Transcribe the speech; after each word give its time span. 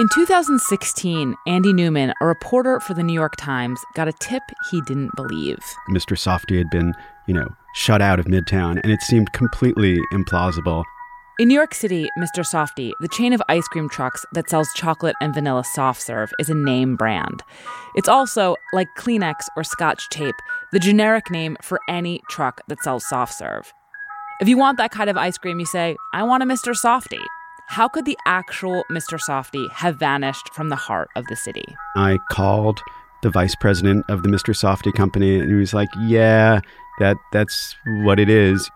In 0.00 0.08
2016, 0.08 1.34
Andy 1.46 1.74
Newman, 1.74 2.14
a 2.22 2.26
reporter 2.26 2.80
for 2.80 2.94
the 2.94 3.02
New 3.02 3.12
York 3.12 3.36
Times, 3.36 3.84
got 3.92 4.08
a 4.08 4.14
tip 4.14 4.42
he 4.70 4.80
didn't 4.86 5.14
believe. 5.14 5.58
Mr. 5.90 6.16
Softee 6.16 6.56
had 6.56 6.70
been, 6.70 6.94
you 7.26 7.34
know, 7.34 7.54
shut 7.74 8.00
out 8.00 8.18
of 8.18 8.24
Midtown, 8.24 8.80
and 8.82 8.90
it 8.90 9.02
seemed 9.02 9.30
completely 9.34 9.98
implausible. 10.10 10.84
In 11.38 11.48
New 11.48 11.54
York 11.54 11.74
City, 11.74 12.08
Mr. 12.18 12.42
Softee, 12.42 12.92
the 13.00 13.08
chain 13.08 13.34
of 13.34 13.42
ice 13.50 13.68
cream 13.68 13.90
trucks 13.90 14.24
that 14.32 14.48
sells 14.48 14.72
chocolate 14.72 15.16
and 15.20 15.34
vanilla 15.34 15.64
soft 15.64 16.00
serve, 16.00 16.32
is 16.38 16.48
a 16.48 16.54
name 16.54 16.96
brand. 16.96 17.42
It's 17.94 18.08
also, 18.08 18.56
like 18.72 18.88
Kleenex 18.96 19.48
or 19.54 19.62
Scotch 19.62 20.08
tape, 20.08 20.36
the 20.72 20.78
generic 20.78 21.30
name 21.30 21.58
for 21.60 21.78
any 21.90 22.22
truck 22.30 22.62
that 22.68 22.82
sells 22.82 23.06
soft 23.06 23.34
serve. 23.34 23.70
If 24.40 24.48
you 24.48 24.56
want 24.56 24.78
that 24.78 24.92
kind 24.92 25.10
of 25.10 25.18
ice 25.18 25.36
cream, 25.36 25.60
you 25.60 25.66
say, 25.66 25.98
I 26.14 26.22
want 26.22 26.42
a 26.42 26.46
Mr. 26.46 26.72
Softee. 26.72 27.26
How 27.70 27.86
could 27.86 28.04
the 28.04 28.18
actual 28.26 28.84
Mr. 28.90 29.16
Softee 29.16 29.70
have 29.70 29.94
vanished 29.94 30.52
from 30.52 30.70
the 30.70 30.76
heart 30.76 31.08
of 31.14 31.24
the 31.28 31.36
city? 31.36 31.64
I 31.94 32.18
called 32.28 32.80
the 33.22 33.30
vice 33.30 33.54
president 33.54 34.04
of 34.08 34.24
the 34.24 34.28
Mr. 34.28 34.52
Softee 34.52 34.92
company, 34.92 35.38
and 35.38 35.48
he 35.48 35.54
was 35.54 35.72
like, 35.72 35.88
"Yeah, 36.00 36.62
that 36.98 37.16
that's 37.30 37.76
what 38.02 38.18
it 38.18 38.28
is." 38.28 38.68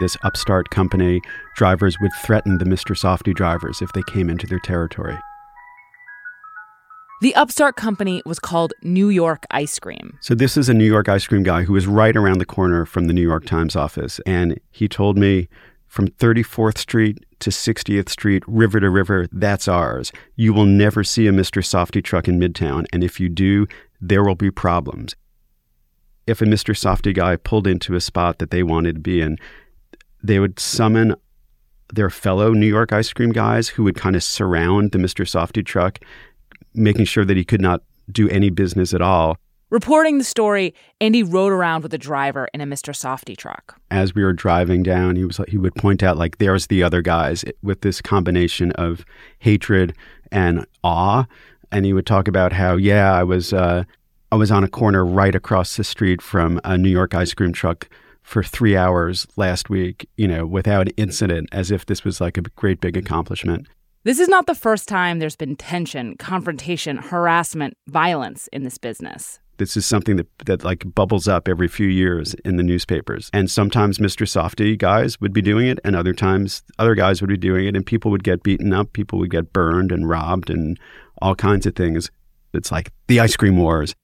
This 0.00 0.18
upstart 0.22 0.68
company 0.68 1.22
drivers 1.56 1.98
would 2.02 2.10
threaten 2.22 2.58
the 2.58 2.66
Mr. 2.66 2.94
Softee 2.94 3.34
drivers 3.34 3.80
if 3.80 3.90
they 3.94 4.02
came 4.02 4.28
into 4.28 4.46
their 4.46 4.60
territory. 4.60 5.16
The 7.22 7.34
upstart 7.34 7.76
company 7.76 8.20
was 8.26 8.38
called 8.38 8.74
New 8.82 9.08
York 9.08 9.46
Ice 9.50 9.78
Cream. 9.78 10.18
So 10.20 10.34
this 10.34 10.58
is 10.58 10.68
a 10.68 10.74
New 10.74 10.84
York 10.84 11.08
ice 11.08 11.26
cream 11.26 11.42
guy 11.42 11.62
who 11.62 11.72
was 11.72 11.86
right 11.86 12.16
around 12.16 12.36
the 12.36 12.44
corner 12.44 12.84
from 12.84 13.06
the 13.06 13.14
New 13.14 13.22
York 13.22 13.46
Times 13.46 13.76
office, 13.76 14.20
and 14.26 14.60
he 14.70 14.88
told 14.88 15.16
me 15.16 15.48
from 15.92 16.08
34th 16.08 16.78
Street 16.78 17.18
to 17.38 17.50
60th 17.50 18.08
Street, 18.08 18.42
river 18.46 18.80
to 18.80 18.88
river, 18.88 19.28
that's 19.30 19.68
ours. 19.68 20.10
You 20.36 20.54
will 20.54 20.64
never 20.64 21.04
see 21.04 21.26
a 21.26 21.32
Mr. 21.32 21.62
Softee 21.62 22.02
truck 22.02 22.26
in 22.28 22.40
Midtown, 22.40 22.86
and 22.94 23.04
if 23.04 23.20
you 23.20 23.28
do, 23.28 23.66
there 24.00 24.24
will 24.24 24.34
be 24.34 24.50
problems. 24.50 25.14
If 26.26 26.40
a 26.40 26.46
Mr. 26.46 26.74
Softee 26.74 27.14
guy 27.14 27.36
pulled 27.36 27.66
into 27.66 27.94
a 27.94 28.00
spot 28.00 28.38
that 28.38 28.50
they 28.50 28.62
wanted 28.62 28.94
to 28.94 29.00
be 29.02 29.20
in, 29.20 29.36
they 30.22 30.38
would 30.38 30.58
summon 30.58 31.14
their 31.92 32.08
fellow 32.08 32.54
New 32.54 32.66
York 32.66 32.90
ice 32.90 33.12
cream 33.12 33.30
guys 33.30 33.68
who 33.68 33.82
would 33.82 33.96
kind 33.96 34.16
of 34.16 34.24
surround 34.24 34.92
the 34.92 34.98
Mr. 34.98 35.26
Softee 35.26 35.66
truck, 35.66 35.98
making 36.72 37.04
sure 37.04 37.26
that 37.26 37.36
he 37.36 37.44
could 37.44 37.60
not 37.60 37.82
do 38.10 38.30
any 38.30 38.48
business 38.48 38.94
at 38.94 39.02
all. 39.02 39.36
Reporting 39.72 40.18
the 40.18 40.24
story, 40.24 40.74
Andy 41.00 41.22
rode 41.22 41.50
around 41.50 41.82
with 41.82 41.94
a 41.94 41.98
driver 41.98 42.46
in 42.52 42.60
a 42.60 42.66
Mr. 42.66 42.92
Softee 42.92 43.38
truck. 43.38 43.80
As 43.90 44.14
we 44.14 44.22
were 44.22 44.34
driving 44.34 44.82
down, 44.82 45.16
he 45.16 45.24
was 45.24 45.40
he 45.48 45.56
would 45.56 45.74
point 45.76 46.02
out 46.02 46.18
like 46.18 46.36
there's 46.36 46.66
the 46.66 46.82
other 46.82 47.00
guys 47.00 47.42
with 47.62 47.80
this 47.80 48.02
combination 48.02 48.72
of 48.72 49.02
hatred 49.38 49.96
and 50.30 50.66
awe, 50.84 51.24
and 51.70 51.86
he 51.86 51.94
would 51.94 52.04
talk 52.04 52.28
about 52.28 52.52
how 52.52 52.76
yeah 52.76 53.14
I 53.14 53.22
was 53.22 53.54
uh, 53.54 53.84
I 54.30 54.36
was 54.36 54.50
on 54.50 54.62
a 54.62 54.68
corner 54.68 55.06
right 55.06 55.34
across 55.34 55.74
the 55.78 55.84
street 55.84 56.20
from 56.20 56.60
a 56.64 56.76
New 56.76 56.90
York 56.90 57.14
ice 57.14 57.32
cream 57.32 57.54
truck 57.54 57.88
for 58.20 58.42
three 58.42 58.76
hours 58.76 59.26
last 59.36 59.70
week, 59.70 60.06
you 60.18 60.28
know, 60.28 60.44
without 60.44 60.88
incident, 60.98 61.48
as 61.50 61.70
if 61.70 61.86
this 61.86 62.04
was 62.04 62.20
like 62.20 62.36
a 62.36 62.42
great 62.42 62.82
big 62.82 62.98
accomplishment. 62.98 63.68
This 64.04 64.18
is 64.18 64.28
not 64.28 64.46
the 64.46 64.54
first 64.54 64.86
time 64.86 65.18
there's 65.18 65.36
been 65.36 65.56
tension, 65.56 66.16
confrontation, 66.18 66.98
harassment, 66.98 67.78
violence 67.86 68.48
in 68.52 68.64
this 68.64 68.76
business. 68.76 69.38
This 69.62 69.76
is 69.76 69.86
something 69.86 70.16
that, 70.16 70.26
that 70.46 70.64
like 70.64 70.92
bubbles 70.92 71.28
up 71.28 71.46
every 71.46 71.68
few 71.68 71.86
years 71.86 72.34
in 72.44 72.56
the 72.56 72.64
newspapers. 72.64 73.30
And 73.32 73.48
sometimes 73.48 73.98
Mr. 73.98 74.26
Softee 74.26 74.76
guys 74.76 75.20
would 75.20 75.32
be 75.32 75.40
doing 75.40 75.68
it, 75.68 75.78
and 75.84 75.94
other 75.94 76.12
times 76.12 76.64
other 76.80 76.96
guys 76.96 77.20
would 77.20 77.30
be 77.30 77.36
doing 77.36 77.68
it, 77.68 77.76
and 77.76 77.86
people 77.86 78.10
would 78.10 78.24
get 78.24 78.42
beaten 78.42 78.72
up, 78.72 78.92
people 78.92 79.20
would 79.20 79.30
get 79.30 79.52
burned 79.52 79.92
and 79.92 80.08
robbed, 80.08 80.50
and 80.50 80.80
all 81.20 81.36
kinds 81.36 81.64
of 81.64 81.76
things. 81.76 82.10
It's 82.52 82.72
like 82.72 82.90
the 83.06 83.20
ice 83.20 83.36
cream 83.36 83.56
wars. 83.56 83.94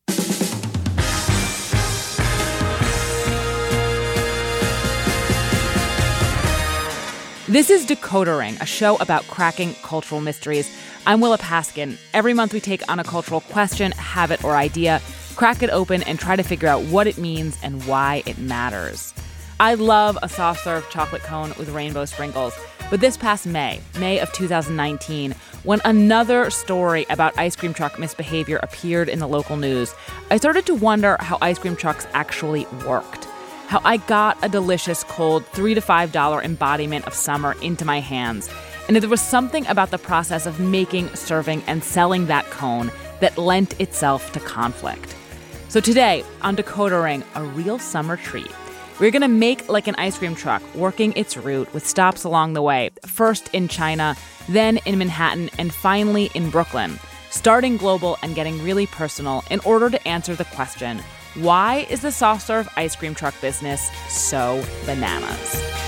This 7.49 7.69
is 7.69 7.85
Decoder 7.85 8.39
Ring, 8.39 8.57
a 8.61 8.67
show 8.67 8.95
about 8.99 9.27
cracking 9.27 9.75
cultural 9.83 10.21
mysteries. 10.21 10.71
I'm 11.05 11.21
Willa 11.21 11.39
Paskin. 11.39 11.97
Every 12.15 12.33
month 12.33 12.53
we 12.53 12.61
take 12.61 12.89
on 12.89 13.01
a 13.01 13.05
cultural 13.05 13.41
question, 13.41 13.91
habit, 13.91 14.45
or 14.45 14.55
idea 14.55 15.01
crack 15.39 15.63
it 15.63 15.71
open, 15.71 16.03
and 16.03 16.19
try 16.19 16.35
to 16.35 16.43
figure 16.43 16.67
out 16.67 16.83
what 16.87 17.07
it 17.07 17.17
means 17.17 17.57
and 17.63 17.87
why 17.87 18.25
it 18.27 18.39
matters. 18.39 19.15
I 19.61 19.75
love 19.75 20.19
a 20.21 20.29
soft 20.29 20.65
serve 20.65 20.91
chocolate 20.91 21.23
cone 21.23 21.55
with 21.57 21.69
rainbow 21.69 22.07
sprinkles, 22.07 22.55
but 22.91 22.99
this 23.01 23.17
past 23.17 23.47
May, 23.47 23.81
May 24.01 24.19
of 24.19 24.33
2019, 24.33 25.37
when 25.63 25.81
another 25.85 26.51
story 26.51 27.07
about 27.09 27.39
ice 27.39 27.55
cream 27.55 27.73
truck 27.73 28.01
misbehavior 28.01 28.59
appeared 28.65 29.09
in 29.09 29.21
the 29.21 29.29
local 29.29 29.57
news, 29.57 29.95
I 30.29 30.39
started 30.39 30.67
to 30.67 30.75
wonder 30.75 31.17
how 31.21 31.39
ice 31.41 31.61
cream 31.61 31.77
trucks 31.77 32.09
actually 32.15 32.67
worked. 32.85 33.27
How 33.69 33.81
I 33.85 33.99
got 33.99 34.45
a 34.45 34.49
delicious, 34.49 35.05
cold, 35.05 35.47
3 35.47 35.75
to 35.75 35.81
$5 35.81 36.45
embodiment 36.45 37.07
of 37.07 37.15
summer 37.15 37.55
into 37.63 37.85
my 37.85 38.01
hands, 38.01 38.51
and 38.89 38.97
if 38.97 39.03
there 39.03 39.11
was 39.11 39.21
something 39.21 39.69
about 39.69 39.93
the 39.93 39.99
process 39.99 40.47
of 40.47 40.59
making, 40.59 41.15
serving, 41.15 41.63
and 41.69 41.85
selling 41.85 42.27
that 42.27 42.45
cone 42.47 42.91
that 43.21 43.39
lent 43.39 43.81
itself 43.81 44.33
to 44.33 44.41
conflict. 44.41 45.15
So 45.69 45.81
today, 45.81 46.25
on 46.41 46.57
Decoder 46.57 47.05
Ring, 47.05 47.23
a 47.35 47.45
real 47.45 47.79
summer 47.79 48.17
treat. 48.17 48.51
We're 48.99 49.11
gonna 49.11 49.29
make 49.29 49.69
like 49.69 49.87
an 49.87 49.97
ice 49.99 50.17
cream 50.17 50.35
truck, 50.35 50.63
working 50.75 51.13
its 51.15 51.37
route 51.37 51.73
with 51.75 51.87
stops 51.87 52.25
along 52.25 52.55
the 52.55 52.63
way, 52.63 52.89
first 53.05 53.51
in 53.53 53.69
China, 53.69 54.17
then 54.49 54.79
in 54.87 54.97
Manhattan, 54.97 55.51
and 55.59 55.73
finally 55.73 56.31
in 56.35 56.49
Brooklyn, 56.49 56.99
starting 57.29 57.77
global 57.77 58.17
and 58.23 58.35
getting 58.35 58.63
really 58.65 58.87
personal 58.87 59.45
in 59.51 59.61
order 59.61 59.91
to 59.91 60.09
answer 60.09 60.35
the 60.35 60.47
question 60.47 61.01
why 61.35 61.87
is 61.91 62.01
the 62.01 62.11
soft 62.11 62.47
serve 62.47 62.69
ice 62.77 62.97
cream 62.97 63.15
truck 63.15 63.39
business 63.43 63.91
so 64.09 64.65
bananas? 64.87 65.88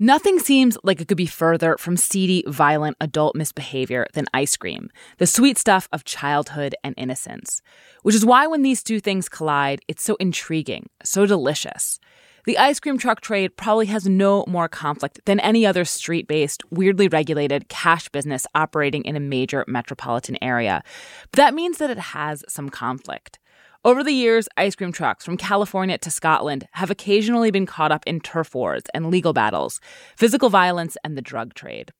Nothing 0.00 0.40
seems 0.40 0.76
like 0.82 1.00
it 1.00 1.06
could 1.06 1.16
be 1.16 1.24
further 1.24 1.76
from 1.78 1.96
seedy, 1.96 2.42
violent 2.48 2.96
adult 3.00 3.36
misbehavior 3.36 4.08
than 4.12 4.26
ice 4.34 4.56
cream, 4.56 4.90
the 5.18 5.26
sweet 5.26 5.56
stuff 5.56 5.88
of 5.92 6.02
childhood 6.02 6.74
and 6.82 6.96
innocence. 6.98 7.62
Which 8.02 8.16
is 8.16 8.26
why 8.26 8.48
when 8.48 8.62
these 8.62 8.82
two 8.82 8.98
things 8.98 9.28
collide, 9.28 9.82
it's 9.86 10.02
so 10.02 10.16
intriguing, 10.16 10.90
so 11.04 11.26
delicious. 11.26 12.00
The 12.44 12.58
ice 12.58 12.80
cream 12.80 12.98
truck 12.98 13.20
trade 13.20 13.56
probably 13.56 13.86
has 13.86 14.04
no 14.04 14.44
more 14.48 14.68
conflict 14.68 15.20
than 15.26 15.38
any 15.38 15.64
other 15.64 15.84
street 15.84 16.26
based, 16.26 16.62
weirdly 16.72 17.06
regulated 17.06 17.68
cash 17.68 18.08
business 18.08 18.48
operating 18.52 19.04
in 19.04 19.14
a 19.14 19.20
major 19.20 19.64
metropolitan 19.68 20.36
area. 20.42 20.82
But 21.30 21.36
that 21.36 21.54
means 21.54 21.78
that 21.78 21.90
it 21.90 22.00
has 22.00 22.44
some 22.48 22.68
conflict. 22.68 23.38
Over 23.86 24.02
the 24.02 24.12
years, 24.12 24.48
ice 24.56 24.74
cream 24.74 24.92
trucks 24.92 25.26
from 25.26 25.36
California 25.36 25.98
to 25.98 26.10
Scotland 26.10 26.66
have 26.72 26.90
occasionally 26.90 27.50
been 27.50 27.66
caught 27.66 27.92
up 27.92 28.02
in 28.06 28.18
turf 28.18 28.54
wars 28.54 28.80
and 28.94 29.10
legal 29.10 29.34
battles, 29.34 29.78
physical 30.16 30.48
violence, 30.48 30.96
and 31.04 31.18
the 31.18 31.22
drug 31.22 31.52
trade. 31.52 31.92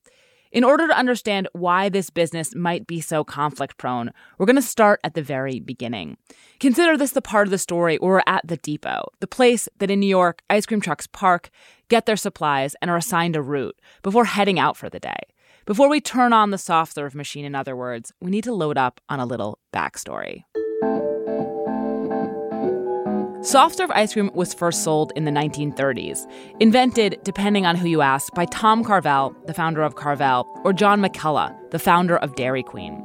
In 0.51 0.63
order 0.63 0.87
to 0.87 0.97
understand 0.97 1.47
why 1.53 1.89
this 1.89 2.09
business 2.09 2.55
might 2.55 2.87
be 2.87 3.01
so 3.01 3.23
conflict 3.23 3.77
prone, 3.77 4.09
we're 4.39 4.47
going 4.47 4.55
to 4.55 4.63
start 4.63 4.99
at 5.03 5.13
the 5.13 5.21
very 5.21 5.59
beginning. 5.59 6.17
Consider 6.59 6.97
this 6.97 7.11
the 7.11 7.21
part 7.21 7.45
of 7.45 7.51
the 7.51 7.59
story 7.59 7.97
where 7.97 8.13
we're 8.13 8.23
at 8.25 8.47
the 8.47 8.57
depot, 8.57 9.03
the 9.19 9.27
place 9.27 9.69
that 9.77 9.91
in 9.91 9.99
New 9.99 10.07
York 10.07 10.41
ice 10.49 10.65
cream 10.65 10.81
trucks 10.81 11.05
park, 11.05 11.51
get 11.87 12.07
their 12.07 12.17
supplies, 12.17 12.75
and 12.81 12.89
are 12.89 12.97
assigned 12.97 13.35
a 13.35 13.43
route 13.43 13.79
before 14.01 14.25
heading 14.25 14.57
out 14.57 14.75
for 14.75 14.89
the 14.89 14.99
day. 14.99 15.21
Before 15.67 15.87
we 15.87 16.01
turn 16.01 16.33
on 16.33 16.49
the 16.49 16.57
soft 16.57 16.95
serve 16.95 17.13
machine, 17.13 17.45
in 17.45 17.53
other 17.53 17.75
words, 17.75 18.11
we 18.19 18.31
need 18.31 18.45
to 18.45 18.55
load 18.55 18.79
up 18.79 18.99
on 19.07 19.19
a 19.19 19.25
little 19.27 19.59
backstory. 19.71 20.45
Soft 23.45 23.77
serve 23.77 23.91
ice 23.91 24.13
cream 24.13 24.31
was 24.33 24.55
first 24.55 24.83
sold 24.83 25.13
in 25.15 25.25
the 25.25 25.31
1930s, 25.31 26.25
invented, 26.59 27.19
depending 27.23 27.63
on 27.63 27.75
who 27.75 27.87
you 27.87 28.01
ask, 28.01 28.33
by 28.33 28.45
Tom 28.45 28.83
Carvel, 28.83 29.35
the 29.45 29.53
founder 29.53 29.83
of 29.83 29.93
Carvel, 29.93 30.47
or 30.63 30.73
John 30.73 30.99
McCullough, 30.99 31.55
the 31.69 31.77
founder 31.77 32.17
of 32.17 32.35
Dairy 32.35 32.63
Queen. 32.63 33.03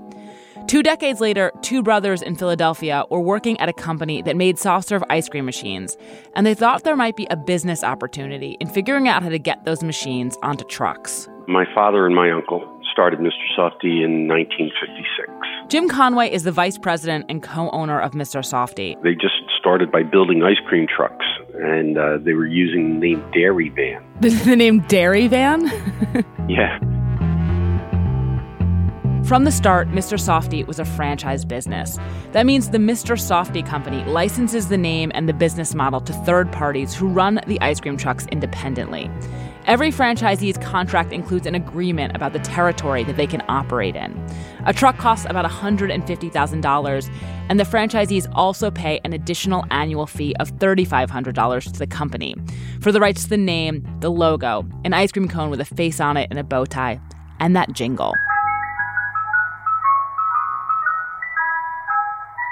Two 0.67 0.83
decades 0.83 1.21
later, 1.21 1.53
two 1.61 1.83
brothers 1.83 2.23
in 2.23 2.37
Philadelphia 2.37 3.05
were 3.11 3.21
working 3.21 3.61
at 3.61 3.69
a 3.69 3.75
company 3.75 4.23
that 4.23 4.35
made 4.35 4.59
soft 4.59 4.89
serve 4.89 5.05
ice 5.11 5.29
cream 5.29 5.45
machines, 5.45 5.99
and 6.35 6.47
they 6.47 6.55
thought 6.55 6.85
there 6.85 6.97
might 6.97 7.17
be 7.17 7.27
a 7.31 7.37
business 7.37 7.85
opportunity 7.85 8.57
in 8.61 8.69
figuring 8.69 9.09
out 9.09 9.23
how 9.23 9.29
to 9.29 9.39
get 9.39 9.67
those 9.67 9.83
machines 9.83 10.39
onto 10.43 10.65
trucks. 10.65 11.29
My 11.49 11.67
father 11.75 12.07
and 12.07 12.15
my 12.15 12.31
uncle 12.31 12.81
started 12.93 13.21
Mr. 13.21 13.45
Softee 13.59 14.05
in 14.05 14.27
1956. 14.27 15.29
Jim 15.69 15.89
Conway 15.89 16.31
is 16.31 16.45
the 16.45 16.53
vice 16.53 16.79
president 16.79 17.27
and 17.29 17.43
co 17.43 17.69
owner 17.71 18.01
of 18.01 18.13
Mr. 18.13 18.41
Softee. 18.41 19.01
They 19.03 19.15
just 19.15 19.50
started 19.61 19.93
by 19.93 20.03
building 20.03 20.43
ice 20.43 20.59
cream 20.67 20.87
trucks, 20.89 21.27
and 21.55 21.99
uh, 21.99 22.19
they 22.19 22.33
were 22.33 22.47
using 22.47 23.01
the 23.01 23.15
name 23.15 23.31
Dairy 23.33 23.69
Van. 23.69 24.03
The, 24.21 24.29
the 24.31 24.57
name 24.57 24.81
Dairy 24.81 25.29
Van? 25.29 25.63
yeah. 26.49 26.79
From 29.25 29.45
the 29.45 29.53
start, 29.53 29.89
Mr. 29.91 30.19
Softee 30.19 30.67
was 30.67 30.79
a 30.79 30.85
franchise 30.85 31.45
business. 31.45 31.99
That 32.33 32.47
means 32.47 32.71
the 32.71 32.79
Mr. 32.79 33.17
Softee 33.17 33.65
company 33.65 34.05
licenses 34.05 34.69
the 34.69 34.77
name 34.77 35.13
and 35.15 35.29
the 35.29 35.33
business 35.33 35.75
model 35.75 36.01
to 36.01 36.13
third 36.13 36.51
parties 36.51 36.93
who 36.93 37.07
run 37.07 37.41
the 37.47 37.61
ice 37.61 37.81
cream 37.81 37.97
trucks 37.97 38.27
independently. 38.33 39.09
Every 39.67 39.93
franchisee's 39.93 40.59
contract 40.59 41.13
includes 41.13 41.47
an 41.47 41.55
agreement 41.55 42.17
about 42.17 42.33
the 42.33 42.39
territory 42.39 43.05
that 43.05 43.17
they 43.17 43.27
can 43.27 43.43
operate 43.49 43.95
in. 43.95 44.19
A 44.67 44.73
truck 44.73 44.97
costs 44.97 45.27
about 45.29 45.45
$150,000, 45.45 47.11
and 47.49 47.61
the 47.61 47.65
franchisees 47.65 48.31
also 48.35 48.71
pay 48.71 49.01
an 49.05 49.13
additional 49.13 49.65
annual 49.71 50.07
fee 50.07 50.35
of 50.41 50.53
$3,500 50.57 51.73
to 51.73 51.79
the 51.79 51.87
company 51.87 52.35
for 52.81 52.91
the 52.91 53.01
rights 53.01 53.25
to 53.25 53.31
the 53.31 53.37
name, 53.37 53.87
the 54.01 54.11
logo, 54.11 54.67
an 54.85 54.95
ice 54.95 55.13
cream 55.13 55.29
cone 55.29 55.51
with 55.51 55.61
a 55.61 55.65
face 55.65 56.01
on 56.01 56.17
it 56.17 56.29
and 56.31 56.39
a 56.39 56.45
bow 56.45 56.65
tie, 56.65 57.01
and 57.39 57.55
that 57.55 57.73
jingle. 57.73 58.15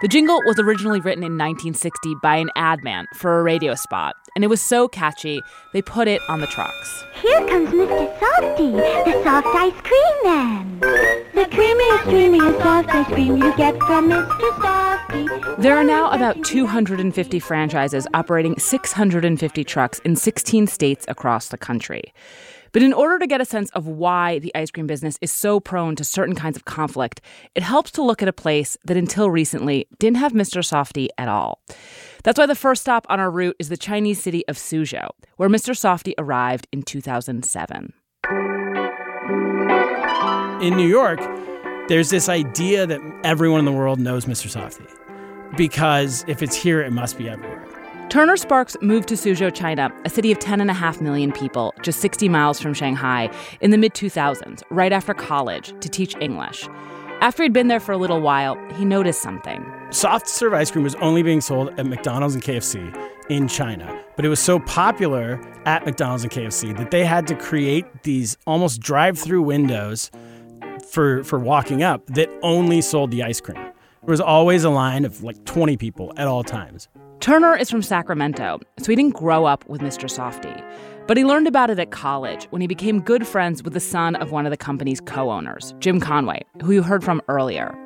The 0.00 0.06
jingle 0.06 0.40
was 0.44 0.60
originally 0.60 1.00
written 1.00 1.24
in 1.24 1.32
1960 1.32 2.14
by 2.22 2.36
an 2.36 2.50
ad 2.54 2.84
man 2.84 3.08
for 3.16 3.40
a 3.40 3.42
radio 3.42 3.74
spot, 3.74 4.14
and 4.36 4.44
it 4.44 4.46
was 4.46 4.60
so 4.60 4.86
catchy, 4.86 5.42
they 5.72 5.82
put 5.82 6.06
it 6.06 6.22
on 6.28 6.40
the 6.40 6.46
trucks. 6.46 7.04
Here 7.20 7.44
comes 7.48 7.70
Mr. 7.70 8.16
Softee, 8.20 8.76
the 9.04 9.24
soft 9.24 9.48
ice 9.48 9.72
cream 9.82 10.14
man. 10.22 10.78
The 10.78 11.46
creamiest, 11.50 11.98
creamiest 12.04 12.62
soft 12.62 12.94
ice 12.94 13.06
cream 13.08 13.38
you 13.38 13.56
get 13.56 13.76
from 13.80 14.08
Mr. 14.08 14.50
Softee. 14.60 15.56
There 15.60 15.76
are 15.76 15.82
now 15.82 16.12
about 16.12 16.44
250 16.44 17.40
franchises 17.40 18.06
operating 18.14 18.56
650 18.56 19.64
trucks 19.64 19.98
in 20.04 20.14
16 20.14 20.68
states 20.68 21.06
across 21.08 21.48
the 21.48 21.58
country. 21.58 22.14
But 22.72 22.82
in 22.82 22.92
order 22.92 23.18
to 23.18 23.26
get 23.26 23.40
a 23.40 23.44
sense 23.44 23.70
of 23.70 23.86
why 23.86 24.38
the 24.38 24.54
ice 24.54 24.70
cream 24.70 24.86
business 24.86 25.18
is 25.20 25.32
so 25.32 25.60
prone 25.60 25.96
to 25.96 26.04
certain 26.04 26.34
kinds 26.34 26.56
of 26.56 26.64
conflict, 26.64 27.20
it 27.54 27.62
helps 27.62 27.90
to 27.92 28.02
look 28.02 28.22
at 28.22 28.28
a 28.28 28.32
place 28.32 28.76
that 28.84 28.96
until 28.96 29.30
recently 29.30 29.86
didn't 29.98 30.18
have 30.18 30.32
Mr. 30.32 30.60
Softee 30.62 31.08
at 31.18 31.28
all. 31.28 31.60
That's 32.24 32.38
why 32.38 32.46
the 32.46 32.54
first 32.54 32.82
stop 32.82 33.06
on 33.08 33.20
our 33.20 33.30
route 33.30 33.56
is 33.58 33.68
the 33.68 33.76
Chinese 33.76 34.22
city 34.22 34.46
of 34.48 34.56
Suzhou, 34.56 35.08
where 35.36 35.48
Mr. 35.48 35.74
Softee 35.74 36.14
arrived 36.18 36.66
in 36.72 36.82
2007. 36.82 37.92
In 40.60 40.76
New 40.76 40.88
York, 40.88 41.20
there's 41.88 42.10
this 42.10 42.28
idea 42.28 42.86
that 42.86 43.00
everyone 43.24 43.60
in 43.60 43.64
the 43.64 43.72
world 43.72 44.00
knows 44.00 44.26
Mr. 44.26 44.48
Softee 44.48 44.86
because 45.56 46.24
if 46.28 46.42
it's 46.42 46.56
here, 46.56 46.82
it 46.82 46.92
must 46.92 47.16
be 47.16 47.28
everywhere. 47.28 47.67
Turner 48.08 48.38
Sparks 48.38 48.74
moved 48.80 49.06
to 49.08 49.16
Suzhou, 49.16 49.54
China, 49.54 49.92
a 50.06 50.08
city 50.08 50.32
of 50.32 50.38
10.5 50.38 51.02
million 51.02 51.30
people, 51.30 51.74
just 51.82 52.00
60 52.00 52.26
miles 52.30 52.58
from 52.58 52.72
Shanghai, 52.72 53.30
in 53.60 53.70
the 53.70 53.76
mid 53.76 53.92
2000s, 53.92 54.62
right 54.70 54.94
after 54.94 55.12
college, 55.12 55.78
to 55.80 55.90
teach 55.90 56.16
English. 56.18 56.66
After 57.20 57.42
he'd 57.42 57.52
been 57.52 57.68
there 57.68 57.80
for 57.80 57.92
a 57.92 57.98
little 57.98 58.22
while, 58.22 58.56
he 58.76 58.86
noticed 58.86 59.20
something. 59.20 59.62
Soft 59.90 60.26
serve 60.26 60.54
ice 60.54 60.70
cream 60.70 60.84
was 60.84 60.94
only 60.96 61.22
being 61.22 61.42
sold 61.42 61.78
at 61.78 61.84
McDonald's 61.84 62.34
and 62.34 62.42
KFC 62.42 62.96
in 63.28 63.46
China, 63.46 64.02
but 64.16 64.24
it 64.24 64.30
was 64.30 64.40
so 64.40 64.58
popular 64.60 65.38
at 65.66 65.84
McDonald's 65.84 66.22
and 66.22 66.32
KFC 66.32 66.74
that 66.78 66.90
they 66.90 67.04
had 67.04 67.26
to 67.26 67.34
create 67.34 68.04
these 68.04 68.38
almost 68.46 68.80
drive 68.80 69.18
through 69.18 69.42
windows 69.42 70.10
for, 70.90 71.22
for 71.24 71.38
walking 71.38 71.82
up 71.82 72.06
that 72.06 72.30
only 72.42 72.80
sold 72.80 73.10
the 73.10 73.22
ice 73.22 73.42
cream. 73.42 73.56
There 73.56 74.12
was 74.12 74.20
always 74.20 74.64
a 74.64 74.70
line 74.70 75.04
of 75.04 75.22
like 75.22 75.44
20 75.44 75.76
people 75.76 76.14
at 76.16 76.26
all 76.26 76.42
times. 76.42 76.88
Turner 77.20 77.56
is 77.56 77.68
from 77.68 77.82
Sacramento, 77.82 78.60
so 78.78 78.92
he 78.92 78.94
didn't 78.94 79.14
grow 79.14 79.44
up 79.44 79.68
with 79.68 79.80
Mr. 79.80 80.08
Softee. 80.08 80.64
But 81.08 81.16
he 81.16 81.24
learned 81.24 81.48
about 81.48 81.68
it 81.68 81.78
at 81.80 81.90
college 81.90 82.46
when 82.50 82.60
he 82.60 82.68
became 82.68 83.00
good 83.00 83.26
friends 83.26 83.62
with 83.62 83.72
the 83.72 83.80
son 83.80 84.14
of 84.16 84.30
one 84.30 84.46
of 84.46 84.50
the 84.50 84.56
company's 84.56 85.00
co 85.00 85.30
owners, 85.30 85.74
Jim 85.80 86.00
Conway, 86.00 86.42
who 86.62 86.70
you 86.70 86.82
heard 86.82 87.02
from 87.02 87.20
earlier. 87.26 87.76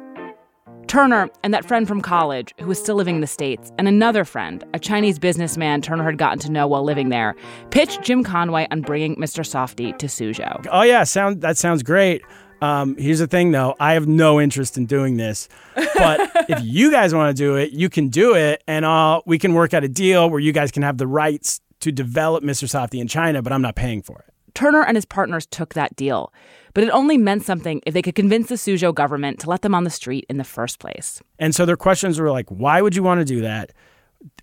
Turner 0.86 1.30
and 1.42 1.54
that 1.54 1.64
friend 1.64 1.88
from 1.88 2.02
college 2.02 2.52
who 2.60 2.66
was 2.66 2.78
still 2.78 2.96
living 2.96 3.14
in 3.14 3.20
the 3.22 3.26
States, 3.26 3.72
and 3.78 3.88
another 3.88 4.26
friend, 4.26 4.62
a 4.74 4.78
Chinese 4.78 5.18
businessman 5.18 5.80
Turner 5.80 6.04
had 6.04 6.18
gotten 6.18 6.38
to 6.40 6.52
know 6.52 6.66
while 6.66 6.84
living 6.84 7.08
there, 7.08 7.34
pitched 7.70 8.02
Jim 8.02 8.22
Conway 8.22 8.66
on 8.70 8.82
bringing 8.82 9.16
Mr. 9.16 9.42
Softee 9.42 9.96
to 9.96 10.06
Suzhou. 10.06 10.66
Oh, 10.70 10.82
yeah, 10.82 11.04
sound, 11.04 11.40
that 11.40 11.56
sounds 11.56 11.82
great. 11.82 12.20
Um, 12.62 12.96
here's 12.96 13.18
the 13.18 13.26
thing, 13.26 13.50
though. 13.50 13.74
I 13.80 13.94
have 13.94 14.06
no 14.06 14.40
interest 14.40 14.78
in 14.78 14.86
doing 14.86 15.16
this, 15.16 15.48
but 15.74 16.30
if 16.48 16.62
you 16.62 16.92
guys 16.92 17.12
want 17.12 17.36
to 17.36 17.42
do 17.42 17.56
it, 17.56 17.72
you 17.72 17.88
can 17.88 18.08
do 18.08 18.36
it, 18.36 18.62
and 18.68 18.86
I'll, 18.86 19.24
we 19.26 19.36
can 19.36 19.52
work 19.54 19.74
out 19.74 19.82
a 19.82 19.88
deal 19.88 20.30
where 20.30 20.38
you 20.38 20.52
guys 20.52 20.70
can 20.70 20.84
have 20.84 20.96
the 20.96 21.08
rights 21.08 21.60
to 21.80 21.90
develop 21.90 22.44
Mr. 22.44 22.68
Softee 22.68 23.00
in 23.00 23.08
China, 23.08 23.42
but 23.42 23.52
I'm 23.52 23.62
not 23.62 23.74
paying 23.74 24.00
for 24.00 24.20
it. 24.20 24.32
Turner 24.54 24.84
and 24.84 24.96
his 24.96 25.04
partners 25.04 25.44
took 25.46 25.74
that 25.74 25.96
deal, 25.96 26.32
but 26.72 26.84
it 26.84 26.90
only 26.90 27.18
meant 27.18 27.42
something 27.42 27.82
if 27.84 27.94
they 27.94 28.02
could 28.02 28.14
convince 28.14 28.48
the 28.48 28.54
Suzhou 28.54 28.94
government 28.94 29.40
to 29.40 29.50
let 29.50 29.62
them 29.62 29.74
on 29.74 29.82
the 29.82 29.90
street 29.90 30.24
in 30.28 30.36
the 30.36 30.44
first 30.44 30.78
place. 30.78 31.20
And 31.40 31.54
so 31.56 31.66
their 31.66 31.76
questions 31.76 32.20
were 32.20 32.30
like, 32.30 32.48
"Why 32.48 32.80
would 32.80 32.94
you 32.94 33.02
want 33.02 33.20
to 33.20 33.24
do 33.24 33.40
that?" 33.40 33.72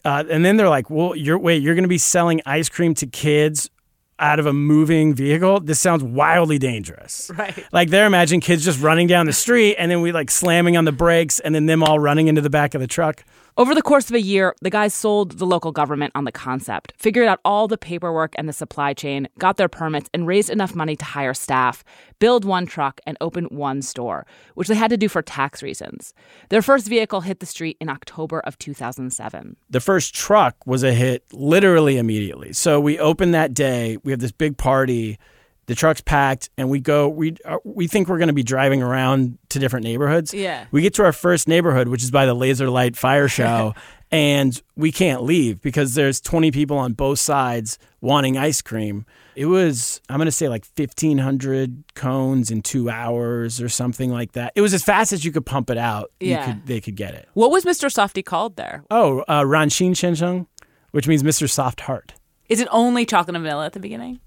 Uh, 0.04 0.26
and 0.30 0.44
then 0.44 0.58
they're 0.58 0.68
like, 0.68 0.90
"Well, 0.90 1.16
you're 1.16 1.38
wait, 1.38 1.62
you're 1.62 1.76
going 1.76 1.84
to 1.84 1.88
be 1.90 2.00
selling 2.00 2.42
ice 2.46 2.68
cream 2.68 2.96
to 2.96 3.08
kids 3.08 3.70
out 4.20 4.40
of 4.40 4.46
a 4.46 4.54
moving 4.54 5.14
vehicle, 5.14 5.60
this 5.60 5.80
sounds 5.80 6.04
wildly 6.04 6.60
dangerous. 6.60 7.32
Right. 7.40 7.64
Like 7.72 7.90
they're 7.90 8.06
imagining 8.06 8.42
kids 8.42 8.66
just 8.66 8.82
running 8.82 9.08
down 9.08 9.26
the 9.26 9.32
street 9.32 9.78
and 9.78 9.90
then 9.90 10.02
we 10.02 10.12
like 10.12 10.30
slamming 10.30 10.76
on 10.76 10.84
the 10.84 10.92
brakes 10.92 11.40
and 11.40 11.56
then 11.56 11.68
them 11.68 11.82
all 11.84 11.98
running 11.98 12.28
into 12.28 12.42
the 12.42 12.50
back 12.50 12.76
of 12.76 12.82
the 12.82 12.88
truck. 12.88 13.24
Over 13.60 13.76
the 13.76 13.82
course 13.82 14.10
of 14.10 14.16
a 14.16 14.22
year, 14.22 14.56
the 14.62 14.70
guys 14.70 14.94
sold 14.94 15.34
the 15.34 15.46
local 15.46 15.74
government 15.74 16.14
on 16.16 16.24
the 16.24 16.32
concept, 16.32 16.94
figured 16.98 17.28
out 17.28 17.42
all 17.44 17.68
the 17.68 17.78
paperwork 17.78 18.34
and 18.38 18.48
the 18.48 18.54
supply 18.54 18.94
chain, 18.94 19.28
got 19.38 19.58
their 19.58 19.68
permits, 19.68 20.10
and 20.14 20.26
raised 20.26 20.50
enough 20.50 20.76
money 20.76 20.96
to 20.96 21.04
hire 21.04 21.34
staff, 21.34 21.84
build 22.20 22.46
one 22.46 22.66
truck, 22.66 23.02
and 23.06 23.18
open 23.20 23.48
one 23.48 23.82
store, 23.82 24.26
which 24.54 24.70
they 24.70 24.76
had 24.76 24.90
to 24.92 24.96
do 24.96 25.10
for 25.10 25.22
tax 25.22 25.62
reasons. 25.62 26.14
Their 26.48 26.62
first 26.62 26.88
vehicle 26.88 27.20
hit 27.20 27.42
the 27.42 27.46
street 27.46 27.76
in 27.82 27.90
October 27.90 28.40
of 28.40 28.58
2007. 28.60 29.58
The 29.70 29.82
first 29.82 30.16
truck 30.16 30.66
was 30.66 30.82
a 30.82 30.94
hit 30.94 31.26
literally 31.34 31.98
immediately. 31.98 32.54
So 32.54 32.80
we 32.80 32.98
opened 32.98 33.34
that 33.34 33.54
day, 33.54 33.98
we 34.06 34.14
have 34.14 34.22
this 34.22 34.32
big 34.32 34.58
party 34.58 35.20
the 35.70 35.76
truck's 35.76 36.02
packed 36.02 36.50
and 36.58 36.68
we 36.68 36.80
go 36.80 37.08
we 37.08 37.38
uh, 37.46 37.58
we 37.64 37.86
think 37.86 38.08
we're 38.08 38.18
going 38.18 38.28
to 38.28 38.34
be 38.34 38.42
driving 38.42 38.82
around 38.82 39.38
to 39.50 39.60
different 39.60 39.84
neighborhoods. 39.84 40.34
Yeah. 40.34 40.66
We 40.72 40.82
get 40.82 40.96
to 40.96 41.04
our 41.04 41.14
first 41.14 41.48
neighborhood 41.48 41.88
which 41.88 42.02
is 42.02 42.10
by 42.10 42.26
the 42.26 42.34
laser 42.34 42.72
light 42.72 42.98
fire 42.98 43.28
show 43.40 43.76
and 44.10 44.60
we 44.76 44.92
can't 44.92 45.22
leave 45.22 45.62
because 45.62 45.94
there's 45.94 46.20
20 46.22 46.50
people 46.50 46.76
on 46.80 46.94
both 46.94 47.20
sides 47.20 47.78
wanting 48.02 48.36
ice 48.36 48.64
cream. 48.64 49.06
It 49.36 49.46
was 49.46 50.02
i'm 50.10 50.18
going 50.18 50.26
to 50.26 50.32
say 50.32 50.50
like 50.50 50.66
1500 50.76 51.84
cones 51.94 52.50
in 52.50 52.64
2 52.64 52.90
hours 52.90 53.62
or 53.62 53.70
something 53.70 54.10
like 54.12 54.32
that. 54.32 54.54
It 54.56 54.62
was 54.62 54.74
as 54.74 54.84
fast 54.84 55.14
as 55.14 55.24
you 55.24 55.32
could 55.32 55.46
pump 55.46 55.70
it 55.70 55.78
out. 55.78 56.12
Yeah. 56.20 56.48
Could, 56.48 56.66
they 56.66 56.82
could 56.82 56.96
get 56.96 57.14
it. 57.14 57.30
What 57.36 57.52
was 57.52 57.64
mr 57.64 57.94
softee 57.94 58.26
called 58.26 58.56
there? 58.56 58.84
Oh 58.90 59.20
uh, 59.28 59.44
ranxin 59.44 59.92
chencheng 59.92 60.48
which 60.90 61.08
means 61.08 61.22
mr 61.22 61.48
soft 61.48 61.82
heart. 61.82 62.16
Is 62.48 62.60
it 62.60 62.68
only 62.72 63.06
chocolate 63.06 63.36
and 63.36 63.44
vanilla 63.44 63.68
at 63.68 63.74
the 63.74 63.80
beginning 63.80 64.20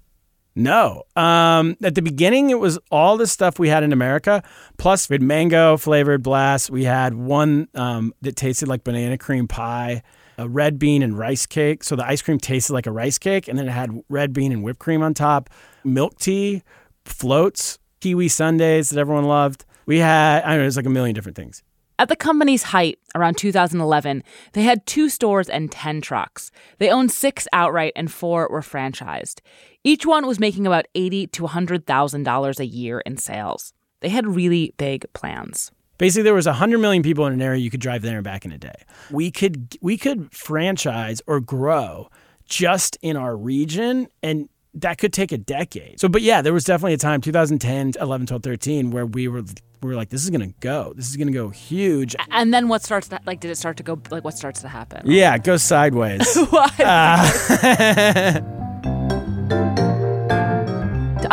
no. 0.55 1.03
Um, 1.15 1.77
at 1.81 1.95
the 1.95 2.01
beginning, 2.01 2.49
it 2.49 2.59
was 2.59 2.77
all 2.91 3.17
the 3.17 3.27
stuff 3.27 3.57
we 3.57 3.69
had 3.69 3.83
in 3.83 3.91
America. 3.91 4.43
Plus, 4.77 5.09
we 5.09 5.15
had 5.15 5.21
mango 5.21 5.77
flavored 5.77 6.21
blast. 6.21 6.69
We 6.69 6.83
had 6.83 7.15
one 7.15 7.67
um, 7.73 8.13
that 8.21 8.35
tasted 8.35 8.67
like 8.67 8.83
banana 8.83 9.17
cream 9.17 9.47
pie, 9.47 10.03
a 10.37 10.47
red 10.47 10.77
bean 10.77 11.01
and 11.01 11.17
rice 11.17 11.45
cake. 11.45 11.83
So 11.83 11.95
the 11.95 12.05
ice 12.05 12.21
cream 12.21 12.37
tasted 12.37 12.73
like 12.73 12.85
a 12.85 12.91
rice 12.91 13.17
cake, 13.17 13.47
and 13.47 13.57
then 13.57 13.67
it 13.67 13.71
had 13.71 13.91
red 14.09 14.33
bean 14.33 14.51
and 14.51 14.63
whipped 14.63 14.79
cream 14.79 15.01
on 15.01 15.13
top. 15.13 15.49
Milk 15.83 16.19
tea, 16.19 16.61
floats, 17.05 17.79
kiwi 17.99 18.27
sundaes 18.27 18.89
that 18.89 18.99
everyone 18.99 19.25
loved. 19.25 19.65
We 19.85 19.99
had, 19.99 20.43
I 20.43 20.49
don't 20.49 20.57
know, 20.57 20.63
it 20.63 20.65
was 20.65 20.77
like 20.77 20.85
a 20.85 20.89
million 20.89 21.15
different 21.15 21.35
things. 21.35 21.63
At 21.99 22.09
the 22.09 22.15
company's 22.15 22.63
height, 22.63 22.99
around 23.15 23.37
2011, 23.37 24.23
they 24.53 24.63
had 24.63 24.85
two 24.85 25.09
stores 25.09 25.47
and 25.47 25.71
10 25.71 26.01
trucks. 26.01 26.51
They 26.79 26.89
owned 26.89 27.11
six 27.11 27.47
outright 27.53 27.93
and 27.95 28.11
four 28.11 28.47
were 28.49 28.61
franchised. 28.61 29.41
Each 29.85 30.05
one 30.05 30.25
was 30.25 30.39
making 30.39 30.65
about 30.65 30.85
80 30.95 31.27
to 31.27 31.43
$100,000 31.43 32.59
a 32.59 32.65
year 32.65 33.01
in 33.01 33.17
sales. 33.17 33.73
They 33.99 34.07
had 34.07 34.25
really 34.25 34.73
big 34.77 35.05
plans. 35.11 35.71
Basically, 35.97 36.23
there 36.23 36.33
was 36.33 36.45
100 36.45 36.77
million 36.79 37.03
people 37.03 37.25
in 37.27 37.33
an 37.33 37.41
area 37.41 37.59
you 37.59 37.69
could 37.69 37.81
drive 37.81 38.01
there 38.01 38.15
and 38.15 38.23
back 38.23 38.45
in 38.45 38.51
a 38.53 38.57
day. 38.57 38.73
We 39.11 39.29
could 39.29 39.77
we 39.81 39.97
could 39.97 40.33
franchise 40.33 41.21
or 41.27 41.39
grow 41.39 42.09
just 42.45 42.97
in 43.01 43.15
our 43.15 43.37
region 43.37 44.07
and 44.21 44.49
that 44.73 44.97
could 44.97 45.13
take 45.13 45.31
a 45.31 45.37
decade. 45.37 45.99
So 45.99 46.07
but 46.07 46.21
yeah, 46.21 46.41
there 46.41 46.53
was 46.53 46.63
definitely 46.63 46.93
a 46.93 46.97
time 46.97 47.21
2010, 47.21 47.93
11, 48.01 48.27
12, 48.27 48.41
13 48.41 48.91
where 48.91 49.05
we 49.05 49.27
were 49.27 49.43
we 49.81 49.89
were 49.89 49.95
like, 49.95 50.09
this 50.09 50.23
is 50.23 50.29
gonna 50.29 50.53
go. 50.61 50.93
This 50.95 51.09
is 51.09 51.17
gonna 51.17 51.31
go 51.31 51.49
huge. 51.49 52.15
And 52.31 52.53
then 52.53 52.69
what 52.69 52.83
starts 52.83 53.09
to 53.09 53.19
like? 53.25 53.41
Did 53.41 53.51
it 53.51 53.57
start 53.57 53.77
to 53.77 53.83
go 53.83 54.01
like? 54.09 54.23
What 54.23 54.37
starts 54.37 54.61
to 54.61 54.69
happen? 54.69 55.03
Yeah, 55.05 55.35
it 55.35 55.43
goes 55.43 55.61
sideways. 55.61 56.35
What? 56.49 56.73
to 56.77 56.87
uh, 56.87 58.59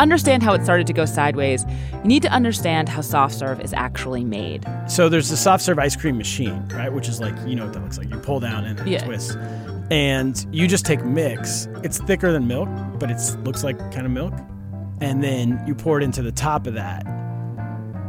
understand 0.00 0.42
how 0.42 0.54
it 0.54 0.64
started 0.64 0.87
to 0.87 0.92
go 0.92 1.04
sideways, 1.04 1.64
you 1.92 2.04
need 2.04 2.23
to 2.23 2.30
understand 2.30 2.88
how 2.88 3.00
soft 3.02 3.35
serve 3.35 3.61
is 3.61 3.73
actually 3.73 4.25
made. 4.25 4.66
So 4.88 5.09
there's 5.09 5.28
the 5.28 5.37
soft 5.37 5.62
serve 5.62 5.78
ice 5.78 5.95
cream 5.97 6.16
machine, 6.19 6.66
right? 6.75 6.92
Which 6.92 7.09
is 7.09 7.21
like, 7.21 7.35
you 7.47 7.54
know 7.54 7.64
what 7.64 7.75
that 7.75 7.83
looks 7.83 7.99
like. 7.99 8.11
You 8.11 8.19
pull 8.19 8.40
down 8.40 8.64
and 8.64 8.78
then 8.78 8.87
Yeah. 8.87 9.04
twist. 9.04 9.37
And 9.90 10.47
you 10.52 10.66
just 10.69 10.87
take 10.87 11.04
mix. 11.04 11.69
It's 11.83 11.99
thicker 11.99 12.33
than 12.33 12.47
milk, 12.47 12.69
but 12.99 13.11
it 13.11 13.21
looks 13.45 13.62
like 13.64 13.78
kind 13.92 14.07
of 14.07 14.12
milk. 14.12 14.35
And 15.00 15.23
then 15.23 15.62
you 15.66 15.75
pour 15.75 15.99
it 15.99 16.04
into 16.04 16.23
the 16.23 16.33
top 16.33 16.66
of 16.66 16.75
that. 16.75 17.04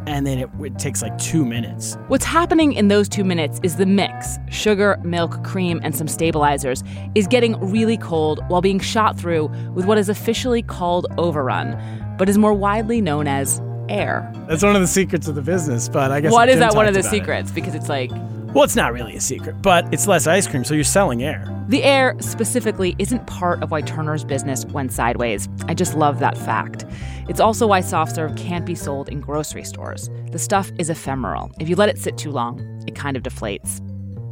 And 0.07 0.25
then 0.25 0.39
it, 0.39 0.49
it 0.61 0.79
takes 0.79 1.01
like 1.01 1.17
two 1.17 1.45
minutes. 1.45 1.97
What's 2.07 2.25
happening 2.25 2.73
in 2.73 2.87
those 2.87 3.07
two 3.07 3.23
minutes 3.23 3.59
is 3.63 3.75
the 3.75 3.85
mix 3.85 4.37
sugar, 4.49 4.99
milk, 5.03 5.43
cream, 5.43 5.79
and 5.83 5.95
some 5.95 6.07
stabilizers 6.07 6.83
is 7.15 7.27
getting 7.27 7.59
really 7.59 7.97
cold 7.97 8.39
while 8.47 8.61
being 8.61 8.79
shot 8.79 9.17
through 9.19 9.45
with 9.73 9.85
what 9.85 9.97
is 9.97 10.09
officially 10.09 10.61
called 10.61 11.05
overrun, 11.17 11.77
but 12.17 12.27
is 12.29 12.37
more 12.37 12.53
widely 12.53 13.01
known 13.01 13.27
as 13.27 13.61
air. 13.89 14.31
That's 14.47 14.63
one 14.63 14.75
of 14.75 14.81
the 14.81 14.87
secrets 14.87 15.27
of 15.27 15.35
the 15.35 15.41
business, 15.41 15.89
but 15.89 16.11
I 16.11 16.21
guess 16.21 16.31
What 16.31 16.49
is 16.49 16.59
that 16.59 16.73
one 16.75 16.87
of 16.87 16.93
the 16.93 17.01
about 17.01 17.13
it. 17.13 17.17
secrets? 17.17 17.51
Because 17.51 17.75
it's 17.75 17.89
like 17.89 18.09
Well, 18.53 18.65
it's 18.65 18.75
not 18.75 18.91
really 18.91 19.15
a 19.15 19.21
secret, 19.21 19.61
but 19.61 19.91
it's 19.93 20.07
less 20.07 20.27
ice 20.27 20.45
cream, 20.45 20.65
so 20.65 20.73
you're 20.73 20.83
selling 20.83 21.23
air. 21.23 21.45
the 21.69 21.83
air 21.83 22.15
specifically 22.19 22.97
isn't 22.99 23.25
part 23.25 23.63
of 23.63 23.71
why 23.71 23.79
Turner's 23.81 24.25
business 24.25 24.65
went 24.65 24.91
sideways. 24.91 25.47
I 25.67 25.73
just 25.73 25.95
love 25.95 26.19
that 26.19 26.37
fact. 26.37 26.85
It's 27.29 27.39
also 27.39 27.65
why 27.65 27.79
soft 27.79 28.13
serve 28.13 28.35
can't 28.35 28.65
be 28.65 28.75
sold 28.75 29.07
in 29.07 29.21
grocery 29.21 29.63
stores. 29.63 30.09
The 30.31 30.39
stuff 30.39 30.69
is 30.77 30.89
ephemeral. 30.89 31.49
If 31.61 31.69
you 31.69 31.77
let 31.77 31.87
it 31.87 31.97
sit 31.97 32.17
too 32.17 32.31
long, 32.31 32.59
it 32.87 32.93
kind 32.93 33.15
of 33.15 33.23
deflates. 33.23 33.79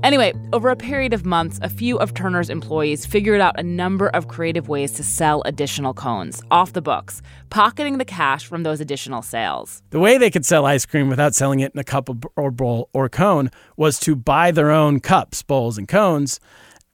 Anyway, 0.01 0.33
over 0.53 0.69
a 0.69 0.77
period 0.77 1.13
of 1.13 1.25
months, 1.25 1.59
a 1.61 1.69
few 1.69 1.99
of 1.99 2.13
Turner's 2.13 2.49
employees 2.49 3.05
figured 3.05 3.41
out 3.41 3.59
a 3.59 3.63
number 3.63 4.07
of 4.09 4.29
creative 4.29 4.69
ways 4.69 4.93
to 4.93 5.03
sell 5.03 5.41
additional 5.45 5.93
cones 5.93 6.41
off 6.51 6.71
the 6.71 6.81
books, 6.81 7.21
pocketing 7.49 7.97
the 7.97 8.05
cash 8.05 8.45
from 8.45 8.63
those 8.63 8.79
additional 8.79 9.21
sales. 9.21 9.83
The 9.89 9.99
way 9.99 10.17
they 10.17 10.31
could 10.31 10.45
sell 10.45 10.65
ice 10.65 10.85
cream 10.85 11.09
without 11.09 11.35
selling 11.35 11.59
it 11.59 11.73
in 11.73 11.79
a 11.79 11.83
cup 11.83 12.09
or 12.37 12.49
bowl 12.49 12.89
or 12.93 13.09
cone 13.09 13.51
was 13.75 13.99
to 14.01 14.15
buy 14.15 14.51
their 14.51 14.71
own 14.71 15.01
cups, 15.01 15.43
bowls, 15.43 15.77
and 15.77 15.85
cones, 15.85 16.39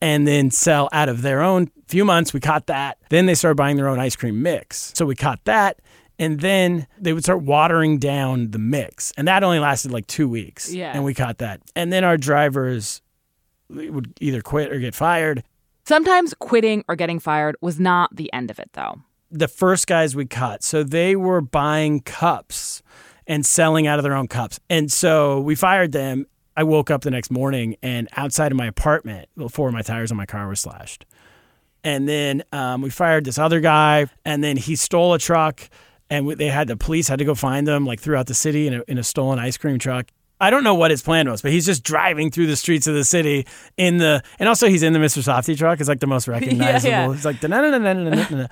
and 0.02 0.28
then 0.28 0.50
sell 0.50 0.90
out 0.92 1.08
of 1.08 1.22
their 1.22 1.44
own. 1.44 1.70
Few 1.88 2.06
months, 2.06 2.34
we 2.34 2.40
caught 2.40 2.66
that. 2.66 2.98
Then 3.10 3.28
they 3.28 3.36
started 3.36 3.56
buying 3.56 3.78
their 3.78 3.88
own 3.88 4.00
ice 4.00 4.16
cream 4.16 4.42
mix. 4.42 4.92
So 4.96 5.06
we 5.06 5.14
caught 5.16 5.46
that, 5.46 5.80
and 6.19 6.39
then 6.39 6.88
they 7.00 7.13
would 7.13 7.24
start 7.24 7.41
watering 7.43 7.98
down 8.00 8.51
the 8.51 8.60
mix, 8.60 9.12
and 9.17 9.27
that 9.27 9.43
only 9.43 9.60
lasted 9.60 9.91
like 9.91 10.07
two 10.07 10.27
weeks. 10.29 10.74
Yeah. 10.74 10.91
and 10.93 11.03
we 11.03 11.13
caught 11.13 11.39
that. 11.39 11.62
And 11.75 11.91
then 11.91 12.03
our 12.03 12.17
drivers 12.17 13.01
would 13.69 14.13
either 14.22 14.41
quit 14.41 14.72
or 14.72 14.79
get 14.79 14.95
fired. 14.95 15.43
Sometimes 15.88 16.34
quitting 16.39 16.84
or 16.88 16.95
getting 16.95 17.19
fired 17.19 17.55
was 17.62 17.79
not 17.79 18.15
the 18.15 18.31
end 18.34 18.50
of 18.51 18.60
it, 18.60 18.69
though. 18.74 19.01
the 19.31 19.48
first 19.48 19.88
guys 19.88 20.15
we 20.15 20.25
caught. 20.25 20.63
So 20.63 20.84
they 20.84 21.15
were 21.15 21.41
buying 21.41 22.00
cups 22.01 22.81
and 23.27 23.45
selling 23.45 23.86
out 23.88 24.00
of 24.00 24.03
their 24.03 24.15
own 24.15 24.27
cups. 24.27 24.60
And 24.69 24.91
so 24.91 25.39
we 25.41 25.55
fired 25.55 25.91
them. 25.91 26.25
I 26.55 26.63
woke 26.63 26.89
up 26.89 27.01
the 27.01 27.12
next 27.12 27.31
morning 27.31 27.75
and 27.84 28.07
outside 28.15 28.51
of 28.51 28.57
my 28.57 28.65
apartment, 28.67 29.27
four 29.50 29.67
of 29.67 29.74
my 29.74 29.81
tires 29.81 30.10
on 30.12 30.17
my 30.17 30.25
car 30.25 30.48
were 30.48 30.55
slashed. 30.55 31.05
And 31.84 32.07
then 32.07 32.43
um, 32.51 32.81
we 32.81 32.89
fired 32.89 33.25
this 33.25 33.38
other 33.38 33.60
guy, 33.60 34.07
and 34.24 34.43
then 34.43 34.57
he 34.57 34.75
stole 34.75 35.13
a 35.13 35.19
truck, 35.19 35.69
and 36.10 36.30
they 36.38 36.48
had 36.48 36.68
the 36.68 36.78
police 36.78 37.08
had 37.08 37.20
to 37.20 37.26
go 37.26 37.36
find 37.36 37.68
them 37.68 37.86
like 37.86 38.00
throughout 38.00 38.28
the 38.28 38.34
city 38.34 38.68
in 38.68 38.76
a, 38.76 38.84
in 38.88 38.98
a 38.98 39.04
stolen 39.04 39.40
ice 39.40 39.58
cream 39.58 39.80
truck. 39.80 40.08
I 40.40 40.50
don't 40.50 40.64
know 40.66 40.76
what 40.76 40.92
his 40.92 41.02
plan 41.02 41.30
was, 41.30 41.42
but 41.42 41.52
he's 41.52 41.66
just 41.66 41.84
driving 41.84 42.30
through 42.30 42.48
the 42.48 42.58
streets 42.58 42.88
of 42.88 42.94
the 42.94 43.06
city 43.06 43.48
in 43.78 43.98
the, 43.98 44.22
and 44.38 44.50
also 44.50 44.68
he's 44.68 44.84
in 44.84 44.92
the 44.92 45.00
Mr. 45.00 45.24
Softee 45.24 45.58
truck. 45.58 45.80
It's 45.80 45.88
like 45.88 46.02
the 46.02 46.08
most 46.08 46.28
recognizable. 46.36 46.90
yeah. 46.90 47.12
It's 47.14 47.24
like 47.26 47.42
na 47.42 47.62
na 47.62 47.70
na 47.70 47.78
na 47.78 47.94
na 47.94 48.10
na 48.10 48.28
na. 48.30 48.48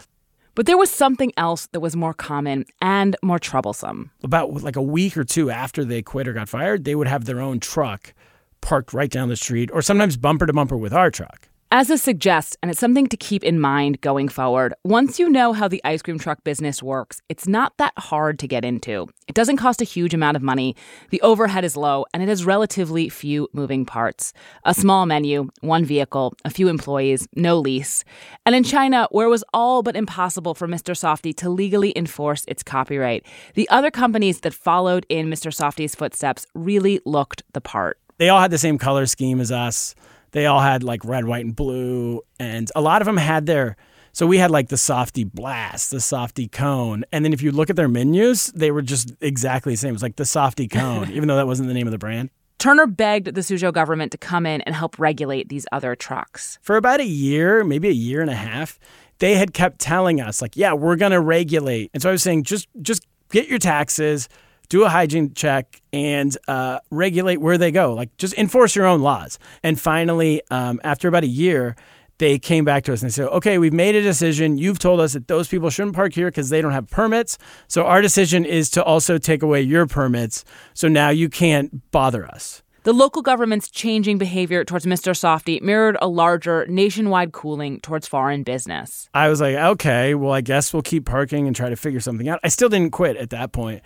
But 0.55 0.65
there 0.67 0.77
was 0.77 0.91
something 0.91 1.33
else 1.35 1.67
that 1.73 1.79
was 1.79 1.95
more 1.95 2.13
common 2.13 2.65
and 2.79 3.15
more 3.23 3.39
troublesome. 3.39 4.11
about 4.23 4.53
like 4.63 4.75
a 4.75 4.81
week 4.81 5.17
or 5.17 5.23
two 5.23 5.49
after 5.51 5.83
they 5.83 6.01
quit 6.01 6.27
or 6.27 6.33
got 6.33 6.47
fired, 6.47 6.85
they 6.85 6.95
would 6.95 7.07
have 7.07 7.25
their 7.25 7.41
own 7.41 7.59
truck 7.59 8.13
parked 8.61 8.93
right 8.93 9.09
down 9.09 9.27
the 9.29 9.35
street 9.35 9.69
or 9.73 9.81
sometimes 9.81 10.15
bumper 10.15 10.45
to 10.45 10.53
bumper 10.53 10.77
with 10.77 10.93
our 10.93 11.11
truck. 11.11 11.49
As 11.75 11.87
this 11.87 12.03
suggests, 12.03 12.55
and 12.61 12.69
it's 12.69 12.79
something 12.79 13.07
to 13.07 13.17
keep 13.17 13.43
in 13.43 13.59
mind 13.59 13.99
going 14.01 14.29
forward, 14.29 14.75
once 14.83 15.17
you 15.17 15.27
know 15.27 15.53
how 15.53 15.67
the 15.67 15.81
ice 15.83 16.03
cream 16.03 16.19
truck 16.19 16.43
business 16.43 16.83
works, 16.83 17.19
it's 17.29 17.47
not 17.47 17.75
that 17.79 17.93
hard 17.97 18.37
to 18.37 18.47
get 18.47 18.63
into. 18.63 19.09
It 19.27 19.33
doesn't 19.33 19.57
cost 19.57 19.81
a 19.81 19.83
huge 19.83 20.13
amount 20.13 20.37
of 20.37 20.43
money, 20.43 20.75
the 21.09 21.19
overhead 21.21 21.65
is 21.65 21.75
low, 21.75 22.05
and 22.13 22.21
it 22.21 22.29
has 22.29 22.45
relatively 22.45 23.09
few 23.09 23.49
moving 23.53 23.85
parts. 23.85 24.33
A 24.65 24.75
small 24.75 25.07
menu, 25.07 25.49
one 25.61 25.83
vehicle, 25.83 26.35
a 26.45 26.51
few 26.51 26.67
employees, 26.67 27.27
no 27.35 27.57
lease. 27.57 28.03
And 28.45 28.53
in 28.53 28.63
China, 28.63 29.07
where 29.09 29.25
it 29.25 29.31
was 29.31 29.43
all 29.51 29.81
but 29.81 29.95
impossible 29.95 30.53
for 30.53 30.67
Mr. 30.67 30.95
Softee 30.95 31.35
to 31.37 31.49
legally 31.49 31.91
enforce 31.95 32.45
its 32.47 32.61
copyright, 32.61 33.25
the 33.55 33.67
other 33.69 33.89
companies 33.89 34.41
that 34.41 34.53
followed 34.53 35.07
in 35.09 35.27
Mr. 35.27 35.51
Softee's 35.51 35.95
footsteps 35.95 36.45
really 36.53 36.99
looked 37.03 37.41
the 37.53 37.61
part. 37.61 37.97
They 38.19 38.29
all 38.29 38.39
had 38.39 38.51
the 38.51 38.59
same 38.59 38.77
color 38.77 39.07
scheme 39.07 39.41
as 39.41 39.51
us. 39.51 39.95
They 40.33 40.47
all 40.47 40.59
had 40.59 40.83
like 40.83 41.05
red, 41.05 41.25
white, 41.25 41.45
and 41.45 41.55
blue. 41.55 42.21
And 42.39 42.69
a 42.75 42.81
lot 42.81 43.01
of 43.01 43.05
them 43.05 43.17
had 43.17 43.45
their. 43.45 43.77
So 44.11 44.27
we 44.27 44.37
had 44.37 44.51
like 44.51 44.69
the 44.69 44.77
softy 44.77 45.23
blast, 45.23 45.89
the 45.89 46.01
softy 46.01 46.47
cone. 46.47 47.03
And 47.11 47.23
then 47.23 47.33
if 47.33 47.41
you 47.41 47.51
look 47.51 47.69
at 47.69 47.75
their 47.75 47.87
menus, 47.87 48.47
they 48.47 48.69
were 48.69 48.81
just 48.81 49.13
exactly 49.21 49.73
the 49.73 49.77
same. 49.77 49.89
It 49.89 49.93
was 49.93 50.03
like 50.03 50.17
the 50.17 50.25
softy 50.25 50.67
cone, 50.67 51.09
even 51.13 51.27
though 51.27 51.37
that 51.37 51.47
wasn't 51.47 51.69
the 51.69 51.73
name 51.73 51.87
of 51.87 51.91
the 51.91 51.97
brand. 51.97 52.29
Turner 52.59 52.85
begged 52.87 53.33
the 53.33 53.41
Suzhou 53.41 53.73
government 53.73 54.11
to 54.11 54.17
come 54.17 54.45
in 54.45 54.61
and 54.61 54.75
help 54.75 54.97
regulate 54.99 55.49
these 55.49 55.65
other 55.71 55.95
trucks. 55.95 56.59
for 56.61 56.77
about 56.77 56.99
a 56.99 57.05
year, 57.05 57.63
maybe 57.63 57.89
a 57.89 57.93
year 57.93 58.21
and 58.21 58.29
a 58.29 58.35
half, 58.35 58.79
they 59.19 59.35
had 59.35 59.53
kept 59.53 59.79
telling 59.79 60.21
us 60.21 60.41
like, 60.41 60.55
"Yeah, 60.55 60.73
we're 60.73 60.95
going 60.95 61.11
to 61.11 61.19
regulate." 61.19 61.91
And 61.93 62.01
so 62.01 62.09
I 62.09 62.11
was 62.11 62.23
saying, 62.23 62.43
just 62.43 62.67
just 62.81 63.05
get 63.31 63.47
your 63.47 63.59
taxes, 63.59 64.29
do 64.73 64.83
a 64.83 64.89
hygiene 64.89 65.31
check, 65.35 65.83
and 65.93 66.35
uh, 66.47 66.79
regulate 66.89 67.39
where 67.39 67.59
they 67.59 67.69
go. 67.69 67.93
Like, 67.93 68.17
just 68.17 68.33
enforce 68.39 68.75
your 68.75 68.87
own 68.87 69.03
laws. 69.03 69.37
And 69.61 69.79
finally, 69.79 70.41
um, 70.49 70.81
after 70.83 71.07
about 71.07 71.23
a 71.23 71.27
year. 71.27 71.75
They 72.19 72.37
came 72.37 72.63
back 72.63 72.83
to 72.83 72.93
us 72.93 73.01
and 73.01 73.09
they 73.09 73.13
said, 73.13 73.27
okay, 73.29 73.57
we've 73.57 73.73
made 73.73 73.95
a 73.95 74.01
decision. 74.01 74.59
You've 74.59 74.77
told 74.77 74.99
us 74.99 75.13
that 75.13 75.27
those 75.27 75.47
people 75.47 75.71
shouldn't 75.71 75.95
park 75.95 76.13
here 76.13 76.27
because 76.27 76.49
they 76.49 76.61
don't 76.61 76.71
have 76.71 76.87
permits. 76.87 77.39
So 77.67 77.85
our 77.85 78.03
decision 78.03 78.45
is 78.45 78.69
to 78.69 78.83
also 78.83 79.17
take 79.17 79.41
away 79.41 79.61
your 79.63 79.87
permits. 79.87 80.45
So 80.75 80.87
now 80.87 81.09
you 81.09 81.27
can't 81.27 81.91
bother 81.91 82.23
us. 82.23 82.61
The 82.83 82.93
local 82.93 83.21
government's 83.21 83.69
changing 83.69 84.17
behavior 84.17 84.63
towards 84.63 84.85
Mr. 84.85 85.13
Softee 85.13 85.61
mirrored 85.61 85.97
a 86.01 86.07
larger 86.07 86.65
nationwide 86.67 87.31
cooling 87.31 87.79
towards 87.79 88.07
foreign 88.07 88.43
business. 88.43 89.09
I 89.13 89.27
was 89.29 89.39
like, 89.39 89.55
okay, 89.55 90.15
well, 90.15 90.33
I 90.33 90.41
guess 90.41 90.71
we'll 90.71 90.83
keep 90.83 91.05
parking 91.05 91.47
and 91.47 91.55
try 91.55 91.69
to 91.69 91.77
figure 91.77 91.99
something 91.99 92.27
out. 92.27 92.41
I 92.43 92.49
still 92.49 92.69
didn't 92.69 92.91
quit 92.91 93.15
at 93.15 93.31
that 93.31 93.53
point, 93.53 93.81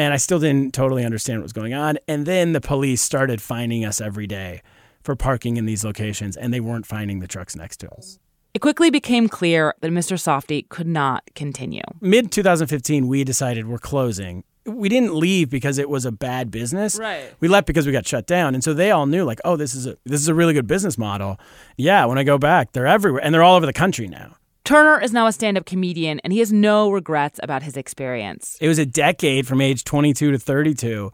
and 0.00 0.14
I 0.14 0.16
still 0.16 0.38
didn't 0.38 0.72
totally 0.72 1.04
understand 1.04 1.40
what 1.40 1.42
was 1.42 1.52
going 1.52 1.74
on. 1.74 1.98
And 2.08 2.24
then 2.24 2.52
the 2.52 2.60
police 2.60 3.02
started 3.02 3.42
finding 3.42 3.84
us 3.84 4.00
every 4.00 4.26
day 4.26 4.62
for 5.02 5.14
parking 5.14 5.58
in 5.58 5.66
these 5.66 5.84
locations, 5.84 6.38
and 6.38 6.54
they 6.54 6.60
weren't 6.60 6.86
finding 6.86 7.20
the 7.20 7.26
trucks 7.26 7.54
next 7.54 7.76
to 7.78 7.90
us. 7.92 8.18
It 8.54 8.60
quickly 8.60 8.88
became 8.88 9.28
clear 9.28 9.74
that 9.82 9.90
Mr. 9.90 10.16
Softee 10.16 10.66
could 10.70 10.86
not 10.86 11.24
continue. 11.34 11.82
Mid 12.00 12.32
2015, 12.32 13.08
we 13.08 13.24
decided 13.24 13.68
we're 13.68 13.78
closing. 13.78 14.42
We 14.64 14.88
didn't 14.88 15.14
leave 15.14 15.50
because 15.50 15.76
it 15.76 15.90
was 15.90 16.06
a 16.06 16.12
bad 16.12 16.50
business. 16.50 16.98
Right. 16.98 17.34
We 17.40 17.48
left 17.48 17.66
because 17.66 17.84
we 17.84 17.92
got 17.92 18.06
shut 18.06 18.26
down, 18.26 18.54
and 18.54 18.64
so 18.64 18.72
they 18.72 18.90
all 18.90 19.04
knew, 19.04 19.24
like, 19.24 19.40
oh, 19.44 19.56
this 19.56 19.74
is 19.74 19.86
a 19.86 19.98
this 20.04 20.20
is 20.20 20.28
a 20.28 20.34
really 20.34 20.54
good 20.54 20.66
business 20.66 20.96
model. 20.96 21.38
Yeah, 21.76 22.06
when 22.06 22.16
I 22.16 22.24
go 22.24 22.38
back, 22.38 22.72
they're 22.72 22.86
everywhere, 22.86 23.22
and 23.22 23.34
they're 23.34 23.42
all 23.42 23.56
over 23.56 23.66
the 23.66 23.72
country 23.74 24.08
now. 24.08 24.36
Turner 24.64 25.00
is 25.00 25.12
now 25.12 25.26
a 25.26 25.32
stand 25.32 25.56
up 25.56 25.66
comedian 25.66 26.20
and 26.20 26.32
he 26.32 26.38
has 26.38 26.52
no 26.52 26.90
regrets 26.90 27.40
about 27.42 27.62
his 27.62 27.76
experience. 27.76 28.56
It 28.60 28.68
was 28.68 28.78
a 28.78 28.86
decade 28.86 29.46
from 29.46 29.60
age 29.60 29.84
22 29.84 30.32
to 30.32 30.38
32 30.38 31.10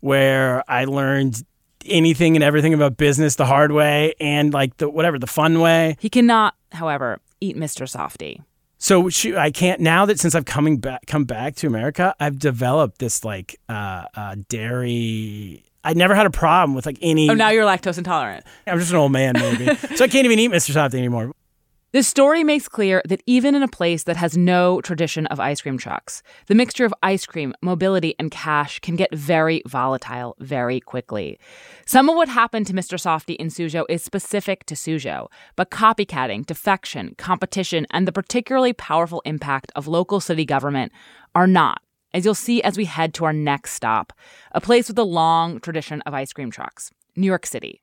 where 0.00 0.62
I 0.68 0.84
learned 0.84 1.42
anything 1.86 2.36
and 2.36 2.44
everything 2.44 2.74
about 2.74 2.96
business 2.96 3.36
the 3.36 3.46
hard 3.46 3.72
way 3.72 4.14
and 4.20 4.52
like 4.52 4.76
the 4.78 4.88
whatever 4.88 5.18
the 5.18 5.26
fun 5.26 5.60
way. 5.60 5.96
He 6.00 6.10
cannot, 6.10 6.54
however, 6.72 7.20
eat 7.40 7.56
Mr. 7.56 7.84
Softee. 7.88 8.42
So 8.78 9.08
I 9.36 9.50
can't 9.50 9.80
now 9.80 10.06
that 10.06 10.20
since 10.20 10.34
I've 10.34 10.44
coming 10.44 10.78
back 10.78 11.06
come 11.06 11.24
back 11.24 11.56
to 11.56 11.66
America, 11.66 12.14
I've 12.20 12.38
developed 12.38 12.98
this 12.98 13.24
like 13.24 13.58
uh, 13.68 14.04
uh, 14.14 14.36
dairy. 14.48 15.64
I 15.82 15.94
never 15.94 16.14
had 16.14 16.26
a 16.26 16.30
problem 16.30 16.74
with 16.74 16.86
like 16.86 16.98
any. 17.02 17.28
Oh, 17.28 17.34
now 17.34 17.50
you're 17.50 17.64
lactose 17.64 17.98
intolerant. 17.98 18.44
I'm 18.66 18.78
just 18.78 18.90
an 18.90 18.98
old 18.98 19.10
man, 19.10 19.34
maybe. 19.34 19.74
so 19.96 20.04
I 20.04 20.08
can't 20.08 20.26
even 20.26 20.38
eat 20.38 20.50
Mr. 20.50 20.72
Softee 20.72 20.98
anymore. 20.98 21.32
This 21.90 22.06
story 22.06 22.44
makes 22.44 22.68
clear 22.68 23.00
that 23.06 23.22
even 23.24 23.54
in 23.54 23.62
a 23.62 23.68
place 23.68 24.02
that 24.02 24.18
has 24.18 24.36
no 24.36 24.82
tradition 24.82 25.24
of 25.28 25.40
ice 25.40 25.62
cream 25.62 25.78
trucks, 25.78 26.22
the 26.46 26.54
mixture 26.54 26.84
of 26.84 26.92
ice 27.02 27.24
cream, 27.24 27.54
mobility, 27.62 28.14
and 28.18 28.30
cash 28.30 28.78
can 28.80 28.94
get 28.94 29.14
very 29.14 29.62
volatile 29.66 30.36
very 30.38 30.80
quickly. 30.80 31.38
Some 31.86 32.10
of 32.10 32.14
what 32.14 32.28
happened 32.28 32.66
to 32.66 32.74
Mr. 32.74 32.98
Softee 33.00 33.36
in 33.36 33.46
Suzhou 33.46 33.86
is 33.88 34.04
specific 34.04 34.66
to 34.66 34.74
Suzhou, 34.74 35.28
but 35.56 35.70
copycatting, 35.70 36.44
defection, 36.44 37.14
competition, 37.16 37.86
and 37.90 38.06
the 38.06 38.12
particularly 38.12 38.74
powerful 38.74 39.22
impact 39.24 39.72
of 39.74 39.88
local 39.88 40.20
city 40.20 40.44
government 40.44 40.92
are 41.34 41.46
not. 41.46 41.80
as 42.12 42.24
you'll 42.24 42.34
see 42.34 42.62
as 42.62 42.76
we 42.76 42.84
head 42.84 43.14
to 43.14 43.24
our 43.24 43.32
next 43.32 43.72
stop, 43.72 44.12
a 44.52 44.60
place 44.60 44.88
with 44.88 44.98
a 44.98 45.04
long 45.04 45.60
tradition 45.60 46.00
of 46.02 46.14
ice 46.14 46.32
cream 46.32 46.50
trucks 46.50 46.90
New 47.16 47.26
York 47.26 47.46
City. 47.46 47.82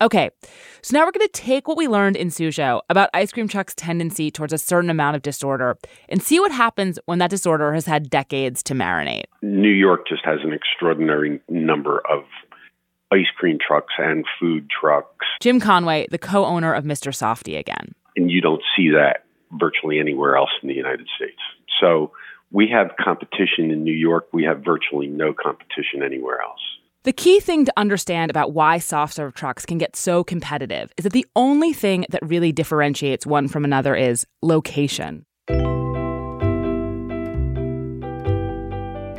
Okay, 0.00 0.30
so 0.82 0.96
now 0.96 1.04
we're 1.04 1.12
going 1.12 1.28
to 1.28 1.32
take 1.32 1.68
what 1.68 1.76
we 1.76 1.86
learned 1.86 2.16
in 2.16 2.28
Suzhou 2.28 2.80
about 2.90 3.08
ice 3.14 3.30
cream 3.30 3.46
trucks' 3.46 3.74
tendency 3.74 4.32
towards 4.32 4.52
a 4.52 4.58
certain 4.58 4.90
amount 4.90 5.14
of 5.14 5.22
disorder 5.22 5.78
and 6.08 6.20
see 6.20 6.40
what 6.40 6.50
happens 6.50 6.98
when 7.06 7.18
that 7.20 7.30
disorder 7.30 7.72
has 7.72 7.86
had 7.86 8.10
decades 8.10 8.64
to 8.64 8.74
marinate. 8.74 9.24
New 9.42 9.70
York 9.70 10.08
just 10.08 10.24
has 10.24 10.40
an 10.42 10.52
extraordinary 10.52 11.40
number 11.48 12.02
of 12.10 12.24
ice 13.12 13.30
cream 13.36 13.58
trucks 13.64 13.94
and 13.98 14.24
food 14.40 14.68
trucks. 14.70 15.26
Jim 15.40 15.60
Conway, 15.60 16.06
the 16.10 16.18
co 16.18 16.44
owner 16.44 16.72
of 16.74 16.84
Mr. 16.84 17.12
Softee 17.12 17.58
again. 17.58 17.94
And 18.16 18.30
you 18.30 18.40
don't 18.40 18.62
see 18.76 18.90
that 18.90 19.24
virtually 19.52 20.00
anywhere 20.00 20.36
else 20.36 20.50
in 20.62 20.68
the 20.68 20.74
United 20.74 21.06
States. 21.16 21.38
So 21.80 22.12
we 22.50 22.68
have 22.68 22.96
competition 23.02 23.70
in 23.70 23.84
New 23.84 23.94
York. 23.94 24.28
We 24.32 24.44
have 24.44 24.64
virtually 24.64 25.06
no 25.06 25.32
competition 25.32 26.02
anywhere 26.04 26.40
else. 26.40 26.60
The 27.04 27.12
key 27.12 27.40
thing 27.40 27.64
to 27.64 27.72
understand 27.76 28.30
about 28.30 28.52
why 28.52 28.78
soft 28.78 29.14
serve 29.14 29.34
trucks 29.34 29.66
can 29.66 29.76
get 29.76 29.96
so 29.96 30.22
competitive 30.22 30.92
is 30.96 31.02
that 31.02 31.12
the 31.12 31.26
only 31.34 31.72
thing 31.72 32.06
that 32.10 32.24
really 32.24 32.52
differentiates 32.52 33.26
one 33.26 33.48
from 33.48 33.64
another 33.64 33.96
is 33.96 34.24
location. 34.40 35.26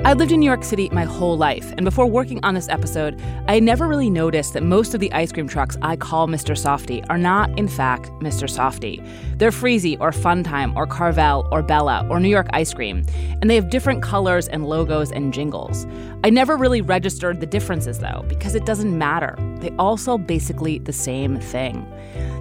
I 0.06 0.12
lived 0.12 0.34
in 0.34 0.42
New 0.42 0.46
York 0.46 0.66
City 0.66 0.90
my 0.92 1.06
whole 1.06 1.38
life, 1.38 1.72
and 1.78 1.86
before 1.86 2.06
working 2.08 2.44
on 2.44 2.56
this 2.56 2.68
episode, 2.68 3.22
I 3.48 3.62
never 3.62 3.88
really 3.88 4.10
noticed 4.10 4.52
that 4.52 4.62
most 4.62 4.94
of 4.94 5.00
the 5.00 5.10
ice 5.14 5.32
cream 5.32 5.48
trucks 5.48 5.78
I 5.82 5.96
call 5.96 6.28
Mr. 6.28 6.58
Softee 6.58 7.06
are 7.10 7.18
not, 7.18 7.58
in 7.58 7.70
fact, 7.70 8.10
Mr. 8.20 8.50
Softee. 8.50 9.02
They're 9.38 9.50
Freezy 9.50 9.96
or 10.02 10.12
Funtime 10.12 10.76
or 10.76 10.86
Carvel 10.86 11.48
or 11.54 11.64
Bella 11.64 12.06
or 12.10 12.20
New 12.20 12.28
York 12.28 12.48
Ice 12.52 12.74
Cream, 12.74 13.06
and 13.42 13.50
they 13.50 13.56
have 13.56 13.70
different 13.70 14.04
colors 14.04 14.50
and 14.50 14.68
logos 14.68 15.10
and 15.10 15.34
jingles. 15.34 15.88
I 16.26 16.30
never 16.30 16.58
really 16.58 16.82
registered 16.82 17.40
the 17.40 17.46
differences 17.46 18.00
though, 18.00 18.26
because 18.28 18.56
it 18.56 18.66
doesn't 18.66 18.98
matter. 18.98 19.38
They 19.62 19.72
all 19.80 19.96
sell 19.96 20.18
basically 20.18 20.80
the 20.80 20.92
same 20.92 21.40
thing. 21.40 21.88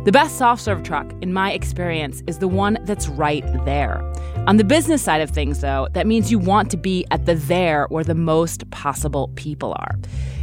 The 0.04 0.10
best 0.10 0.36
soft 0.36 0.60
serve 0.60 0.82
truck, 0.82 1.12
in 1.22 1.32
my 1.32 1.52
experience, 1.52 2.24
is 2.26 2.38
the 2.38 2.48
one 2.48 2.76
that's 2.82 3.06
right 3.06 3.44
there. 3.64 4.02
On 4.48 4.56
the 4.56 4.64
business 4.64 5.00
side 5.00 5.20
of 5.20 5.30
things, 5.30 5.60
though, 5.60 5.86
that 5.92 6.08
means 6.08 6.28
you 6.28 6.40
want 6.40 6.72
to 6.72 6.76
be 6.76 7.06
at 7.12 7.26
the 7.26 7.36
there 7.36 7.86
where 7.86 8.02
the 8.02 8.16
most 8.16 8.68
possible 8.70 9.30
people 9.36 9.74
are. 9.78 9.96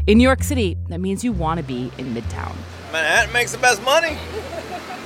In 0.08 0.18
New 0.18 0.24
York 0.24 0.44
City, 0.44 0.78
that 0.88 1.02
means 1.02 1.26
you 1.26 1.34
want 1.34 1.58
to 1.58 1.64
be 1.66 1.92
in 1.98 2.14
Midtown. 2.16 2.56
Manhattan 2.94 3.34
makes 3.34 3.52
the 3.52 3.58
best 3.58 3.84
money. 3.84 4.18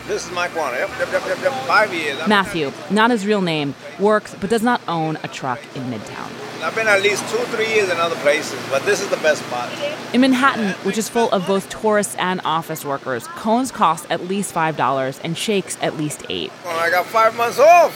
This 0.05 0.27
is 0.27 0.31
my 0.31 0.47
quantity. 0.49 0.81
Yep, 0.81 0.99
yep, 0.99 1.11
yep, 1.11 1.25
yep, 1.25 1.37
yep. 1.41 1.53
Five 1.65 1.91
years. 1.91 2.27
Matthew, 2.27 2.71
not 2.91 3.09
his 3.09 3.25
real 3.25 3.41
name, 3.41 3.73
works 3.99 4.35
but 4.39 4.51
does 4.51 4.61
not 4.61 4.81
own 4.87 5.17
a 5.23 5.27
truck 5.29 5.59
in 5.75 5.81
Midtown. 5.85 6.29
I've 6.63 6.75
been 6.75 6.87
at 6.87 7.01
least 7.01 7.27
two, 7.29 7.43
three 7.55 7.67
years 7.67 7.89
in 7.89 7.97
other 7.97 8.15
places, 8.17 8.57
but 8.69 8.83
this 8.83 9.01
is 9.01 9.09
the 9.09 9.17
best 9.17 9.43
spot. 9.45 9.69
In 10.13 10.21
Manhattan, 10.21 10.69
which 10.85 10.97
is 10.97 11.09
full 11.09 11.29
of 11.31 11.45
both 11.45 11.67
tourists 11.67 12.15
and 12.17 12.39
office 12.45 12.85
workers, 12.85 13.27
cones 13.27 13.69
cost 13.69 14.05
at 14.09 14.29
least 14.29 14.55
$5 14.55 15.19
and 15.25 15.37
shakes 15.37 15.77
at 15.81 15.97
least 15.97 16.23
8 16.29 16.51
Well, 16.63 16.79
I 16.79 16.89
got 16.89 17.05
five 17.05 17.35
months 17.35 17.59
off. 17.59 17.93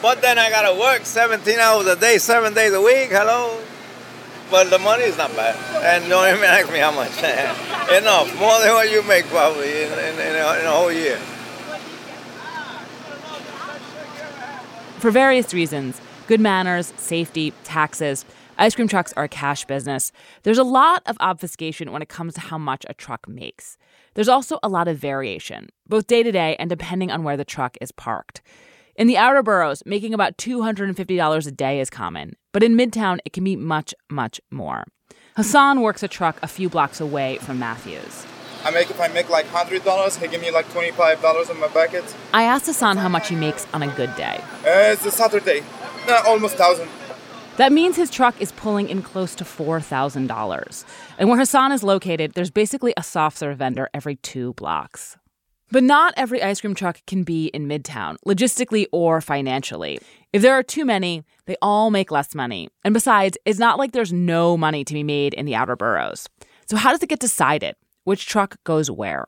But 0.00 0.22
then 0.22 0.38
I 0.38 0.48
gotta 0.48 0.80
work 0.80 1.04
17 1.04 1.58
hours 1.58 1.86
a 1.88 1.96
day, 1.96 2.16
seven 2.16 2.54
days 2.54 2.72
a 2.72 2.80
week. 2.80 3.10
Hello. 3.10 3.60
But 4.50 4.70
the 4.70 4.78
money 4.78 5.04
is 5.04 5.18
not 5.18 5.36
bad. 5.36 5.54
And 5.84 6.08
don't 6.08 6.26
even 6.32 6.44
ask 6.44 6.72
me 6.72 6.78
how 6.78 6.92
much. 6.92 7.12
Enough. 7.92 8.38
More 8.38 8.60
than 8.60 8.72
what 8.72 8.90
you 8.90 9.02
make 9.02 9.26
probably 9.26 9.82
in, 9.82 9.92
in, 9.92 10.14
in, 10.14 10.36
a, 10.36 10.60
in 10.60 10.66
a 10.66 10.70
whole 10.70 10.90
year. 10.90 11.18
For 15.00 15.10
various 15.10 15.52
reasons 15.52 16.00
good 16.30 16.40
manners, 16.40 16.92
safety, 16.96 17.52
taxes 17.64 18.24
ice 18.60 18.74
cream 18.74 18.86
trucks 18.86 19.12
are 19.14 19.24
a 19.24 19.28
cash 19.28 19.64
business. 19.64 20.12
There's 20.42 20.58
a 20.58 20.64
lot 20.64 21.02
of 21.06 21.16
obfuscation 21.18 21.90
when 21.90 22.02
it 22.02 22.10
comes 22.10 22.34
to 22.34 22.40
how 22.40 22.58
much 22.58 22.84
a 22.88 22.94
truck 22.94 23.26
makes. 23.26 23.78
There's 24.14 24.28
also 24.28 24.58
a 24.62 24.68
lot 24.68 24.86
of 24.86 24.98
variation, 24.98 25.70
both 25.88 26.06
day 26.06 26.22
to 26.22 26.30
day 26.30 26.56
and 26.58 26.68
depending 26.68 27.10
on 27.10 27.24
where 27.24 27.38
the 27.38 27.44
truck 27.44 27.78
is 27.80 27.90
parked. 27.90 28.42
In 28.96 29.06
the 29.06 29.16
outer 29.16 29.42
boroughs, 29.42 29.82
making 29.86 30.12
about 30.12 30.36
$250 30.36 31.46
a 31.46 31.50
day 31.50 31.80
is 31.80 31.88
common, 31.88 32.36
but 32.52 32.62
in 32.62 32.76
Midtown, 32.76 33.18
it 33.24 33.32
can 33.32 33.44
be 33.44 33.56
much, 33.56 33.94
much 34.10 34.40
more. 34.50 34.84
Hassan 35.36 35.80
works 35.80 36.02
a 36.02 36.08
truck 36.08 36.38
a 36.42 36.46
few 36.46 36.68
blocks 36.68 37.00
away 37.00 37.38
from 37.38 37.58
Matthews. 37.58 38.26
I 38.62 38.70
make 38.70 38.90
if 38.90 39.00
I 39.00 39.08
make 39.08 39.30
like 39.30 39.46
hundred 39.46 39.84
dollars, 39.84 40.18
he 40.18 40.28
give 40.28 40.42
me 40.42 40.50
like 40.50 40.70
twenty 40.70 40.90
five 40.90 41.22
dollars 41.22 41.48
in 41.48 41.58
my 41.58 41.68
bucket. 41.68 42.04
I 42.34 42.42
asked 42.42 42.66
Hassan 42.66 42.98
how 42.98 43.08
much 43.08 43.28
he 43.28 43.34
makes 43.34 43.66
on 43.72 43.82
a 43.82 43.88
good 43.94 44.14
day. 44.16 44.38
Uh, 44.66 44.92
it's 44.92 45.06
a 45.06 45.10
Saturday, 45.10 45.62
uh, 46.08 46.22
almost 46.26 46.56
thousand. 46.56 46.88
That 47.56 47.72
means 47.72 47.96
his 47.96 48.10
truck 48.10 48.40
is 48.40 48.52
pulling 48.52 48.88
in 48.88 49.02
close 49.02 49.34
to 49.34 49.44
$4,000. 49.44 50.84
And 51.18 51.28
where 51.28 51.38
Hassan 51.38 51.72
is 51.72 51.82
located, 51.82 52.32
there's 52.32 52.50
basically 52.50 52.94
a 52.96 53.02
soft 53.02 53.36
serve 53.36 53.58
vendor 53.58 53.90
every 53.92 54.16
two 54.16 54.54
blocks. 54.54 55.18
But 55.72 55.84
not 55.84 56.14
every 56.16 56.42
ice 56.42 56.60
cream 56.60 56.74
truck 56.74 57.00
can 57.06 57.22
be 57.22 57.46
in 57.48 57.68
Midtown, 57.68 58.16
logistically 58.26 58.86
or 58.92 59.20
financially. 59.20 60.00
If 60.32 60.42
there 60.42 60.54
are 60.54 60.62
too 60.62 60.84
many, 60.84 61.22
they 61.46 61.56
all 61.60 61.90
make 61.90 62.10
less 62.10 62.34
money. 62.34 62.70
And 62.82 62.94
besides, 62.94 63.36
it's 63.44 63.58
not 63.58 63.78
like 63.78 63.92
there's 63.92 64.12
no 64.12 64.56
money 64.56 64.84
to 64.84 64.94
be 64.94 65.02
made 65.02 65.34
in 65.34 65.46
the 65.46 65.54
outer 65.54 65.76
boroughs. 65.76 66.28
So, 66.66 66.76
how 66.76 66.90
does 66.90 67.02
it 67.02 67.08
get 67.08 67.20
decided? 67.20 67.76
Which 68.04 68.26
truck 68.26 68.56
goes 68.64 68.90
where? 68.90 69.26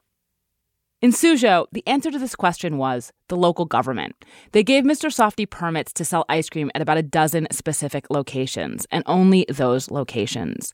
In 1.03 1.11
Suzhou, 1.11 1.67
the 1.73 1.85
answer 1.85 2.13
to 2.13 2.19
this 2.21 2.37
question 2.37 2.79
was 2.79 3.13
the 3.27 3.37
local 3.37 3.65
government. 3.65 4.15
They 4.53 4.63
gave 4.63 4.85
Mr. 4.85 5.11
Softee 5.11 5.51
permits 5.51 5.93
to 5.95 6.05
sell 6.05 6.25
ice 6.29 6.49
cream 6.49 6.71
at 6.77 6.81
about 6.81 6.97
a 6.97 7.03
dozen 7.03 7.49
specific 7.51 8.09
locations, 8.09 8.87
and 8.93 9.03
only 9.07 9.45
those 9.49 9.91
locations. 9.91 10.73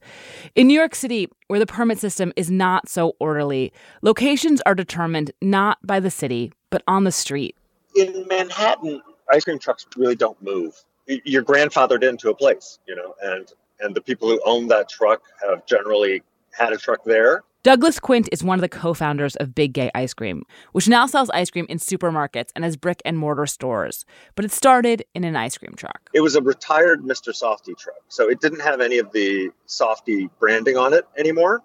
In 0.54 0.66
New 0.66 0.74
York 0.78 0.94
City, 0.94 1.28
where 1.46 1.58
the 1.58 1.64
permit 1.64 1.98
system 1.98 2.34
is 2.36 2.50
not 2.50 2.90
so 2.90 3.16
orderly, 3.18 3.72
locations 4.02 4.60
are 4.66 4.74
determined 4.74 5.30
not 5.40 5.78
by 5.82 5.98
the 5.98 6.10
city, 6.10 6.52
but 6.68 6.82
on 6.86 7.04
the 7.04 7.12
street. 7.12 7.56
in 7.96 8.26
Manhattan, 8.28 9.00
ice 9.32 9.44
cream 9.44 9.58
trucks 9.58 9.86
really 9.96 10.14
don't 10.14 10.40
move. 10.42 10.74
You're 11.06 11.42
grandfathered 11.42 12.06
into 12.06 12.28
a 12.28 12.34
place, 12.34 12.78
you 12.86 12.94
know, 12.94 13.14
and 13.22 13.50
and 13.80 13.94
the 13.94 14.02
people 14.02 14.28
who 14.28 14.38
own 14.44 14.68
that 14.68 14.90
truck 14.90 15.22
have 15.40 15.64
generally 15.64 16.22
had 16.50 16.74
a 16.74 16.76
truck 16.76 17.02
there. 17.04 17.44
Douglas 17.68 18.00
Quint 18.00 18.30
is 18.32 18.42
one 18.42 18.56
of 18.56 18.62
the 18.62 18.68
co 18.70 18.94
founders 18.94 19.36
of 19.36 19.54
Big 19.54 19.74
Gay 19.74 19.90
Ice 19.94 20.14
Cream, 20.14 20.44
which 20.72 20.88
now 20.88 21.04
sells 21.04 21.28
ice 21.28 21.50
cream 21.50 21.66
in 21.68 21.76
supermarkets 21.76 22.48
and 22.56 22.64
has 22.64 22.78
brick 22.78 23.02
and 23.04 23.18
mortar 23.18 23.44
stores. 23.44 24.06
But 24.36 24.46
it 24.46 24.52
started 24.52 25.04
in 25.14 25.22
an 25.22 25.36
ice 25.36 25.58
cream 25.58 25.74
truck. 25.76 26.08
It 26.14 26.22
was 26.22 26.34
a 26.34 26.40
retired 26.40 27.02
Mr. 27.02 27.28
Softee 27.28 27.76
truck, 27.76 27.98
so 28.08 28.30
it 28.30 28.40
didn't 28.40 28.60
have 28.60 28.80
any 28.80 28.96
of 28.96 29.12
the 29.12 29.50
Softy 29.66 30.30
branding 30.40 30.78
on 30.78 30.94
it 30.94 31.04
anymore. 31.18 31.60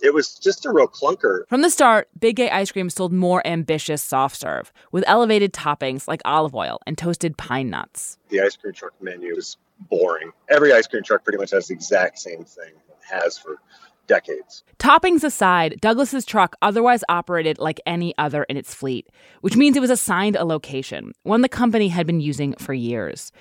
It 0.00 0.14
was 0.14 0.34
just 0.38 0.64
a 0.64 0.72
real 0.72 0.88
clunker. 0.88 1.46
From 1.46 1.60
the 1.60 1.68
start, 1.68 2.08
Big 2.18 2.36
Gay 2.36 2.48
Ice 2.48 2.72
Cream 2.72 2.88
sold 2.88 3.12
more 3.12 3.46
ambitious 3.46 4.02
soft 4.02 4.36
serve 4.36 4.72
with 4.92 5.04
elevated 5.06 5.52
toppings 5.52 6.08
like 6.08 6.22
olive 6.24 6.54
oil 6.54 6.80
and 6.86 6.96
toasted 6.96 7.36
pine 7.36 7.68
nuts. 7.68 8.16
The 8.30 8.40
ice 8.40 8.56
cream 8.56 8.72
truck 8.72 8.94
menu 9.02 9.36
is 9.36 9.58
boring. 9.90 10.32
Every 10.48 10.72
ice 10.72 10.86
cream 10.86 11.02
truck 11.02 11.22
pretty 11.22 11.36
much 11.36 11.50
has 11.50 11.68
the 11.68 11.74
exact 11.74 12.18
same 12.18 12.44
thing, 12.44 12.70
it 12.88 13.14
has 13.14 13.36
for 13.36 13.58
decades. 14.06 14.64
Toppings 14.78 15.24
aside, 15.24 15.76
Douglas's 15.80 16.24
truck 16.24 16.56
otherwise 16.62 17.02
operated 17.08 17.58
like 17.58 17.80
any 17.86 18.14
other 18.18 18.44
in 18.44 18.56
its 18.56 18.74
fleet, 18.74 19.08
which 19.40 19.56
means 19.56 19.76
it 19.76 19.80
was 19.80 19.90
assigned 19.90 20.36
a 20.36 20.44
location, 20.44 21.12
one 21.22 21.40
the 21.42 21.48
company 21.48 21.88
had 21.88 22.06
been 22.06 22.20
using 22.20 22.54
for 22.58 22.72
years. 22.74 23.32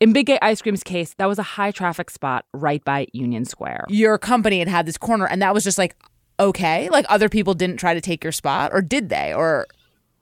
In 0.00 0.12
Big 0.12 0.26
Gay 0.26 0.38
Ice 0.42 0.60
Cream's 0.62 0.82
case, 0.82 1.14
that 1.14 1.26
was 1.26 1.38
a 1.38 1.44
high 1.44 1.70
traffic 1.70 2.10
spot 2.10 2.44
right 2.52 2.82
by 2.84 3.06
Union 3.12 3.44
Square. 3.44 3.86
Your 3.88 4.18
company 4.18 4.58
had 4.58 4.68
had 4.68 4.86
this 4.86 4.98
corner, 4.98 5.26
and 5.26 5.40
that 5.42 5.54
was 5.54 5.62
just 5.62 5.78
like, 5.78 5.94
okay? 6.40 6.88
Like 6.90 7.06
other 7.08 7.28
people 7.28 7.54
didn't 7.54 7.76
try 7.76 7.94
to 7.94 8.00
take 8.00 8.24
your 8.24 8.32
spot, 8.32 8.70
or 8.72 8.82
did 8.82 9.10
they? 9.10 9.32
Or 9.32 9.66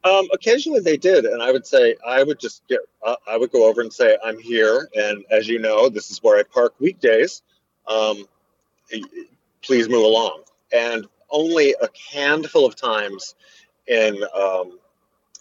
Um, 0.04 0.28
occasionally 0.32 0.80
they 0.80 0.96
did, 0.98 1.24
and 1.24 1.42
I 1.42 1.50
would 1.50 1.66
say 1.66 1.94
I 2.06 2.22
would 2.22 2.38
just 2.40 2.62
get. 2.68 2.80
Uh, 3.04 3.16
I 3.26 3.36
would 3.38 3.50
go 3.52 3.66
over 3.68 3.80
and 3.80 3.92
say, 3.92 4.18
"I'm 4.24 4.38
here," 4.38 4.88
and 4.94 5.24
as 5.30 5.48
you 5.48 5.58
know, 5.58 5.88
this 5.88 6.10
is 6.10 6.22
where 6.22 6.38
I 6.38 6.42
park 6.42 6.74
weekdays. 6.78 7.42
Um, 7.86 8.26
y- 8.92 9.00
please 9.62 9.88
move 9.88 10.04
along. 10.04 10.42
And 10.72 11.06
only 11.30 11.74
a 11.80 11.88
handful 12.12 12.66
of 12.66 12.76
times 12.76 13.34
in 13.86 14.22
um, 14.34 14.78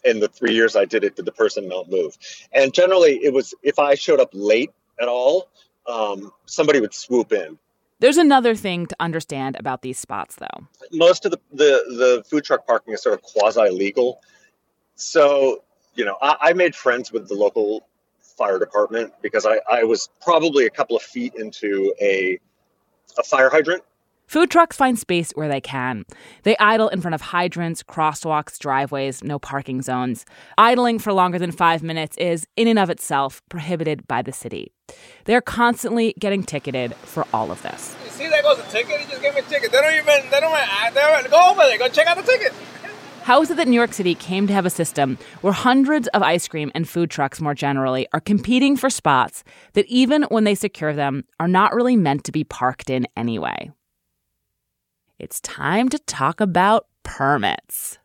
in 0.04 0.20
the 0.20 0.28
three 0.28 0.54
years 0.54 0.76
I 0.76 0.84
did 0.84 1.04
it, 1.04 1.16
did 1.16 1.24
the 1.24 1.32
person 1.32 1.68
not 1.68 1.90
move? 1.90 2.16
And 2.52 2.72
generally, 2.72 3.20
it 3.22 3.32
was 3.32 3.54
if 3.62 3.78
I 3.78 3.94
showed 3.94 4.20
up 4.20 4.30
late 4.32 4.70
at 5.00 5.08
all, 5.08 5.48
um, 5.86 6.32
somebody 6.46 6.80
would 6.80 6.94
swoop 6.94 7.32
in. 7.32 7.58
There's 8.00 8.16
another 8.16 8.54
thing 8.54 8.86
to 8.86 8.96
understand 8.98 9.56
about 9.58 9.82
these 9.82 9.98
spots, 9.98 10.36
though. 10.36 10.66
Most 10.92 11.26
of 11.26 11.32
the 11.32 11.40
the, 11.52 11.64
the 11.88 12.24
food 12.28 12.44
truck 12.44 12.66
parking 12.66 12.94
is 12.94 13.02
sort 13.02 13.14
of 13.14 13.22
quasi 13.22 13.70
legal, 13.70 14.20
so 14.94 15.62
you 15.94 16.04
know 16.04 16.16
I, 16.22 16.36
I 16.40 16.52
made 16.54 16.74
friends 16.74 17.12
with 17.12 17.28
the 17.28 17.34
local 17.34 17.86
fire 18.18 18.58
department 18.58 19.12
because 19.20 19.44
I, 19.44 19.60
I 19.70 19.84
was 19.84 20.08
probably 20.22 20.64
a 20.64 20.70
couple 20.70 20.96
of 20.96 21.02
feet 21.02 21.34
into 21.34 21.94
a 22.00 22.38
a 23.18 23.22
fire 23.22 23.50
hydrant 23.50 23.82
Food 24.30 24.48
trucks 24.48 24.76
find 24.76 24.96
space 24.96 25.32
where 25.32 25.48
they 25.48 25.60
can. 25.60 26.04
They 26.44 26.56
idle 26.58 26.86
in 26.86 27.00
front 27.00 27.16
of 27.16 27.20
hydrants, 27.20 27.82
crosswalks, 27.82 28.60
driveways, 28.60 29.24
no 29.24 29.40
parking 29.40 29.82
zones. 29.82 30.24
Idling 30.56 31.00
for 31.00 31.12
longer 31.12 31.36
than 31.36 31.50
five 31.50 31.82
minutes 31.82 32.16
is, 32.16 32.46
in 32.54 32.68
and 32.68 32.78
of 32.78 32.90
itself, 32.90 33.42
prohibited 33.48 34.06
by 34.06 34.22
the 34.22 34.30
city. 34.30 34.72
They're 35.24 35.40
constantly 35.40 36.14
getting 36.16 36.44
ticketed 36.44 36.94
for 36.94 37.26
all 37.34 37.50
of 37.50 37.60
this. 37.62 37.96
You 38.04 38.10
see, 38.12 38.28
there 38.28 38.40
goes 38.42 38.60
a 38.60 38.70
ticket. 38.70 39.00
He 39.00 39.10
just 39.10 39.20
gave 39.20 39.34
me 39.34 39.40
a 39.40 39.42
ticket. 39.42 39.72
They 39.72 39.80
don't 39.80 39.94
even, 39.94 40.30
they 40.30 40.38
don't 40.38 40.52
even, 40.52 40.94
they 40.94 41.00
don't, 41.00 41.28
go 41.28 41.50
over 41.50 41.62
there, 41.62 41.78
go 41.78 41.88
check 41.88 42.06
out 42.06 42.16
the 42.16 42.22
ticket. 42.22 42.52
How 43.24 43.42
is 43.42 43.50
it 43.50 43.56
that 43.56 43.66
New 43.66 43.74
York 43.74 43.92
City 43.92 44.14
came 44.14 44.46
to 44.46 44.52
have 44.52 44.64
a 44.64 44.70
system 44.70 45.18
where 45.40 45.52
hundreds 45.52 46.06
of 46.06 46.22
ice 46.22 46.46
cream 46.46 46.70
and 46.72 46.88
food 46.88 47.10
trucks 47.10 47.40
more 47.40 47.54
generally 47.54 48.06
are 48.12 48.20
competing 48.20 48.76
for 48.76 48.90
spots 48.90 49.42
that, 49.72 49.86
even 49.86 50.22
when 50.28 50.44
they 50.44 50.54
secure 50.54 50.92
them, 50.92 51.24
are 51.40 51.48
not 51.48 51.74
really 51.74 51.96
meant 51.96 52.22
to 52.26 52.30
be 52.30 52.44
parked 52.44 52.90
in 52.90 53.08
anyway? 53.16 53.72
It's 55.20 55.40
time 55.42 55.90
to 55.90 55.98
talk 55.98 56.40
about 56.40 56.86
permits. 57.02 57.98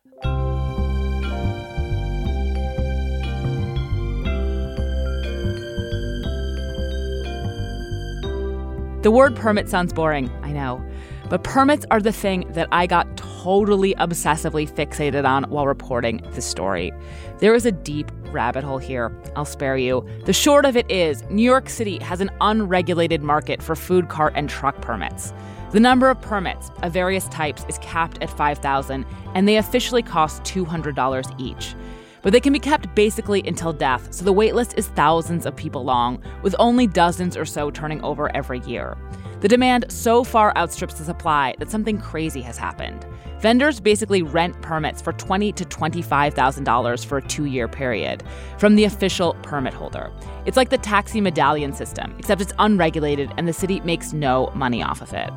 The 9.02 9.10
word 9.10 9.34
permit 9.34 9.68
sounds 9.68 9.94
boring, 9.94 10.30
I 10.42 10.52
know, 10.52 10.84
but 11.30 11.42
permits 11.42 11.86
are 11.90 12.00
the 12.02 12.12
thing 12.12 12.44
that 12.50 12.68
I 12.70 12.86
got 12.86 13.16
totally 13.16 13.94
obsessively 13.94 14.68
fixated 14.68 15.24
on 15.24 15.44
while 15.44 15.66
reporting 15.66 16.20
this 16.32 16.44
story. 16.44 16.92
There 17.38 17.54
is 17.54 17.64
a 17.64 17.72
deep 17.72 18.10
rabbit 18.32 18.64
hole 18.64 18.78
here. 18.78 19.16
I'll 19.36 19.44
spare 19.44 19.76
you. 19.78 20.06
The 20.24 20.32
short 20.32 20.66
of 20.66 20.76
it 20.76 20.90
is 20.90 21.22
New 21.30 21.44
York 21.44 21.70
City 21.70 21.98
has 22.00 22.20
an 22.20 22.30
unregulated 22.42 23.22
market 23.22 23.62
for 23.62 23.74
food 23.74 24.08
cart 24.08 24.34
and 24.36 24.50
truck 24.50 24.82
permits. 24.82 25.32
The 25.72 25.80
number 25.80 26.08
of 26.08 26.20
permits 26.20 26.70
of 26.82 26.92
various 26.92 27.28
types 27.28 27.64
is 27.68 27.78
capped 27.78 28.22
at 28.22 28.30
5,000 28.30 29.04
and 29.34 29.48
they 29.48 29.56
officially 29.56 30.02
cost 30.02 30.42
$200 30.44 31.40
each. 31.40 31.74
But 32.22 32.32
they 32.32 32.40
can 32.40 32.52
be 32.52 32.58
kept 32.58 32.94
basically 32.94 33.42
until 33.46 33.72
death, 33.72 34.12
so 34.12 34.24
the 34.24 34.32
waitlist 34.32 34.78
is 34.78 34.88
thousands 34.88 35.44
of 35.44 35.54
people 35.54 35.84
long, 35.84 36.22
with 36.42 36.56
only 36.58 36.86
dozens 36.86 37.36
or 37.36 37.44
so 37.44 37.70
turning 37.70 38.02
over 38.02 38.34
every 38.34 38.60
year. 38.60 38.96
The 39.40 39.48
demand 39.48 39.84
so 39.88 40.24
far 40.24 40.56
outstrips 40.56 40.94
the 40.94 41.04
supply 41.04 41.54
that 41.58 41.70
something 41.70 41.98
crazy 41.98 42.40
has 42.42 42.56
happened. 42.56 43.06
Vendors 43.40 43.80
basically 43.80 44.22
rent 44.22 44.60
permits 44.62 45.02
for 45.02 45.12
twenty 45.12 45.52
to 45.52 45.64
twenty-five 45.64 46.32
thousand 46.34 46.64
dollars 46.64 47.04
for 47.04 47.18
a 47.18 47.22
two-year 47.22 47.68
period 47.68 48.22
from 48.58 48.76
the 48.76 48.84
official 48.84 49.34
permit 49.42 49.74
holder. 49.74 50.10
It's 50.46 50.56
like 50.56 50.70
the 50.70 50.78
taxi 50.78 51.20
medallion 51.20 51.74
system, 51.74 52.14
except 52.18 52.40
it's 52.40 52.54
unregulated 52.58 53.30
and 53.36 53.46
the 53.46 53.52
city 53.52 53.80
makes 53.80 54.12
no 54.12 54.50
money 54.54 54.82
off 54.82 55.02
of 55.02 55.12
it. 55.12 55.30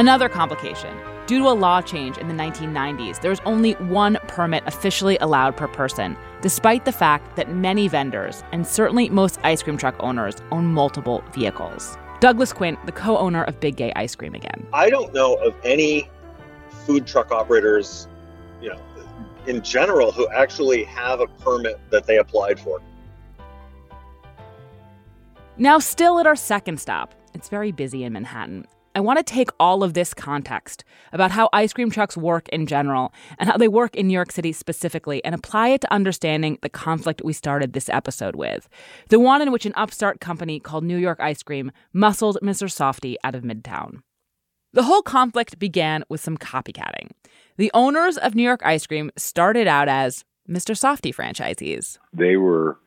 Another 0.00 0.30
complication 0.30 0.96
due 1.26 1.40
to 1.40 1.48
a 1.48 1.52
law 1.52 1.82
change 1.82 2.16
in 2.16 2.26
the 2.26 2.32
1990s, 2.32 3.20
there's 3.20 3.40
only 3.40 3.72
one 3.72 4.16
permit 4.28 4.64
officially 4.66 5.18
allowed 5.18 5.58
per 5.58 5.68
person, 5.68 6.16
despite 6.40 6.86
the 6.86 6.90
fact 6.90 7.36
that 7.36 7.52
many 7.52 7.86
vendors, 7.86 8.42
and 8.50 8.66
certainly 8.66 9.10
most 9.10 9.38
ice 9.42 9.62
cream 9.62 9.76
truck 9.76 9.94
owners, 10.00 10.36
own 10.52 10.64
multiple 10.64 11.22
vehicles. 11.34 11.98
Douglas 12.18 12.50
Quint, 12.50 12.78
the 12.86 12.92
co 12.92 13.18
owner 13.18 13.44
of 13.44 13.60
Big 13.60 13.76
Gay 13.76 13.92
Ice 13.94 14.14
Cream 14.14 14.34
again. 14.34 14.66
I 14.72 14.88
don't 14.88 15.12
know 15.12 15.34
of 15.34 15.54
any 15.64 16.08
food 16.86 17.06
truck 17.06 17.30
operators, 17.30 18.08
you 18.62 18.70
know, 18.70 18.80
in 19.46 19.60
general 19.60 20.12
who 20.12 20.26
actually 20.30 20.84
have 20.84 21.20
a 21.20 21.26
permit 21.26 21.78
that 21.90 22.06
they 22.06 22.16
applied 22.16 22.58
for. 22.58 22.80
Now, 25.58 25.78
still 25.78 26.18
at 26.18 26.26
our 26.26 26.36
second 26.36 26.80
stop, 26.80 27.14
it's 27.34 27.50
very 27.50 27.70
busy 27.70 28.04
in 28.04 28.14
Manhattan. 28.14 28.66
I 28.94 29.00
want 29.00 29.18
to 29.18 29.22
take 29.22 29.50
all 29.60 29.84
of 29.84 29.94
this 29.94 30.12
context 30.12 30.82
about 31.12 31.30
how 31.30 31.48
ice 31.52 31.72
cream 31.72 31.90
trucks 31.90 32.16
work 32.16 32.48
in 32.48 32.66
general 32.66 33.12
and 33.38 33.48
how 33.48 33.56
they 33.56 33.68
work 33.68 33.94
in 33.94 34.08
New 34.08 34.14
York 34.14 34.32
City 34.32 34.52
specifically 34.52 35.24
and 35.24 35.34
apply 35.34 35.68
it 35.68 35.82
to 35.82 35.92
understanding 35.92 36.58
the 36.62 36.68
conflict 36.68 37.22
we 37.24 37.32
started 37.32 37.72
this 37.72 37.88
episode 37.88 38.34
with 38.34 38.68
the 39.08 39.20
one 39.20 39.42
in 39.42 39.52
which 39.52 39.64
an 39.64 39.72
upstart 39.76 40.20
company 40.20 40.58
called 40.58 40.82
New 40.82 40.96
York 40.96 41.20
Ice 41.20 41.42
Cream 41.42 41.70
muscled 41.92 42.38
Mr. 42.42 42.68
Softee 42.68 43.16
out 43.22 43.36
of 43.36 43.44
Midtown. 43.44 44.00
The 44.72 44.82
whole 44.82 45.02
conflict 45.02 45.58
began 45.58 46.04
with 46.08 46.20
some 46.20 46.36
copycatting. 46.36 47.10
The 47.58 47.70
owners 47.74 48.18
of 48.18 48.34
New 48.34 48.42
York 48.42 48.60
Ice 48.64 48.86
Cream 48.86 49.10
started 49.16 49.68
out 49.68 49.88
as 49.88 50.24
Mr. 50.48 50.74
Softee 50.74 51.14
franchisees. 51.14 51.98
They 52.12 52.36
were 52.36 52.78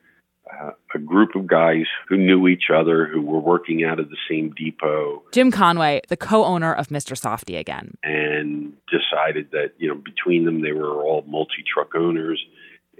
a 0.95 0.99
group 0.99 1.35
of 1.35 1.47
guys 1.47 1.85
who 2.07 2.17
knew 2.17 2.47
each 2.47 2.65
other, 2.73 3.05
who 3.05 3.21
were 3.21 3.39
working 3.39 3.83
out 3.83 3.99
of 3.99 4.09
the 4.09 4.17
same 4.29 4.53
depot. 4.55 5.23
Jim 5.31 5.51
Conway, 5.51 6.01
the 6.09 6.17
co-owner 6.17 6.73
of 6.73 6.87
Mr. 6.87 7.17
Softee 7.19 7.57
again, 7.57 7.95
and 8.03 8.73
decided 8.87 9.51
that 9.51 9.71
you 9.77 9.87
know 9.87 9.95
between 9.95 10.45
them 10.45 10.61
they 10.61 10.71
were 10.71 11.03
all 11.03 11.23
multi-truck 11.27 11.95
owners, 11.95 12.43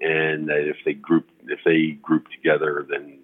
and 0.02 0.48
that 0.50 0.68
if 0.68 0.78
they 0.86 0.94
grouped 0.94 1.32
if 1.46 1.60
they 1.66 1.98
grouped 2.02 2.32
together, 2.32 2.86
then 2.90 3.20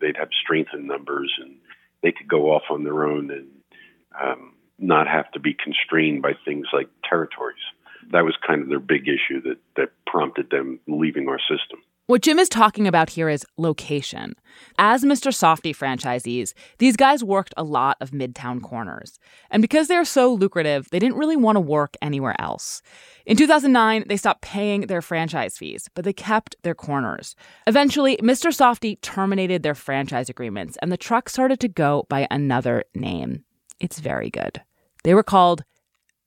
they'd 0.00 0.16
have 0.16 0.28
strength 0.42 0.70
in 0.74 0.86
numbers 0.86 1.32
and 1.40 1.56
they 2.02 2.12
could 2.12 2.28
go 2.28 2.52
off 2.52 2.64
on 2.70 2.84
their 2.84 3.04
own 3.04 3.30
and 3.30 3.46
um, 4.22 4.52
not 4.78 5.06
have 5.06 5.30
to 5.32 5.40
be 5.40 5.54
constrained 5.54 6.20
by 6.20 6.32
things 6.44 6.66
like 6.72 6.88
territories. 7.08 7.62
That 8.12 8.24
was 8.24 8.36
kind 8.46 8.62
of 8.62 8.68
their 8.68 8.80
big 8.80 9.08
issue 9.08 9.40
that 9.42 9.58
that 9.76 9.90
prompted 10.06 10.50
them 10.50 10.80
leaving 10.86 11.28
our 11.28 11.38
system. 11.38 11.80
What 12.06 12.20
Jim 12.20 12.38
is 12.38 12.50
talking 12.50 12.86
about 12.86 13.08
here 13.08 13.30
is 13.30 13.46
location. 13.56 14.34
As 14.76 15.04
Mr. 15.04 15.32
Softee 15.32 15.74
franchisees, 15.74 16.52
these 16.76 16.98
guys 16.98 17.24
worked 17.24 17.54
a 17.56 17.64
lot 17.64 17.96
of 17.98 18.10
midtown 18.10 18.60
corners. 18.60 19.18
And 19.50 19.62
because 19.62 19.88
they're 19.88 20.04
so 20.04 20.34
lucrative, 20.34 20.86
they 20.90 20.98
didn't 20.98 21.16
really 21.16 21.36
want 21.36 21.56
to 21.56 21.60
work 21.60 21.96
anywhere 22.02 22.38
else. 22.38 22.82
In 23.24 23.38
2009, 23.38 24.04
they 24.06 24.18
stopped 24.18 24.42
paying 24.42 24.82
their 24.82 25.00
franchise 25.00 25.56
fees, 25.56 25.88
but 25.94 26.04
they 26.04 26.12
kept 26.12 26.56
their 26.62 26.74
corners. 26.74 27.36
Eventually, 27.66 28.18
Mr. 28.18 28.50
Softee 28.50 29.00
terminated 29.00 29.62
their 29.62 29.74
franchise 29.74 30.28
agreements, 30.28 30.76
and 30.82 30.92
the 30.92 30.98
truck 30.98 31.30
started 31.30 31.58
to 31.60 31.68
go 31.68 32.04
by 32.10 32.28
another 32.30 32.84
name. 32.94 33.44
It's 33.80 33.98
very 33.98 34.28
good. 34.28 34.60
They 35.04 35.14
were 35.14 35.22
called 35.22 35.64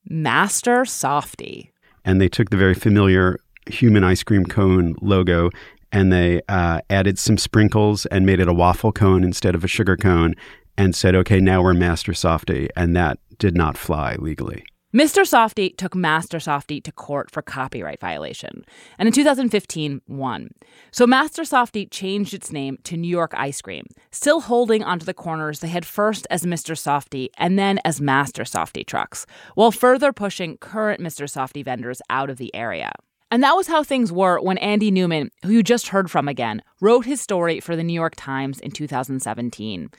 Master 0.06 0.86
Softy. 0.86 1.72
And 2.04 2.20
they 2.20 2.30
took 2.30 2.50
the 2.50 2.58
very 2.58 2.74
familiar 2.74 3.38
human 3.68 4.04
ice 4.04 4.24
cream 4.24 4.46
cone 4.46 4.96
logo 5.02 5.50
and 5.92 6.12
they 6.12 6.42
uh, 6.50 6.82
added 6.90 7.18
some 7.18 7.38
sprinkles 7.38 8.06
and 8.08 8.26
made 8.26 8.40
it 8.40 8.48
a 8.48 8.54
waffle 8.54 8.92
cone 8.92 9.24
instead 9.24 9.56
of 9.56 9.64
a 9.64 9.68
sugar 9.68 9.96
cone 9.96 10.36
and 10.78 10.96
said, 10.96 11.16
okay, 11.16 11.40
now 11.40 11.62
we're 11.62 11.74
Master 11.74 12.14
Softy. 12.14 12.70
And 12.76 12.96
that 12.96 13.20
did 13.38 13.56
not 13.56 13.78
fly 13.78 14.16
legally. 14.20 14.64
Mr. 14.96 15.24
Softee 15.24 15.76
took 15.76 15.96
Master 15.96 16.40
Softy 16.40 16.80
to 16.80 16.94
court 16.94 17.30
for 17.30 17.42
copyright 17.42 18.00
violation, 18.00 18.64
and 18.98 19.06
in 19.06 19.14
2015 19.14 20.02
won. 20.08 20.50
So 20.92 21.06
Master 21.06 21.44
Softy 21.44 21.86
changed 21.86 22.34
its 22.34 22.54
name 22.54 22.78
to 22.86 22.96
New 22.96 23.10
York 23.10 23.34
Ice 23.36 23.62
Cream, 23.62 23.86
still 24.12 24.40
holding 24.40 24.84
onto 24.84 25.06
the 25.06 25.14
corners 25.14 25.60
they 25.60 25.68
had 25.68 25.86
first 25.86 26.26
as 26.30 26.46
Mr. 26.46 26.74
Softee 26.74 27.28
and 27.38 27.60
then 27.60 27.80
as 27.84 28.00
Master 28.00 28.46
Softy 28.46 28.86
trucks, 28.86 29.26
while 29.56 29.72
further 29.72 30.14
pushing 30.14 30.58
current 30.58 31.02
Mr. 31.02 31.30
Softee 31.30 31.66
vendors 31.66 32.02
out 32.10 32.30
of 32.30 32.38
the 32.38 32.56
area. 32.56 32.94
And 33.30 33.44
that 33.44 33.58
was 33.58 33.68
how 33.68 33.84
things 33.84 34.10
were 34.10 34.40
when 34.40 34.58
Andy 34.60 34.90
Newman, 34.90 35.32
who 35.44 35.52
you 35.52 35.62
just 35.62 35.90
heard 35.90 36.10
from 36.10 36.30
again, 36.30 36.62
wrote 36.80 37.06
his 37.06 37.20
story 37.20 37.60
for 37.60 37.76
the 37.76 37.84
New 37.84 37.94
York 37.94 38.14
Times 38.16 38.60
in 38.60 38.72
2017. 38.72 39.90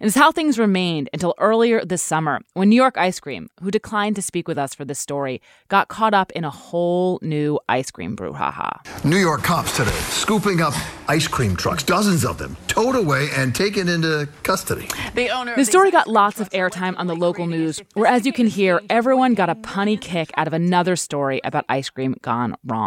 And 0.00 0.06
it's 0.06 0.16
how 0.16 0.32
things 0.32 0.58
remained 0.58 1.10
until 1.12 1.34
earlier 1.38 1.84
this 1.84 2.02
summer 2.02 2.40
when 2.54 2.70
New 2.70 2.76
York 2.76 2.96
Ice 2.96 3.20
Cream, 3.20 3.48
who 3.60 3.70
declined 3.70 4.16
to 4.16 4.22
speak 4.22 4.48
with 4.48 4.56
us 4.56 4.74
for 4.74 4.86
this 4.86 5.00
story, 5.00 5.42
got 5.68 5.88
caught 5.88 6.14
up 6.14 6.30
in 6.32 6.44
a 6.44 6.50
whole 6.50 7.18
new 7.20 7.58
ice 7.68 7.90
cream 7.90 8.16
brouhaha. 8.16 9.04
New 9.04 9.16
York 9.18 9.42
cops 9.42 9.76
today 9.76 9.90
scooping 9.90 10.62
up 10.62 10.72
ice 11.08 11.26
cream 11.26 11.56
trucks, 11.56 11.82
dozens 11.82 12.24
of 12.24 12.38
them, 12.38 12.56
towed 12.68 12.94
away 12.94 13.28
and 13.34 13.54
taken 13.54 13.88
into 13.88 14.28
custody. 14.44 14.88
The 15.14 15.28
owner 15.30 15.56
the 15.56 15.64
story 15.64 15.90
got 15.90 16.06
lots 16.06 16.40
of 16.40 16.48
airtime 16.50 16.94
on 16.96 17.08
the 17.08 17.16
local 17.16 17.48
news, 17.48 17.82
where 17.94 18.06
as 18.06 18.24
you 18.24 18.32
can 18.32 18.46
hear, 18.46 18.80
everyone 18.88 19.34
got 19.34 19.50
a 19.50 19.56
punny 19.56 20.00
kick 20.00 20.30
out 20.36 20.46
of 20.46 20.52
another 20.52 20.94
story 20.94 21.40
about 21.42 21.64
ice 21.68 21.90
cream 21.90 22.14
gone 22.22 22.56
wrong. 22.64 22.77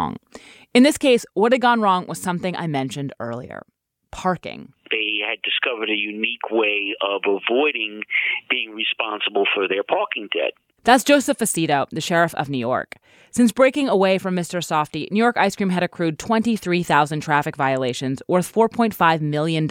In 0.74 0.82
this 0.82 0.98
case, 0.98 1.26
what 1.34 1.52
had 1.52 1.60
gone 1.60 1.80
wrong 1.80 2.06
was 2.06 2.20
something 2.20 2.56
I 2.56 2.66
mentioned 2.66 3.12
earlier 3.20 3.62
parking. 4.10 4.72
They 4.90 5.20
had 5.26 5.40
discovered 5.42 5.88
a 5.88 5.96
unique 5.96 6.50
way 6.50 6.94
of 7.00 7.22
avoiding 7.26 8.02
being 8.50 8.74
responsible 8.74 9.46
for 9.54 9.66
their 9.66 9.82
parking 9.82 10.28
debt. 10.32 10.52
That's 10.84 11.04
Joseph 11.04 11.38
Fucito, 11.38 11.88
the 11.90 12.00
sheriff 12.00 12.34
of 12.34 12.48
New 12.48 12.58
York. 12.58 12.96
Since 13.34 13.52
breaking 13.52 13.88
away 13.88 14.18
from 14.18 14.36
Mr. 14.36 14.58
Softee, 14.58 15.10
New 15.10 15.18
York 15.18 15.38
Ice 15.38 15.56
Cream 15.56 15.70
had 15.70 15.82
accrued 15.82 16.18
23,000 16.18 17.22
traffic 17.22 17.56
violations 17.56 18.22
worth 18.28 18.52
$4.5 18.52 19.22
million 19.22 19.66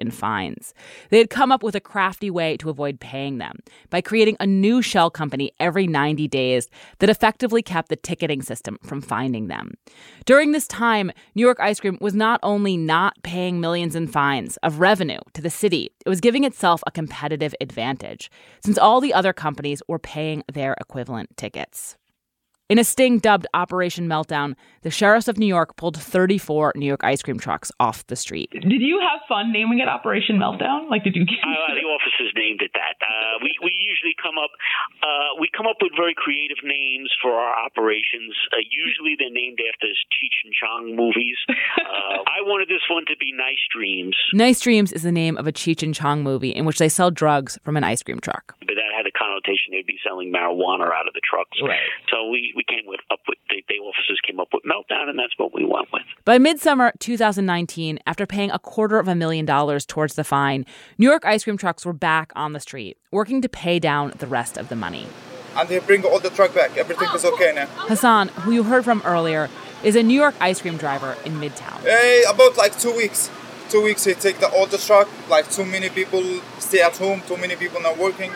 in 0.00 0.10
fines. 0.10 0.74
They 1.10 1.18
had 1.18 1.30
come 1.30 1.52
up 1.52 1.62
with 1.62 1.76
a 1.76 1.80
crafty 1.80 2.28
way 2.28 2.56
to 2.56 2.70
avoid 2.70 2.98
paying 2.98 3.38
them 3.38 3.60
by 3.88 4.00
creating 4.00 4.36
a 4.40 4.48
new 4.48 4.82
shell 4.82 5.10
company 5.10 5.52
every 5.60 5.86
90 5.86 6.26
days 6.26 6.68
that 6.98 7.08
effectively 7.08 7.62
kept 7.62 7.88
the 7.88 7.94
ticketing 7.94 8.42
system 8.42 8.78
from 8.82 9.00
finding 9.00 9.46
them. 9.46 9.74
During 10.24 10.50
this 10.50 10.66
time, 10.66 11.12
New 11.36 11.42
York 11.42 11.60
Ice 11.60 11.78
Cream 11.78 11.98
was 12.00 12.14
not 12.14 12.40
only 12.42 12.76
not 12.76 13.22
paying 13.22 13.60
millions 13.60 13.94
in 13.94 14.08
fines 14.08 14.56
of 14.64 14.80
revenue 14.80 15.20
to 15.34 15.40
the 15.40 15.50
city, 15.50 15.92
it 16.04 16.08
was 16.08 16.20
giving 16.20 16.42
itself 16.42 16.82
a 16.84 16.90
competitive 16.90 17.54
advantage, 17.60 18.28
since 18.64 18.76
all 18.76 19.00
the 19.00 19.14
other 19.14 19.32
companies 19.32 19.84
were 19.86 20.00
paying 20.00 20.42
their 20.52 20.74
equivalent 20.80 21.36
tickets. 21.36 21.96
In 22.74 22.80
a 22.80 22.82
sting 22.82 23.22
dubbed 23.22 23.46
Operation 23.54 24.08
Meltdown, 24.08 24.56
the 24.82 24.90
sheriffs 24.90 25.28
of 25.28 25.38
New 25.38 25.46
York 25.46 25.76
pulled 25.76 25.96
34 25.96 26.72
New 26.74 26.86
York 26.90 27.04
ice 27.04 27.22
cream 27.22 27.38
trucks 27.38 27.70
off 27.78 28.04
the 28.08 28.16
street. 28.16 28.50
Did 28.50 28.82
you 28.82 28.98
have 28.98 29.20
fun 29.28 29.52
naming 29.52 29.78
it 29.78 29.86
Operation 29.86 30.42
Meltdown? 30.42 30.90
Like, 30.90 31.04
did 31.04 31.14
you? 31.14 31.22
uh, 31.22 31.70
the 31.70 31.86
officers 31.86 32.34
named 32.34 32.62
it 32.62 32.72
that. 32.74 32.98
Uh, 32.98 33.38
we 33.46 33.54
we 33.62 33.70
usually 33.78 34.16
come 34.20 34.42
up 34.42 34.50
uh, 35.06 35.38
we 35.38 35.46
come 35.56 35.68
up 35.68 35.76
with 35.82 35.92
very 35.94 36.14
creative 36.18 36.58
names 36.64 37.14
for 37.22 37.30
our 37.30 37.54
operations. 37.64 38.34
Uh, 38.50 38.56
usually 38.66 39.14
they're 39.20 39.30
named 39.30 39.60
after 39.70 39.86
Cheech 40.10 40.42
and 40.42 40.52
Chong 40.52 40.96
movies. 40.96 41.38
Uh, 41.48 42.26
I 42.26 42.42
wanted 42.42 42.66
this 42.66 42.82
one 42.90 43.04
to 43.06 43.16
be 43.18 43.30
Nice 43.30 43.62
Dreams. 43.70 44.16
Nice 44.32 44.58
Dreams 44.60 44.90
is 44.92 45.02
the 45.02 45.12
name 45.12 45.36
of 45.36 45.46
a 45.46 45.52
Cheech 45.52 45.82
and 45.82 45.94
Chong 45.94 46.22
movie 46.24 46.50
in 46.50 46.64
which 46.64 46.78
they 46.78 46.88
sell 46.88 47.12
drugs 47.12 47.56
from 47.62 47.76
an 47.76 47.84
ice 47.84 48.02
cream 48.02 48.18
truck. 48.18 48.56
But 48.60 48.74
that 48.74 48.90
had 48.93 48.93
a 48.93 48.93
connotation 49.24 49.72
they'd 49.72 49.86
be 49.86 49.98
selling 50.06 50.32
marijuana 50.32 50.92
out 50.92 51.08
of 51.08 51.14
the 51.14 51.20
trucks. 51.28 51.56
Right. 51.62 51.80
So 52.10 52.28
we, 52.28 52.52
we 52.56 52.64
came 52.64 52.86
with 52.86 53.00
up 53.10 53.20
with 53.28 53.38
the, 53.48 53.62
the 53.68 53.76
officers 53.76 54.20
came 54.26 54.40
up 54.40 54.48
with 54.52 54.62
Meltdown, 54.64 55.08
and 55.08 55.18
that's 55.18 55.32
what 55.36 55.54
we 55.54 55.64
went 55.64 55.88
with. 55.92 56.02
By 56.24 56.38
midsummer 56.38 56.92
2019, 56.98 57.98
after 58.06 58.26
paying 58.26 58.50
a 58.50 58.58
quarter 58.58 58.98
of 58.98 59.08
a 59.08 59.14
million 59.14 59.44
dollars 59.44 59.86
towards 59.86 60.14
the 60.14 60.24
fine, 60.24 60.64
New 60.98 61.08
York 61.08 61.24
ice 61.24 61.44
cream 61.44 61.56
trucks 61.56 61.84
were 61.86 61.92
back 61.92 62.32
on 62.36 62.52
the 62.52 62.60
street, 62.60 62.98
working 63.10 63.40
to 63.42 63.48
pay 63.48 63.78
down 63.78 64.12
the 64.18 64.26
rest 64.26 64.56
of 64.56 64.68
the 64.68 64.76
money. 64.76 65.06
And 65.56 65.68
they 65.68 65.78
bring 65.78 66.04
all 66.04 66.18
the 66.18 66.30
truck 66.30 66.54
back. 66.54 66.76
Everything 66.76 67.08
is 67.14 67.24
okay 67.24 67.52
now. 67.54 67.66
Hassan, 67.66 68.28
who 68.28 68.50
you 68.50 68.64
heard 68.64 68.84
from 68.84 69.02
earlier, 69.04 69.48
is 69.84 69.94
a 69.94 70.02
New 70.02 70.14
York 70.14 70.34
ice 70.40 70.60
cream 70.60 70.76
driver 70.76 71.16
in 71.24 71.34
Midtown. 71.34 71.80
Hey, 71.82 72.24
about 72.28 72.56
like 72.56 72.76
two 72.78 72.94
weeks. 72.94 73.30
Two 73.68 73.82
weeks 73.82 74.04
he 74.04 74.14
take 74.14 74.38
the 74.40 74.48
all 74.48 74.66
the 74.66 74.78
truck. 74.78 75.08
Like 75.28 75.50
too 75.50 75.64
many 75.64 75.88
people 75.88 76.22
stay 76.58 76.80
at 76.80 76.96
home. 76.96 77.22
Too 77.26 77.36
many 77.36 77.54
people 77.56 77.80
not 77.80 77.98
working. 77.98 78.30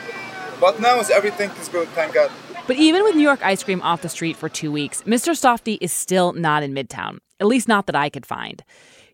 But 0.60 0.80
now 0.80 0.98
is 1.00 1.10
everything 1.10 1.50
is 1.60 1.68
good. 1.68 1.88
Thank 1.88 2.14
God. 2.14 2.30
But 2.66 2.76
even 2.76 3.02
with 3.02 3.14
New 3.14 3.22
York 3.22 3.44
ice 3.44 3.62
cream 3.62 3.80
off 3.82 4.02
the 4.02 4.08
street 4.08 4.36
for 4.36 4.48
two 4.48 4.70
weeks, 4.70 5.02
Mr. 5.04 5.32
Softee 5.32 5.78
is 5.80 5.92
still 5.92 6.32
not 6.32 6.62
in 6.62 6.74
Midtown, 6.74 7.18
at 7.40 7.46
least 7.46 7.68
not 7.68 7.86
that 7.86 7.96
I 7.96 8.10
could 8.10 8.26
find. 8.26 8.62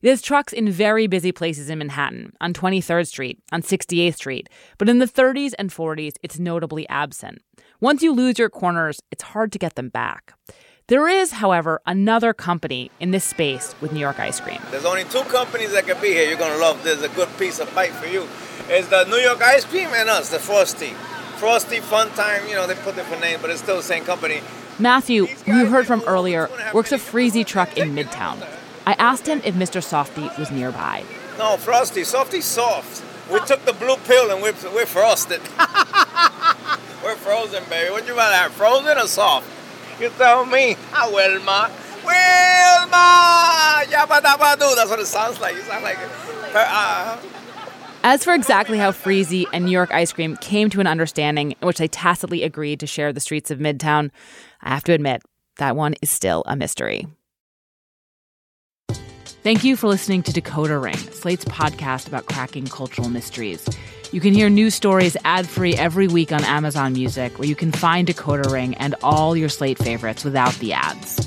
There's 0.02 0.20
trucks 0.20 0.52
in 0.52 0.70
very 0.70 1.06
busy 1.06 1.32
places 1.32 1.70
in 1.70 1.78
Manhattan, 1.78 2.32
on 2.40 2.52
23rd 2.52 3.06
Street, 3.06 3.38
on 3.52 3.62
68th 3.62 4.16
Street, 4.16 4.48
but 4.76 4.88
in 4.88 4.98
the 4.98 5.06
30s 5.06 5.52
and 5.58 5.70
40s, 5.70 6.14
it's 6.22 6.38
notably 6.38 6.86
absent. 6.88 7.38
Once 7.80 8.02
you 8.02 8.12
lose 8.12 8.38
your 8.38 8.50
corners, 8.50 9.00
it's 9.10 9.22
hard 9.22 9.52
to 9.52 9.58
get 9.58 9.76
them 9.76 9.88
back. 9.88 10.34
There 10.88 11.08
is, 11.08 11.30
however, 11.30 11.80
another 11.86 12.34
company 12.34 12.90
in 13.00 13.12
this 13.12 13.24
space 13.24 13.74
with 13.80 13.92
New 13.92 14.00
York 14.00 14.20
ice 14.20 14.40
cream. 14.40 14.60
There's 14.70 14.84
only 14.84 15.04
two 15.04 15.22
companies 15.22 15.72
that 15.72 15.86
can 15.86 15.98
be 16.02 16.08
here. 16.08 16.28
You're 16.28 16.38
gonna 16.38 16.58
love. 16.58 16.84
There's 16.84 17.00
a 17.02 17.08
good 17.08 17.28
piece 17.38 17.58
of 17.58 17.74
bite 17.74 17.92
for 17.92 18.06
you. 18.06 18.28
It's 18.68 18.88
the 18.88 19.04
New 19.04 19.16
York 19.16 19.40
Ice 19.40 19.64
Cream 19.64 19.88
and 19.94 20.10
us, 20.10 20.28
the 20.28 20.38
Frosty. 20.38 20.92
Frosty 21.44 21.80
Fun 21.80 22.08
Time. 22.12 22.48
You 22.48 22.54
know 22.54 22.66
they 22.66 22.74
put 22.74 22.96
different 22.96 23.20
names, 23.20 23.42
but 23.42 23.50
it's 23.50 23.60
still 23.60 23.76
the 23.76 23.82
same 23.82 24.02
company. 24.02 24.40
Matthew, 24.78 25.26
who 25.26 25.58
you 25.58 25.66
heard 25.66 25.86
from 25.86 26.02
earlier, 26.06 26.48
works 26.72 26.90
a 26.90 26.96
freezy 26.96 27.44
truck 27.44 27.76
in 27.76 27.94
Midtown. 27.94 28.42
I 28.86 28.94
asked 28.94 29.26
him 29.26 29.42
if 29.44 29.54
Mr. 29.54 29.82
Softee 29.84 30.38
was 30.38 30.50
nearby. 30.50 31.04
No, 31.36 31.58
Frosty. 31.58 32.02
Softy's 32.02 32.46
soft. 32.46 33.04
We 33.30 33.40
took 33.40 33.62
the 33.66 33.74
blue 33.74 33.96
pill 34.06 34.30
and 34.30 34.40
we're, 34.40 34.54
we're 34.74 34.86
frosted. 34.86 35.42
we're 37.04 37.14
frozen, 37.16 37.62
baby. 37.68 37.90
What 37.90 38.06
you 38.06 38.16
rather 38.16 38.36
have, 38.36 38.52
frozen 38.52 38.96
or 38.96 39.06
soft? 39.06 39.46
You 40.00 40.08
tell 40.16 40.46
me. 40.46 40.76
Ah, 40.94 41.10
Wilma. 41.12 41.70
Wilma! 42.06 43.84
Yabba 43.92 44.22
dabba 44.22 44.58
doo. 44.58 44.74
That's 44.74 44.88
what 44.88 44.98
it 44.98 45.06
sounds 45.06 45.38
like. 45.42 45.56
You 45.56 45.60
sound 45.60 45.84
like 45.84 45.98
her. 45.98 46.10
Uh, 46.54 47.18
As 48.06 48.22
for 48.22 48.34
exactly 48.34 48.76
how 48.76 48.92
Freezy 48.92 49.46
and 49.50 49.64
New 49.64 49.70
York 49.70 49.90
Ice 49.90 50.12
Cream 50.12 50.36
came 50.36 50.68
to 50.68 50.80
an 50.80 50.86
understanding 50.86 51.52
in 51.52 51.66
which 51.66 51.78
they 51.78 51.88
tacitly 51.88 52.42
agreed 52.42 52.80
to 52.80 52.86
share 52.86 53.14
the 53.14 53.20
streets 53.20 53.50
of 53.50 53.58
Midtown, 53.58 54.10
I 54.60 54.74
have 54.74 54.84
to 54.84 54.92
admit, 54.92 55.22
that 55.56 55.74
one 55.74 55.94
is 56.02 56.10
still 56.10 56.42
a 56.44 56.54
mystery. 56.54 57.06
Thank 59.42 59.64
you 59.64 59.74
for 59.74 59.86
listening 59.86 60.22
to 60.24 60.32
Decoder 60.32 60.82
Ring, 60.82 60.98
Slate's 60.98 61.46
podcast 61.46 62.06
about 62.06 62.26
cracking 62.26 62.66
cultural 62.66 63.08
mysteries. 63.08 63.66
You 64.12 64.20
can 64.20 64.34
hear 64.34 64.50
new 64.50 64.68
stories 64.68 65.16
ad 65.24 65.48
free 65.48 65.74
every 65.74 66.06
week 66.06 66.30
on 66.30 66.44
Amazon 66.44 66.92
Music, 66.92 67.38
where 67.38 67.48
you 67.48 67.56
can 67.56 67.72
find 67.72 68.06
Decoder 68.06 68.52
Ring 68.52 68.74
and 68.74 68.94
all 69.02 69.34
your 69.34 69.48
Slate 69.48 69.78
favorites 69.78 70.24
without 70.24 70.52
the 70.56 70.74
ads. 70.74 71.26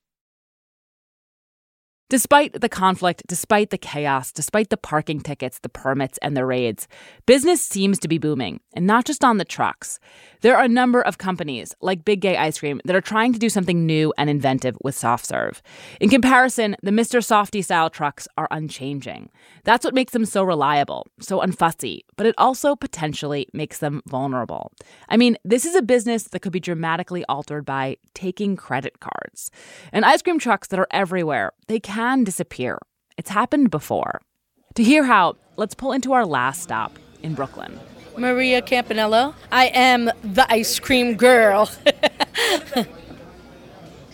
Despite 2.11 2.59
the 2.59 2.67
conflict, 2.67 3.23
despite 3.25 3.69
the 3.69 3.77
chaos, 3.77 4.33
despite 4.33 4.69
the 4.69 4.75
parking 4.75 5.21
tickets, 5.21 5.59
the 5.59 5.69
permits, 5.69 6.19
and 6.21 6.35
the 6.35 6.45
raids, 6.45 6.89
business 7.25 7.61
seems 7.65 7.99
to 7.99 8.09
be 8.09 8.17
booming, 8.17 8.59
and 8.73 8.85
not 8.85 9.05
just 9.05 9.23
on 9.23 9.37
the 9.37 9.45
trucks. 9.45 9.97
There 10.41 10.57
are 10.57 10.65
a 10.65 10.67
number 10.67 11.01
of 11.01 11.17
companies, 11.17 11.73
like 11.79 12.03
Big 12.03 12.19
Gay 12.19 12.35
Ice 12.35 12.59
Cream, 12.59 12.81
that 12.83 12.97
are 12.97 12.99
trying 12.99 13.31
to 13.31 13.39
do 13.39 13.47
something 13.47 13.85
new 13.85 14.13
and 14.17 14.29
inventive 14.29 14.75
with 14.83 14.93
soft 14.93 15.25
serve. 15.25 15.61
In 16.01 16.09
comparison, 16.09 16.75
the 16.83 16.91
Mr. 16.91 17.21
Softee 17.21 17.63
style 17.63 17.89
trucks 17.89 18.27
are 18.37 18.49
unchanging. 18.51 19.29
That's 19.63 19.85
what 19.85 19.93
makes 19.93 20.11
them 20.11 20.25
so 20.25 20.43
reliable, 20.43 21.07
so 21.21 21.39
unfussy, 21.39 22.01
but 22.17 22.25
it 22.25 22.35
also 22.37 22.75
potentially 22.75 23.47
makes 23.53 23.77
them 23.77 24.01
vulnerable. 24.05 24.73
I 25.07 25.15
mean, 25.15 25.37
this 25.45 25.63
is 25.63 25.75
a 25.75 25.81
business 25.81 26.23
that 26.23 26.41
could 26.41 26.51
be 26.51 26.59
dramatically 26.59 27.23
altered 27.29 27.63
by 27.65 27.95
taking 28.13 28.57
credit 28.57 28.99
cards. 28.99 29.49
And 29.93 30.03
ice 30.03 30.21
cream 30.21 30.39
trucks 30.39 30.67
that 30.69 30.79
are 30.79 30.87
everywhere, 30.91 31.53
they 31.67 31.79
can 31.79 32.00
disappear. 32.23 32.79
It's 33.17 33.29
happened 33.29 33.69
before. 33.69 34.21
To 34.75 34.83
hear 34.83 35.03
how, 35.03 35.35
let's 35.57 35.75
pull 35.75 35.91
into 35.91 36.13
our 36.13 36.25
last 36.25 36.63
stop 36.63 36.97
in 37.21 37.35
Brooklyn. 37.35 37.79
Maria 38.17 38.61
Campanello. 38.61 39.33
I 39.51 39.67
am 39.67 40.05
the 40.23 40.45
ice 40.49 40.79
cream 40.79 41.15
girl. 41.15 41.69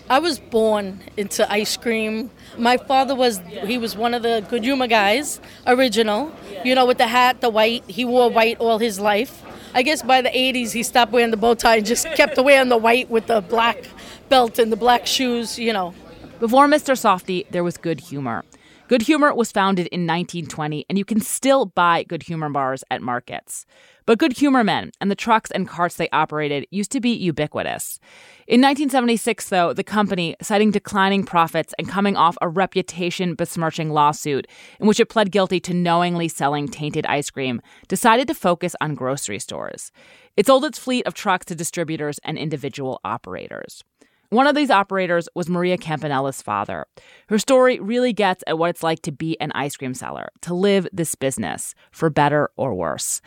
I 0.10 0.20
was 0.20 0.40
born 0.40 1.02
into 1.18 1.50
ice 1.52 1.76
cream. 1.78 2.32
My 2.58 2.78
father 2.78 3.14
was 3.16 3.40
he 3.66 3.78
was 3.78 3.98
one 3.98 4.14
of 4.14 4.24
the 4.24 4.46
Good 4.50 4.64
Humor 4.64 4.88
guys, 4.88 5.42
original. 5.66 6.34
You 6.64 6.76
know, 6.76 6.86
with 6.86 6.98
the 6.98 7.08
hat, 7.08 7.42
the 7.42 7.50
white. 7.50 7.84
He 7.88 8.06
wore 8.06 8.30
white 8.30 8.58
all 8.60 8.78
his 8.78 9.00
life. 9.00 9.44
I 9.74 9.84
guess 9.84 10.02
by 10.02 10.22
the 10.22 10.30
80s 10.30 10.72
he 10.72 10.84
stopped 10.84 11.12
wearing 11.12 11.32
the 11.32 11.38
bow 11.38 11.56
tie 11.56 11.78
and 11.78 11.86
just 11.86 12.08
kept 12.14 12.38
wearing 12.38 12.70
the 12.70 12.78
white 12.78 13.10
with 13.10 13.28
the 13.28 13.42
black 13.42 13.84
belt 14.30 14.60
and 14.60 14.72
the 14.72 14.78
black 14.78 15.06
shoes, 15.06 15.60
you 15.60 15.74
know. 15.74 15.94
Before 16.40 16.68
Mr. 16.68 16.94
Softee, 16.96 17.50
there 17.50 17.64
was 17.64 17.78
good 17.78 18.00
humor. 18.00 18.44
Good 18.88 19.02
Humor 19.02 19.34
was 19.34 19.52
founded 19.52 19.88
in 19.88 20.08
1920, 20.08 20.86
and 20.88 20.98
you 20.98 21.04
can 21.04 21.20
still 21.20 21.66
buy 21.66 22.04
Good 22.04 22.24
Humor 22.24 22.50
bars 22.50 22.86
at 22.90 23.02
markets. 23.02 23.66
But 24.06 24.18
Good 24.18 24.38
Humor 24.38 24.64
men 24.64 24.92
and 25.02 25.12
the 25.12 25.16
trucks 25.16 25.52
and 25.52 25.68
carts 25.68 25.96
they 25.96 26.08
operated 26.12 26.68
used 26.72 26.94
to 26.94 27.02
be 27.02 27.10
ubiquitous. 27.10 28.00
In 28.48 28.62
1976, 28.62 29.50
though, 29.50 29.74
the 29.74 29.84
company, 29.84 30.38
citing 30.42 30.72
declining 30.72 31.26
profits 31.26 31.74
and 31.78 31.90
coming 31.90 32.16
off 32.16 32.38
a 32.40 32.48
reputation 32.48 33.36
besmirching 33.36 33.90
lawsuit 33.90 34.48
in 34.80 34.88
which 34.88 35.02
it 35.02 35.10
pled 35.10 35.32
guilty 35.32 35.60
to 35.60 35.74
knowingly 35.74 36.30
selling 36.30 36.70
tainted 36.70 37.06
ice 37.08 37.30
cream, 37.30 37.62
decided 37.90 38.26
to 38.30 38.34
focus 38.34 38.74
on 38.80 38.96
grocery 38.96 39.40
stores. 39.40 39.92
It 40.38 40.46
sold 40.46 40.64
its 40.64 40.80
fleet 40.80 41.06
of 41.06 41.14
trucks 41.14 41.48
to 41.48 41.56
distributors 41.56 42.20
and 42.24 42.38
individual 42.38 43.02
operators. 43.04 43.84
One 44.30 44.46
of 44.46 44.56
these 44.56 44.70
operators 44.70 45.30
was 45.36 45.48
Maria 45.48 45.78
Campanella's 45.78 46.42
father. 46.42 46.86
Her 47.30 47.40
story 47.40 47.80
really 47.80 48.12
gets 48.12 48.44
at 48.46 48.58
what 48.58 48.70
it's 48.70 48.84
like 48.84 49.02
to 49.04 49.12
be 49.14 49.40
an 49.40 49.54
ice 49.56 49.78
cream 49.78 49.94
seller, 49.94 50.28
to 50.42 50.54
live 50.54 50.86
this 50.92 51.16
business, 51.16 51.74
for 51.92 52.10
better 52.10 52.50
or 52.58 52.74
worse. 52.74 53.22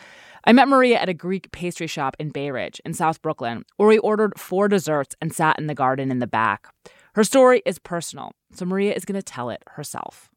I 0.44 0.52
met 0.52 0.68
Maria 0.68 0.98
at 0.98 1.08
a 1.08 1.14
Greek 1.14 1.52
pastry 1.52 1.86
shop 1.86 2.16
in 2.18 2.28
Bay 2.28 2.50
Ridge 2.50 2.82
in 2.84 2.92
South 2.92 3.22
Brooklyn, 3.22 3.64
where 3.78 3.88
we 3.88 3.96
ordered 3.96 4.38
four 4.38 4.68
desserts 4.68 5.16
and 5.22 5.32
sat 5.32 5.58
in 5.58 5.68
the 5.68 5.74
garden 5.74 6.10
in 6.10 6.18
the 6.18 6.26
back. 6.26 6.68
Her 7.14 7.24
story 7.24 7.62
is 7.64 7.78
personal, 7.78 8.32
so 8.52 8.66
Maria 8.66 8.92
is 8.92 9.06
going 9.06 9.18
to 9.18 9.22
tell 9.22 9.48
it 9.48 9.62
herself. 9.68 10.28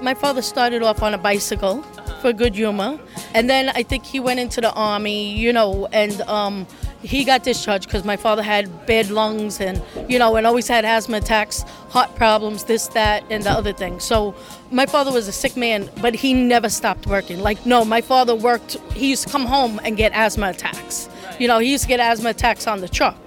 My 0.00 0.14
father 0.14 0.40
started 0.40 0.82
off 0.82 1.02
on 1.02 1.12
a 1.12 1.18
bicycle 1.18 1.84
for 2.24 2.32
good 2.32 2.54
humor. 2.54 2.98
And 3.34 3.50
then 3.50 3.68
I 3.74 3.82
think 3.82 4.06
he 4.06 4.18
went 4.18 4.40
into 4.40 4.62
the 4.62 4.72
army, 4.72 5.36
you 5.36 5.52
know, 5.52 5.86
and 5.92 6.22
um, 6.22 6.66
he 7.02 7.22
got 7.22 7.42
discharged 7.42 7.84
because 7.84 8.02
my 8.02 8.16
father 8.16 8.42
had 8.42 8.86
bad 8.86 9.10
lungs 9.10 9.60
and, 9.60 9.82
you 10.08 10.18
know, 10.18 10.34
and 10.36 10.46
always 10.46 10.66
had 10.66 10.86
asthma 10.86 11.18
attacks, 11.18 11.64
heart 11.90 12.14
problems, 12.14 12.64
this, 12.64 12.86
that, 12.88 13.24
and 13.28 13.44
the 13.44 13.50
other 13.50 13.74
thing. 13.74 14.00
So 14.00 14.34
my 14.70 14.86
father 14.86 15.12
was 15.12 15.28
a 15.28 15.32
sick 15.32 15.54
man, 15.54 15.90
but 16.00 16.14
he 16.14 16.32
never 16.32 16.70
stopped 16.70 17.06
working. 17.06 17.40
Like, 17.40 17.66
no, 17.66 17.84
my 17.84 18.00
father 18.00 18.34
worked, 18.34 18.78
he 18.94 19.10
used 19.10 19.24
to 19.24 19.28
come 19.28 19.44
home 19.44 19.78
and 19.84 19.94
get 19.94 20.12
asthma 20.14 20.48
attacks. 20.48 21.10
You 21.38 21.46
know, 21.46 21.58
he 21.58 21.70
used 21.72 21.84
to 21.84 21.88
get 21.88 22.00
asthma 22.00 22.30
attacks 22.30 22.66
on 22.66 22.80
the 22.80 22.88
truck, 22.88 23.18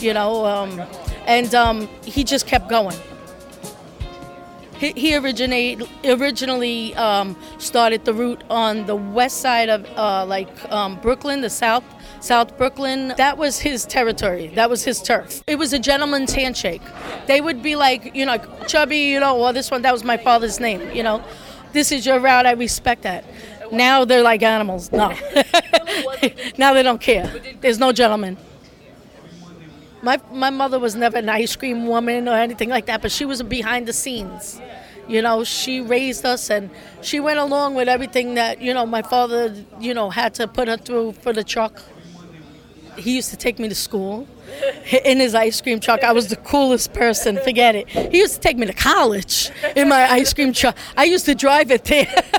you 0.00 0.14
know, 0.14 0.46
um, 0.46 0.82
and 1.26 1.54
um, 1.54 1.88
he 2.06 2.24
just 2.24 2.46
kept 2.46 2.70
going. 2.70 2.96
He, 4.78 4.92
he 4.92 5.16
originate, 5.16 5.82
originally 6.04 6.94
um, 6.94 7.36
started 7.58 8.04
the 8.04 8.12
route 8.12 8.42
on 8.50 8.86
the 8.86 8.96
west 8.96 9.40
side 9.40 9.68
of 9.68 9.86
uh, 9.96 10.26
like 10.26 10.48
um, 10.70 10.96
Brooklyn, 11.00 11.40
the 11.40 11.50
south 11.50 11.84
South 12.20 12.56
Brooklyn. 12.58 13.14
That 13.16 13.38
was 13.38 13.60
his 13.60 13.84
territory. 13.86 14.48
That 14.48 14.68
was 14.68 14.84
his 14.84 15.00
turf. 15.00 15.42
It 15.46 15.56
was 15.56 15.72
a 15.72 15.78
gentleman's 15.78 16.32
handshake. 16.32 16.82
They 17.26 17.40
would 17.40 17.62
be 17.62 17.76
like, 17.76 18.14
you 18.14 18.26
know, 18.26 18.38
chubby, 18.66 18.98
you 18.98 19.20
know, 19.20 19.36
well, 19.36 19.52
this 19.52 19.70
one, 19.70 19.82
that 19.82 19.92
was 19.92 20.04
my 20.04 20.16
father's 20.16 20.58
name, 20.58 20.90
you 20.92 21.02
know. 21.02 21.22
This 21.72 21.92
is 21.92 22.06
your 22.06 22.18
route. 22.18 22.46
I 22.46 22.52
respect 22.52 23.02
that. 23.02 23.24
Now 23.70 24.04
they're 24.04 24.22
like 24.22 24.42
animals. 24.42 24.92
No. 24.92 25.08
now 26.58 26.72
they 26.72 26.82
don't 26.82 27.00
care. 27.00 27.32
There's 27.60 27.78
no 27.78 27.92
gentleman. 27.92 28.36
My, 30.06 30.20
my 30.30 30.50
mother 30.50 30.78
was 30.78 30.94
never 30.94 31.16
an 31.16 31.28
ice 31.28 31.56
cream 31.56 31.88
woman 31.88 32.28
or 32.28 32.36
anything 32.36 32.68
like 32.68 32.86
that, 32.86 33.02
but 33.02 33.10
she 33.10 33.24
was 33.24 33.42
behind 33.42 33.88
the 33.88 33.92
scenes. 33.92 34.60
You 35.08 35.20
know, 35.20 35.42
she 35.42 35.80
raised 35.80 36.24
us 36.24 36.48
and 36.48 36.70
she 37.02 37.18
went 37.18 37.40
along 37.40 37.74
with 37.74 37.88
everything 37.88 38.34
that, 38.34 38.62
you 38.62 38.72
know, 38.72 38.86
my 38.86 39.02
father, 39.02 39.52
you 39.80 39.94
know, 39.94 40.08
had 40.10 40.32
to 40.34 40.46
put 40.46 40.68
her 40.68 40.76
through 40.76 41.14
for 41.14 41.32
the 41.32 41.42
truck. 41.42 41.82
He 42.96 43.16
used 43.16 43.30
to 43.30 43.36
take 43.36 43.58
me 43.58 43.68
to 43.68 43.74
school 43.74 44.28
in 45.04 45.18
his 45.18 45.34
ice 45.34 45.60
cream 45.60 45.80
truck. 45.80 46.04
I 46.04 46.12
was 46.12 46.28
the 46.28 46.36
coolest 46.36 46.92
person, 46.92 47.36
forget 47.38 47.74
it. 47.74 47.88
He 47.88 48.18
used 48.18 48.34
to 48.34 48.40
take 48.40 48.56
me 48.56 48.68
to 48.68 48.72
college 48.72 49.50
in 49.74 49.88
my 49.88 50.08
ice 50.08 50.32
cream 50.32 50.52
truck. 50.52 50.76
I 50.96 51.02
used 51.02 51.26
to 51.26 51.34
drive 51.34 51.72
it 51.72 51.82
there. 51.82 52.22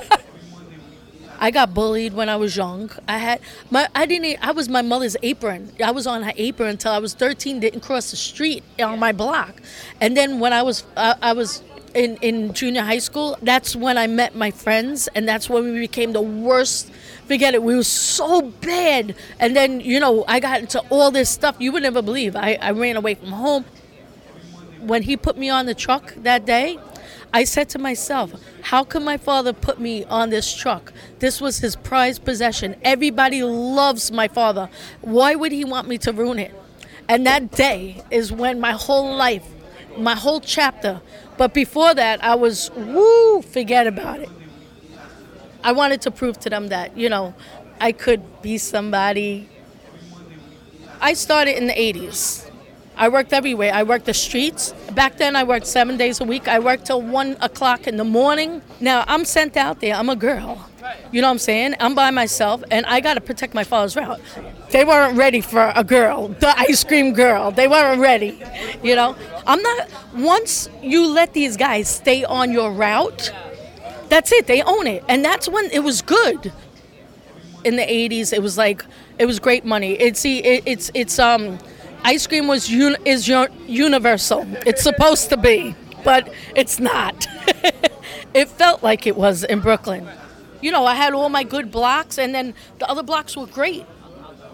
I 1.38 1.50
got 1.50 1.74
bullied 1.74 2.14
when 2.14 2.28
I 2.28 2.36
was 2.36 2.56
young. 2.56 2.90
I 3.06 3.18
had 3.18 3.40
my 3.70 3.88
I 3.94 4.06
didn't 4.06 4.38
I 4.44 4.52
was 4.52 4.68
my 4.68 4.82
mother's 4.82 5.16
apron. 5.22 5.72
I 5.84 5.90
was 5.90 6.06
on 6.06 6.22
her 6.22 6.32
apron 6.36 6.70
until 6.70 6.92
I 6.92 6.98
was 6.98 7.14
13. 7.14 7.60
Didn't 7.60 7.80
cross 7.80 8.10
the 8.10 8.16
street 8.16 8.64
on 8.80 8.98
my 8.98 9.12
block, 9.12 9.60
and 10.00 10.16
then 10.16 10.40
when 10.40 10.52
I 10.52 10.62
was 10.62 10.84
uh, 10.96 11.14
I 11.22 11.32
was 11.32 11.62
in 11.94 12.16
in 12.22 12.52
junior 12.52 12.82
high 12.82 12.98
school. 12.98 13.36
That's 13.42 13.74
when 13.76 13.98
I 13.98 14.06
met 14.06 14.34
my 14.34 14.50
friends, 14.50 15.08
and 15.14 15.28
that's 15.28 15.48
when 15.48 15.64
we 15.64 15.80
became 15.80 16.12
the 16.12 16.22
worst. 16.22 16.90
Forget 17.26 17.54
it. 17.54 17.62
We 17.62 17.76
were 17.76 17.82
so 17.82 18.42
bad, 18.42 19.14
and 19.38 19.54
then 19.56 19.80
you 19.80 20.00
know 20.00 20.24
I 20.26 20.40
got 20.40 20.60
into 20.60 20.80
all 20.90 21.10
this 21.10 21.30
stuff 21.30 21.56
you 21.58 21.72
would 21.72 21.82
never 21.82 22.02
believe. 22.02 22.36
I 22.36 22.58
I 22.60 22.70
ran 22.72 22.96
away 22.96 23.14
from 23.14 23.32
home. 23.32 23.64
When 24.80 25.02
he 25.02 25.16
put 25.16 25.36
me 25.36 25.50
on 25.50 25.66
the 25.66 25.74
truck 25.74 26.14
that 26.18 26.46
day, 26.46 26.78
I 27.32 27.44
said 27.44 27.68
to 27.70 27.78
myself, 27.78 28.32
how 28.62 28.84
can 28.84 29.04
my 29.04 29.16
father 29.16 29.52
put 29.52 29.78
me 29.78 30.04
on 30.04 30.30
this 30.30 30.54
truck? 30.54 30.92
This 31.18 31.40
was 31.40 31.58
his 31.58 31.76
prized 31.76 32.24
possession. 32.24 32.76
Everybody 32.82 33.42
loves 33.42 34.10
my 34.10 34.28
father. 34.28 34.70
Why 35.02 35.34
would 35.34 35.52
he 35.52 35.64
want 35.64 35.88
me 35.88 35.98
to 35.98 36.12
ruin 36.12 36.38
it? 36.38 36.54
And 37.08 37.26
that 37.26 37.52
day 37.52 38.02
is 38.10 38.32
when 38.32 38.60
my 38.60 38.72
whole 38.72 39.14
life, 39.14 39.46
my 39.96 40.14
whole 40.14 40.40
chapter, 40.40 41.00
but 41.36 41.54
before 41.54 41.94
that, 41.94 42.22
I 42.22 42.34
was, 42.34 42.70
woo, 42.74 43.42
forget 43.42 43.86
about 43.86 44.20
it. 44.20 44.30
I 45.62 45.72
wanted 45.72 46.00
to 46.02 46.10
prove 46.10 46.38
to 46.40 46.50
them 46.50 46.68
that, 46.68 46.96
you 46.96 47.08
know, 47.08 47.34
I 47.80 47.92
could 47.92 48.42
be 48.42 48.58
somebody. 48.58 49.48
I 51.00 51.14
started 51.14 51.56
in 51.56 51.66
the 51.66 51.74
80s. 51.74 52.47
I 52.98 53.08
worked 53.08 53.32
everywhere. 53.32 53.72
I 53.72 53.84
worked 53.84 54.06
the 54.06 54.14
streets. 54.14 54.72
Back 54.92 55.18
then, 55.18 55.36
I 55.36 55.44
worked 55.44 55.66
seven 55.66 55.96
days 55.96 56.20
a 56.20 56.24
week. 56.24 56.48
I 56.48 56.58
worked 56.58 56.86
till 56.86 57.00
one 57.00 57.36
o'clock 57.40 57.86
in 57.86 57.96
the 57.96 58.04
morning. 58.04 58.60
Now, 58.80 59.04
I'm 59.06 59.24
sent 59.24 59.56
out 59.56 59.80
there. 59.80 59.94
I'm 59.94 60.08
a 60.08 60.16
girl. 60.16 60.68
You 61.12 61.20
know 61.20 61.28
what 61.28 61.32
I'm 61.32 61.38
saying? 61.38 61.74
I'm 61.78 61.94
by 61.94 62.10
myself, 62.10 62.62
and 62.70 62.84
I 62.86 63.00
got 63.00 63.14
to 63.14 63.20
protect 63.20 63.54
my 63.54 63.62
father's 63.62 63.94
route. 63.94 64.20
They 64.70 64.84
weren't 64.84 65.16
ready 65.16 65.40
for 65.40 65.72
a 65.74 65.84
girl, 65.84 66.28
the 66.28 66.58
ice 66.58 66.82
cream 66.82 67.12
girl. 67.12 67.50
They 67.52 67.68
weren't 67.68 68.00
ready. 68.00 68.42
You 68.82 68.96
know, 68.96 69.16
I'm 69.46 69.62
not. 69.62 69.88
Once 70.14 70.68
you 70.82 71.06
let 71.06 71.34
these 71.34 71.56
guys 71.56 71.88
stay 71.88 72.24
on 72.24 72.52
your 72.52 72.72
route, 72.72 73.32
that's 74.08 74.32
it. 74.32 74.46
They 74.46 74.62
own 74.62 74.86
it, 74.86 75.04
and 75.08 75.24
that's 75.24 75.48
when 75.48 75.66
it 75.70 75.80
was 75.80 76.02
good. 76.02 76.52
In 77.64 77.76
the 77.76 77.82
'80s, 77.82 78.32
it 78.32 78.42
was 78.42 78.58
like 78.58 78.84
it 79.18 79.26
was 79.26 79.38
great 79.38 79.64
money. 79.64 79.92
It's 79.92 80.22
it's 80.24 80.90
it's 80.94 81.18
um 81.18 81.58
ice 82.04 82.26
cream 82.26 82.46
was 82.48 82.68
un- 82.70 82.96
is 83.04 83.28
un- 83.30 83.48
universal. 83.66 84.46
It's 84.66 84.82
supposed 84.82 85.28
to 85.30 85.36
be, 85.36 85.74
but 86.04 86.32
it's 86.54 86.78
not. 86.78 87.26
it 88.34 88.48
felt 88.48 88.82
like 88.82 89.06
it 89.06 89.16
was 89.16 89.44
in 89.44 89.60
Brooklyn. 89.60 90.08
You 90.60 90.72
know, 90.72 90.84
I 90.86 90.94
had 90.94 91.14
all 91.14 91.28
my 91.28 91.44
good 91.44 91.70
blocks, 91.70 92.18
and 92.18 92.34
then 92.34 92.54
the 92.78 92.88
other 92.88 93.02
blocks 93.02 93.36
were 93.36 93.46
great. 93.46 93.86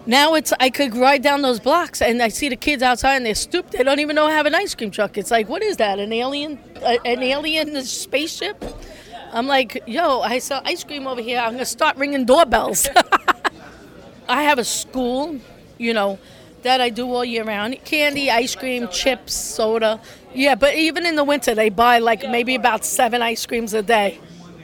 Now 0.07 0.35
it's 0.35 0.53
I 0.59 0.69
could 0.69 0.95
ride 0.95 1.23
down 1.23 1.41
those 1.41 1.59
blocks, 1.59 2.01
and 2.01 2.21
I 2.21 2.27
see 2.27 2.49
the 2.49 2.55
kids 2.55 2.83
outside, 2.83 3.15
and 3.15 3.25
they're 3.25 3.33
stupid. 3.33 3.71
They 3.71 3.83
don't 3.83 3.99
even 3.99 4.15
know 4.15 4.27
I 4.27 4.31
have 4.31 4.45
an 4.45 4.53
ice 4.53 4.75
cream 4.75 4.91
truck. 4.91 5.17
It's 5.17 5.31
like, 5.31 5.49
what 5.49 5.63
is 5.63 5.77
that? 5.77 5.97
An 5.97 6.13
alien? 6.13 6.59
An 6.83 7.23
alien 7.23 7.83
spaceship? 7.83 8.63
I'm 9.33 9.47
like, 9.47 9.83
yo, 9.87 10.21
I 10.21 10.39
sell 10.39 10.61
ice 10.63 10.83
cream 10.83 11.07
over 11.07 11.21
here. 11.21 11.39
I'm 11.39 11.53
gonna 11.53 11.65
start 11.65 11.97
ringing 11.97 12.25
doorbells. 12.25 12.87
I 14.29 14.43
have 14.43 14.59
a 14.59 14.63
school, 14.63 15.39
you 15.77 15.93
know, 15.93 16.19
that 16.65 16.81
I 16.81 16.89
do 16.89 17.11
all 17.11 17.23
year 17.23 17.43
round. 17.43 17.83
Candy, 17.85 18.29
ice 18.29 18.55
cream, 18.55 18.87
chips, 18.89 19.33
soda. 19.33 20.01
Yeah, 20.33 20.55
but 20.55 20.75
even 20.75 21.05
in 21.05 21.15
the 21.15 21.23
winter, 21.23 21.55
they 21.55 21.69
buy 21.69 21.99
like 21.99 22.27
maybe 22.29 22.55
about 22.55 22.83
seven 22.83 23.21
ice 23.21 23.45
creams 23.45 23.73
a 23.73 23.81
day. 23.81 24.19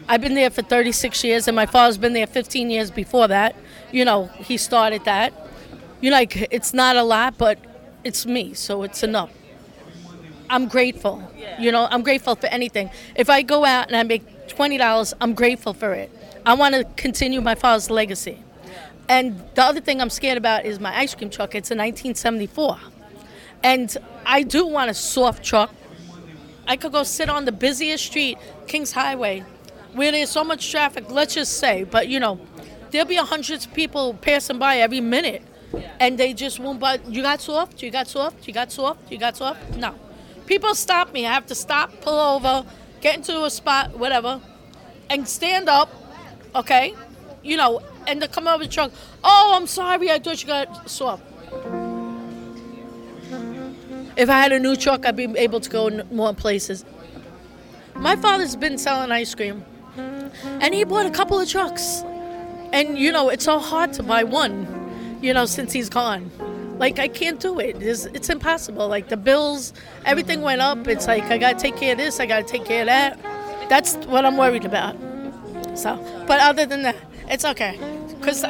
I've 0.07 0.19
been 0.19 0.33
there 0.33 0.49
for 0.49 0.61
36 0.61 1.23
years, 1.23 1.47
and 1.47 1.55
my 1.55 1.65
father's 1.65 1.97
been 1.97 2.13
there 2.13 2.27
15 2.27 2.69
years 2.69 2.91
before 2.91 3.27
that. 3.29 3.55
You 3.91 4.03
know, 4.03 4.25
he 4.25 4.57
started 4.57 5.05
that. 5.05 5.31
You 6.01 6.09
know, 6.09 6.17
like, 6.17 6.47
it's 6.51 6.73
not 6.73 6.95
a 6.95 7.03
lot, 7.03 7.37
but 7.37 7.59
it's 8.03 8.25
me, 8.25 8.53
so 8.53 8.83
it's 8.83 9.03
enough. 9.03 9.31
I'm 10.49 10.67
grateful. 10.67 11.23
You 11.59 11.71
know, 11.71 11.87
I'm 11.89 12.01
grateful 12.01 12.35
for 12.35 12.47
anything. 12.47 12.89
If 13.15 13.29
I 13.29 13.41
go 13.41 13.63
out 13.63 13.87
and 13.87 13.95
I 13.95 14.03
make 14.03 14.47
$20, 14.49 15.13
I'm 15.21 15.33
grateful 15.33 15.73
for 15.73 15.93
it. 15.93 16.11
I 16.45 16.55
want 16.55 16.75
to 16.75 16.83
continue 16.97 17.39
my 17.39 17.55
father's 17.55 17.89
legacy. 17.89 18.43
And 19.11 19.43
the 19.55 19.63
other 19.63 19.81
thing 19.81 19.99
I'm 19.99 20.09
scared 20.09 20.37
about 20.37 20.63
is 20.65 20.79
my 20.79 20.97
ice 20.97 21.13
cream 21.13 21.29
truck. 21.29 21.53
It's 21.53 21.69
a 21.69 21.75
1974. 21.75 22.77
And 23.61 23.97
I 24.25 24.43
do 24.43 24.65
want 24.65 24.89
a 24.89 24.93
soft 24.93 25.43
truck. 25.43 25.75
I 26.65 26.77
could 26.77 26.93
go 26.93 27.03
sit 27.03 27.29
on 27.29 27.43
the 27.43 27.51
busiest 27.51 28.05
street, 28.05 28.37
Kings 28.67 28.93
Highway, 28.93 29.43
where 29.91 30.13
there's 30.13 30.29
so 30.29 30.45
much 30.45 30.71
traffic, 30.71 31.11
let's 31.11 31.33
just 31.33 31.57
say, 31.57 31.83
but 31.83 32.07
you 32.07 32.21
know, 32.21 32.39
there'll 32.91 33.05
be 33.05 33.17
hundreds 33.17 33.65
of 33.65 33.73
people 33.73 34.13
passing 34.13 34.59
by 34.59 34.77
every 34.77 35.01
minute. 35.01 35.43
And 35.99 36.17
they 36.17 36.33
just 36.33 36.61
won't 36.61 36.79
buy. 36.79 37.01
You 37.05 37.21
got 37.21 37.41
soft? 37.41 37.83
You 37.83 37.91
got 37.91 38.07
soft? 38.07 38.47
You 38.47 38.53
got 38.53 38.71
soft? 38.71 39.11
You 39.11 39.17
got 39.17 39.35
soft? 39.35 39.75
No. 39.75 39.93
People 40.45 40.73
stop 40.73 41.11
me. 41.11 41.27
I 41.27 41.33
have 41.33 41.47
to 41.47 41.55
stop, 41.55 41.99
pull 41.99 42.17
over, 42.17 42.65
get 43.01 43.17
into 43.17 43.43
a 43.43 43.49
spot, 43.49 43.99
whatever, 43.99 44.39
and 45.09 45.27
stand 45.27 45.67
up, 45.67 45.89
okay? 46.55 46.95
You 47.43 47.57
know, 47.57 47.81
and 48.07 48.21
to 48.21 48.27
come 48.27 48.47
over 48.47 48.63
the 48.63 48.69
truck. 48.69 48.91
Oh, 49.23 49.53
I'm 49.55 49.67
sorry. 49.67 50.11
I 50.11 50.19
thought 50.19 50.41
you 50.41 50.47
got 50.47 50.89
soft. 50.89 51.23
If 54.17 54.29
I 54.29 54.39
had 54.39 54.51
a 54.51 54.59
new 54.59 54.75
truck, 54.75 55.05
I'd 55.05 55.15
be 55.15 55.33
able 55.37 55.59
to 55.61 55.69
go 55.69 55.89
more 56.11 56.33
places. 56.33 56.85
My 57.95 58.15
father's 58.15 58.55
been 58.55 58.77
selling 58.77 59.11
ice 59.11 59.33
cream, 59.35 59.63
and 60.43 60.73
he 60.73 60.83
bought 60.83 61.05
a 61.05 61.11
couple 61.11 61.39
of 61.39 61.47
trucks. 61.47 62.03
And 62.73 62.97
you 62.97 63.11
know, 63.11 63.29
it's 63.29 63.45
so 63.45 63.59
hard 63.59 63.93
to 63.93 64.03
buy 64.03 64.23
one, 64.23 65.19
you 65.21 65.33
know, 65.33 65.45
since 65.45 65.73
he's 65.73 65.89
gone. 65.89 66.31
Like 66.77 66.99
I 66.99 67.07
can't 67.07 67.39
do 67.39 67.59
it. 67.59 67.81
It's, 67.81 68.05
it's 68.05 68.29
impossible. 68.29 68.87
Like 68.87 69.09
the 69.09 69.17
bills, 69.17 69.73
everything 70.05 70.41
went 70.41 70.61
up. 70.61 70.87
It's 70.87 71.05
like 71.05 71.25
I 71.25 71.37
gotta 71.37 71.59
take 71.59 71.77
care 71.77 71.91
of 71.91 71.97
this. 71.97 72.19
I 72.19 72.25
gotta 72.25 72.43
take 72.43 72.65
care 72.65 72.81
of 72.81 72.87
that. 72.87 73.19
That's 73.69 73.95
what 74.07 74.25
I'm 74.25 74.35
worried 74.35 74.65
about. 74.65 74.95
So, 75.75 75.95
but 76.27 76.39
other 76.41 76.65
than 76.65 76.81
that, 76.81 76.95
it's 77.31 77.45
okay. 77.45 77.79
Cause 78.21 78.43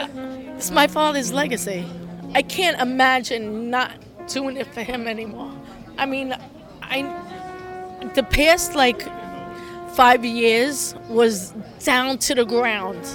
it's 0.57 0.71
my 0.71 0.88
father's 0.88 1.32
legacy. 1.32 1.86
I 2.34 2.41
can't 2.41 2.79
imagine 2.82 3.69
not 3.69 3.91
doing 4.27 4.57
it 4.57 4.67
for 4.67 4.82
him 4.82 5.07
anymore. 5.07 5.51
I 5.97 6.05
mean, 6.05 6.36
I 6.82 7.03
the 8.15 8.23
past 8.23 8.75
like 8.75 9.01
five 9.93 10.25
years 10.25 10.95
was 11.07 11.51
down 11.84 12.17
to 12.17 12.36
the 12.36 12.45
ground 12.45 13.05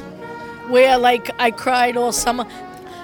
where 0.68 0.96
like 0.98 1.30
I 1.38 1.50
cried 1.50 1.96
all 1.96 2.12
summer. 2.12 2.46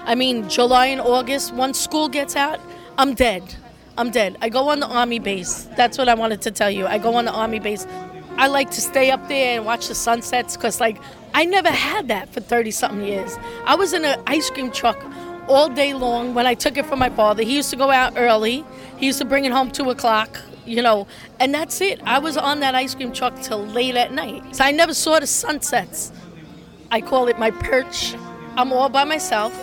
I 0.04 0.14
mean, 0.14 0.48
July 0.48 0.86
and 0.86 1.00
August, 1.00 1.52
once 1.54 1.78
school 1.80 2.08
gets 2.08 2.36
out, 2.36 2.60
I'm 2.98 3.14
dead. 3.14 3.42
I'm 3.96 4.10
dead. 4.10 4.36
I 4.40 4.48
go 4.48 4.68
on 4.68 4.80
the 4.80 4.86
army 4.86 5.18
base. 5.18 5.68
That's 5.76 5.98
what 5.98 6.08
I 6.08 6.14
wanted 6.14 6.42
to 6.42 6.50
tell 6.50 6.70
you. 6.70 6.86
I 6.86 6.98
go 6.98 7.14
on 7.14 7.24
the 7.26 7.32
army 7.32 7.60
base. 7.60 7.86
I 8.36 8.46
like 8.46 8.70
to 8.72 8.80
stay 8.80 9.10
up 9.10 9.28
there 9.28 9.56
and 9.56 9.66
watch 9.66 9.88
the 9.88 9.94
sunsets 9.94 10.56
because, 10.56 10.80
like, 10.80 10.98
I 11.34 11.44
never 11.44 11.70
had 11.70 12.08
that 12.08 12.28
for 12.28 12.40
30 12.40 12.70
something 12.70 13.06
years. 13.06 13.38
I 13.64 13.74
was 13.74 13.92
in 13.92 14.04
an 14.04 14.20
ice 14.26 14.50
cream 14.50 14.70
truck 14.70 15.02
all 15.48 15.68
day 15.68 15.94
long 15.94 16.34
when 16.34 16.46
I 16.46 16.54
took 16.54 16.76
it 16.76 16.86
from 16.86 16.98
my 16.98 17.10
father. 17.10 17.42
He 17.42 17.56
used 17.56 17.70
to 17.70 17.76
go 17.76 17.90
out 17.90 18.14
early, 18.16 18.64
he 18.98 19.06
used 19.06 19.18
to 19.18 19.24
bring 19.24 19.44
it 19.44 19.52
home 19.52 19.70
2 19.70 19.90
o'clock, 19.90 20.40
you 20.66 20.82
know, 20.82 21.06
and 21.40 21.54
that's 21.54 21.80
it. 21.80 22.00
I 22.04 22.18
was 22.18 22.36
on 22.36 22.60
that 22.60 22.74
ice 22.74 22.94
cream 22.94 23.12
truck 23.12 23.40
till 23.40 23.64
late 23.64 23.96
at 23.96 24.12
night. 24.12 24.54
So 24.54 24.64
I 24.64 24.70
never 24.70 24.94
saw 24.94 25.18
the 25.18 25.26
sunsets. 25.26 26.12
I 26.90 27.00
call 27.00 27.28
it 27.28 27.38
my 27.38 27.50
perch. 27.50 28.14
I'm 28.56 28.72
all 28.72 28.90
by 28.90 29.04
myself 29.04 29.58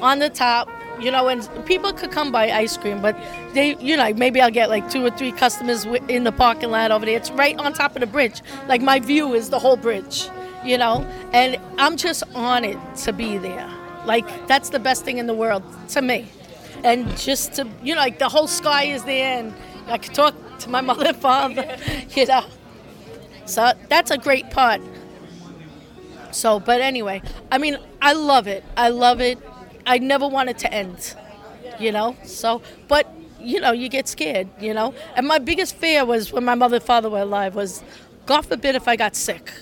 on 0.00 0.20
the 0.20 0.30
top, 0.30 0.68
you 1.00 1.10
know, 1.10 1.28
and 1.28 1.48
people 1.66 1.92
could 1.92 2.12
come 2.12 2.30
buy 2.30 2.50
ice 2.52 2.76
cream, 2.76 3.02
but 3.02 3.16
they, 3.54 3.76
you 3.76 3.96
know, 3.96 4.14
maybe 4.14 4.40
I'll 4.40 4.50
get 4.50 4.70
like 4.70 4.88
two 4.88 5.04
or 5.04 5.10
three 5.10 5.32
customers 5.32 5.84
in 6.08 6.22
the 6.24 6.32
parking 6.32 6.70
lot 6.70 6.92
over 6.92 7.04
there. 7.04 7.16
It's 7.16 7.32
right 7.32 7.58
on 7.58 7.72
top 7.72 7.96
of 7.96 8.00
the 8.00 8.06
bridge. 8.06 8.40
Like 8.68 8.80
my 8.80 9.00
view 9.00 9.34
is 9.34 9.50
the 9.50 9.58
whole 9.58 9.76
bridge, 9.76 10.28
you 10.64 10.78
know, 10.78 11.06
and 11.32 11.58
I'm 11.78 11.96
just 11.96 12.22
honored 12.34 12.78
to 12.98 13.12
be 13.12 13.38
there. 13.38 13.68
Like 14.04 14.46
that's 14.46 14.70
the 14.70 14.78
best 14.78 15.04
thing 15.04 15.18
in 15.18 15.26
the 15.26 15.34
world 15.34 15.62
to 15.90 16.02
me. 16.02 16.28
And 16.84 17.16
just 17.16 17.54
to, 17.54 17.68
you 17.82 17.94
know, 17.94 18.00
like 18.00 18.18
the 18.18 18.28
whole 18.28 18.48
sky 18.48 18.84
is 18.84 19.04
there 19.04 19.38
and 19.38 19.54
I 19.86 19.98
could 19.98 20.14
talk 20.14 20.34
to 20.60 20.70
my 20.70 20.80
mother 20.90 21.08
and 21.08 21.16
father, 21.16 21.76
you 22.10 22.26
know. 22.26 22.44
So 23.44 23.72
that's 23.88 24.10
a 24.10 24.18
great 24.18 24.50
part. 24.50 24.80
So, 26.30 26.58
but 26.58 26.80
anyway, 26.80 27.22
I 27.50 27.58
mean, 27.58 27.76
I 28.00 28.14
love 28.14 28.46
it. 28.46 28.64
I 28.76 28.88
love 28.88 29.20
it. 29.20 29.38
I 29.86 29.98
never 29.98 30.26
want 30.26 30.48
it 30.48 30.58
to 30.58 30.72
end, 30.72 31.14
you 31.78 31.92
know? 31.92 32.16
So, 32.24 32.62
but, 32.88 33.12
you 33.40 33.60
know, 33.60 33.72
you 33.72 33.88
get 33.88 34.08
scared, 34.08 34.48
you 34.60 34.72
know? 34.72 34.94
And 35.16 35.26
my 35.26 35.38
biggest 35.38 35.76
fear 35.76 36.04
was 36.04 36.32
when 36.32 36.44
my 36.44 36.54
mother 36.54 36.76
and 36.76 36.84
father 36.84 37.10
were 37.10 37.20
alive 37.20 37.54
was, 37.54 37.82
God 38.24 38.42
forbid 38.42 38.76
if 38.76 38.88
I 38.88 38.96
got 38.96 39.16
sick, 39.16 39.52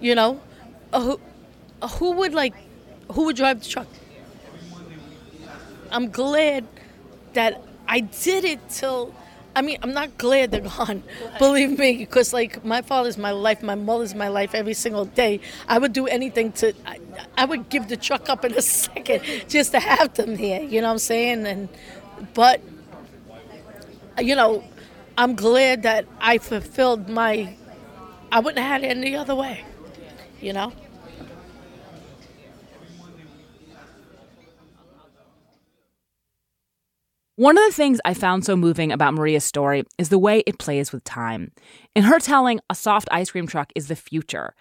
you 0.00 0.14
know? 0.14 0.40
Uh, 0.92 1.00
who, 1.00 1.20
uh, 1.82 1.88
who 1.88 2.12
would, 2.12 2.34
like, 2.34 2.54
who 3.12 3.24
would 3.24 3.36
drive 3.36 3.62
the 3.62 3.68
truck? 3.68 3.86
I'm 5.90 6.10
glad 6.10 6.66
that 7.34 7.62
I 7.88 8.00
did 8.00 8.44
it 8.44 8.60
till. 8.68 9.14
I 9.54 9.62
mean, 9.62 9.78
I'm 9.82 9.94
not 9.94 10.18
glad 10.18 10.50
they're 10.50 10.60
gone. 10.60 11.02
Believe 11.38 11.78
me, 11.78 11.96
because 11.96 12.34
like 12.34 12.62
my 12.62 12.82
father's 12.82 13.16
my 13.16 13.30
life, 13.30 13.62
my 13.62 13.74
mother's 13.74 14.14
my 14.14 14.28
life 14.28 14.54
every 14.54 14.74
single 14.74 15.06
day. 15.06 15.40
I 15.66 15.78
would 15.78 15.94
do 15.94 16.06
anything 16.06 16.52
to. 16.52 16.74
I, 16.84 16.98
I 17.38 17.44
would 17.46 17.70
give 17.70 17.88
the 17.88 17.96
truck 17.96 18.28
up 18.28 18.44
in 18.44 18.52
a 18.54 18.62
second 18.80 19.22
just 19.48 19.72
to 19.72 19.80
have 19.80 20.12
them 20.14 20.36
here. 20.36 20.60
You 20.60 20.82
know 20.82 20.88
what 20.88 20.94
I'm 20.94 20.98
saying? 20.98 21.46
And 21.46 21.68
but 22.34 22.60
you 24.18 24.34
know, 24.36 24.62
I'm 25.16 25.34
glad 25.34 25.84
that 25.84 26.06
I 26.20 26.38
fulfilled 26.38 27.08
my. 27.08 27.56
I 28.30 28.40
wouldn't 28.40 28.58
have 28.58 28.82
had 28.82 28.84
it 28.84 28.96
any 28.96 29.16
other 29.16 29.34
way. 29.34 29.64
You 30.40 30.52
know. 30.52 30.72
One 37.38 37.58
of 37.58 37.64
the 37.66 37.72
things 37.72 38.00
I 38.02 38.14
found 38.14 38.46
so 38.46 38.56
moving 38.56 38.90
about 38.90 39.12
Maria's 39.12 39.44
story 39.44 39.84
is 39.98 40.08
the 40.08 40.18
way 40.18 40.42
it 40.46 40.58
plays 40.58 40.90
with 40.90 41.04
time. 41.04 41.52
In 41.94 42.04
her 42.04 42.18
telling, 42.18 42.60
a 42.70 42.74
soft 42.74 43.08
ice 43.10 43.30
cream 43.30 43.46
truck 43.46 43.70
is 43.74 43.88
the 43.88 43.96
future. 43.96 44.54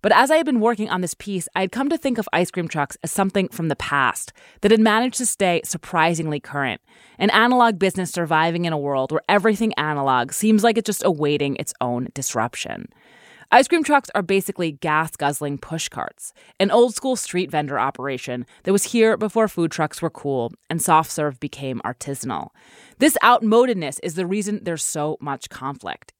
But 0.00 0.12
as 0.12 0.30
I 0.30 0.36
had 0.36 0.46
been 0.46 0.60
working 0.60 0.88
on 0.88 1.02
this 1.02 1.14
piece, 1.14 1.46
I 1.54 1.60
had 1.60 1.72
come 1.72 1.90
to 1.90 1.98
think 1.98 2.16
of 2.16 2.28
ice 2.32 2.50
cream 2.50 2.68
trucks 2.68 2.96
as 3.04 3.12
something 3.12 3.48
from 3.48 3.68
the 3.68 3.76
past 3.76 4.32
that 4.62 4.70
had 4.70 4.80
managed 4.80 5.18
to 5.18 5.26
stay 5.26 5.60
surprisingly 5.62 6.40
current. 6.40 6.80
An 7.18 7.28
analog 7.30 7.78
business 7.78 8.10
surviving 8.10 8.64
in 8.64 8.72
a 8.72 8.78
world 8.78 9.12
where 9.12 9.22
everything 9.28 9.74
analog 9.74 10.32
seems 10.32 10.64
like 10.64 10.78
it's 10.78 10.86
just 10.86 11.04
awaiting 11.04 11.56
its 11.56 11.74
own 11.82 12.08
disruption. 12.14 12.88
Ice 13.54 13.68
cream 13.68 13.84
trucks 13.84 14.08
are 14.14 14.22
basically 14.22 14.72
gas 14.72 15.14
guzzling 15.14 15.58
push 15.58 15.90
carts, 15.90 16.32
an 16.58 16.70
old 16.70 16.94
school 16.94 17.16
street 17.16 17.50
vendor 17.50 17.78
operation 17.78 18.46
that 18.62 18.72
was 18.72 18.84
here 18.84 19.18
before 19.18 19.46
food 19.46 19.70
trucks 19.70 20.00
were 20.00 20.08
cool 20.08 20.54
and 20.70 20.80
soft 20.80 21.10
serve 21.10 21.38
became 21.38 21.78
artisanal. 21.84 22.48
This 22.96 23.18
outmodedness 23.22 24.00
is 24.02 24.14
the 24.14 24.26
reason 24.26 24.60
there's 24.62 24.82
so 24.82 25.18
much 25.20 25.50
conflict. 25.50 26.14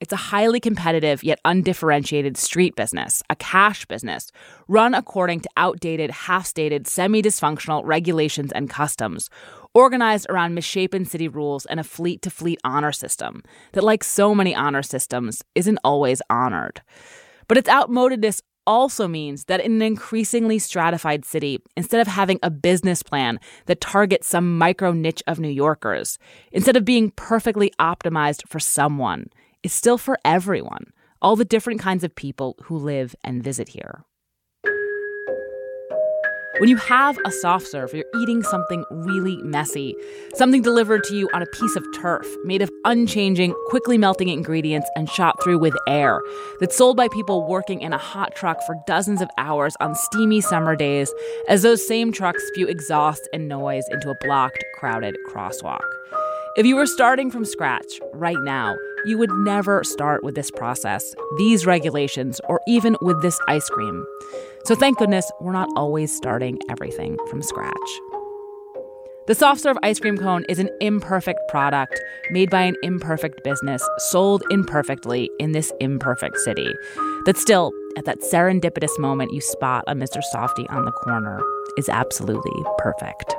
It's 0.00 0.14
a 0.14 0.32
highly 0.32 0.58
competitive 0.58 1.22
yet 1.22 1.38
undifferentiated 1.44 2.38
street 2.38 2.74
business, 2.76 3.22
a 3.28 3.36
cash 3.36 3.84
business, 3.84 4.32
run 4.66 4.94
according 4.94 5.40
to 5.40 5.50
outdated, 5.58 6.10
half 6.10 6.46
stated, 6.46 6.86
semi 6.86 7.20
dysfunctional 7.20 7.82
regulations 7.84 8.52
and 8.52 8.70
customs, 8.70 9.28
organized 9.74 10.26
around 10.30 10.54
misshapen 10.54 11.04
city 11.04 11.28
rules 11.28 11.66
and 11.66 11.80
a 11.80 11.84
fleet 11.84 12.22
to 12.22 12.30
fleet 12.30 12.60
honor 12.64 12.92
system 12.92 13.42
that, 13.72 13.84
like 13.84 14.04
so 14.04 14.34
many 14.34 14.54
honor 14.54 14.82
systems, 14.82 15.42
isn't 15.54 15.78
always 15.84 16.22
honored. 16.30 16.80
But 17.48 17.58
its 17.58 17.68
outmodedness 17.68 18.40
also 18.66 19.06
means 19.06 19.44
that 19.44 19.60
in 19.60 19.72
an 19.72 19.82
increasingly 19.82 20.58
stratified 20.58 21.24
city, 21.24 21.60
instead 21.76 22.00
of 22.00 22.06
having 22.06 22.38
a 22.42 22.50
business 22.50 23.02
plan 23.02 23.38
that 23.66 23.80
targets 23.80 24.26
some 24.26 24.56
micro 24.56 24.92
niche 24.92 25.22
of 25.26 25.38
New 25.38 25.48
Yorkers, 25.50 26.18
instead 26.52 26.76
of 26.76 26.84
being 26.84 27.10
perfectly 27.10 27.72
optimized 27.78 28.46
for 28.48 28.58
someone, 28.58 29.26
it's 29.62 29.74
still 29.74 29.98
for 29.98 30.18
everyone, 30.24 30.92
all 31.20 31.36
the 31.36 31.44
different 31.44 31.80
kinds 31.80 32.04
of 32.04 32.14
people 32.14 32.56
who 32.64 32.76
live 32.76 33.14
and 33.22 33.42
visit 33.42 33.68
here. 33.68 34.04
When 36.58 36.68
you 36.68 36.76
have 36.76 37.18
a 37.24 37.32
soft 37.32 37.66
serve, 37.66 37.92
you're 37.92 38.04
eating 38.22 38.44
something 38.44 38.84
really 38.88 39.38
messy, 39.38 39.96
something 40.34 40.62
delivered 40.62 41.02
to 41.04 41.16
you 41.16 41.28
on 41.34 41.42
a 41.42 41.46
piece 41.46 41.74
of 41.74 41.84
turf 41.96 42.24
made 42.44 42.62
of 42.62 42.70
unchanging, 42.84 43.52
quickly 43.66 43.98
melting 43.98 44.28
ingredients 44.28 44.88
and 44.94 45.10
shot 45.10 45.42
through 45.42 45.58
with 45.58 45.74
air, 45.88 46.20
that's 46.60 46.76
sold 46.76 46.96
by 46.96 47.08
people 47.08 47.44
working 47.48 47.80
in 47.80 47.92
a 47.92 47.98
hot 47.98 48.36
truck 48.36 48.62
for 48.66 48.76
dozens 48.86 49.20
of 49.20 49.28
hours 49.36 49.74
on 49.80 49.96
steamy 49.96 50.40
summer 50.40 50.76
days 50.76 51.12
as 51.48 51.62
those 51.62 51.84
same 51.84 52.12
trucks 52.12 52.46
spew 52.48 52.68
exhaust 52.68 53.28
and 53.32 53.48
noise 53.48 53.84
into 53.90 54.08
a 54.10 54.14
blocked, 54.20 54.64
crowded 54.76 55.16
crosswalk. 55.28 55.82
If 56.56 56.64
you 56.66 56.76
were 56.76 56.86
starting 56.86 57.32
from 57.32 57.44
scratch 57.44 57.98
right 58.12 58.40
now, 58.42 58.76
you 59.06 59.18
would 59.18 59.32
never 59.32 59.82
start 59.82 60.22
with 60.22 60.36
this 60.36 60.52
process, 60.52 61.16
these 61.36 61.66
regulations, 61.66 62.40
or 62.48 62.60
even 62.68 62.96
with 63.02 63.20
this 63.22 63.38
ice 63.48 63.68
cream. 63.68 64.06
So 64.64 64.74
thank 64.74 64.96
goodness 64.96 65.30
we're 65.40 65.52
not 65.52 65.68
always 65.76 66.14
starting 66.14 66.58
everything 66.70 67.18
from 67.28 67.42
scratch. 67.42 68.00
The 69.26 69.34
soft 69.34 69.60
serve 69.60 69.76
ice 69.82 70.00
cream 70.00 70.16
cone 70.16 70.44
is 70.48 70.58
an 70.58 70.70
imperfect 70.80 71.40
product 71.48 72.00
made 72.30 72.50
by 72.50 72.62
an 72.62 72.76
imperfect 72.82 73.44
business, 73.44 73.86
sold 73.98 74.42
imperfectly 74.50 75.30
in 75.38 75.52
this 75.52 75.70
imperfect 75.80 76.38
city. 76.38 76.74
That 77.26 77.36
still, 77.36 77.72
at 77.98 78.06
that 78.06 78.20
serendipitous 78.20 78.98
moment 78.98 79.32
you 79.32 79.40
spot 79.40 79.84
a 79.86 79.94
Mr. 79.94 80.22
Softee 80.34 80.70
on 80.70 80.84
the 80.86 80.92
corner, 80.92 81.42
is 81.76 81.88
absolutely 81.90 82.62
perfect. 82.78 83.34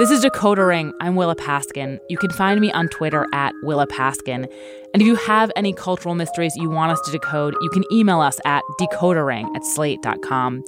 This 0.00 0.10
is 0.10 0.24
Decoder 0.24 0.66
Ring. 0.66 0.94
I'm 0.98 1.14
Willa 1.14 1.36
Paskin. 1.36 2.00
You 2.08 2.16
can 2.16 2.30
find 2.30 2.58
me 2.58 2.72
on 2.72 2.88
Twitter 2.88 3.26
at 3.34 3.52
Willa 3.62 3.86
Paskin. 3.86 4.50
And 4.92 5.00
if 5.00 5.06
you 5.06 5.14
have 5.14 5.52
any 5.54 5.72
cultural 5.72 6.14
mysteries 6.14 6.56
you 6.56 6.68
want 6.68 6.90
us 6.90 7.00
to 7.02 7.12
decode, 7.12 7.54
you 7.60 7.70
can 7.70 7.84
email 7.92 8.20
us 8.20 8.40
at 8.44 8.64
decoderring 8.80 9.54
at 9.54 9.64
slate.com. 9.64 10.64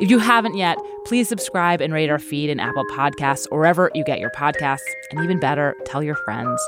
If 0.00 0.10
you 0.10 0.18
haven't 0.18 0.56
yet, 0.56 0.76
please 1.04 1.28
subscribe 1.28 1.80
and 1.80 1.92
rate 1.92 2.10
our 2.10 2.18
feed 2.18 2.50
in 2.50 2.58
Apple 2.58 2.84
Podcasts 2.92 3.46
or 3.50 3.58
wherever 3.58 3.90
you 3.94 4.02
get 4.04 4.18
your 4.18 4.30
podcasts. 4.30 4.80
And 5.10 5.22
even 5.22 5.38
better, 5.38 5.74
tell 5.84 6.02
your 6.02 6.14
friends. 6.14 6.60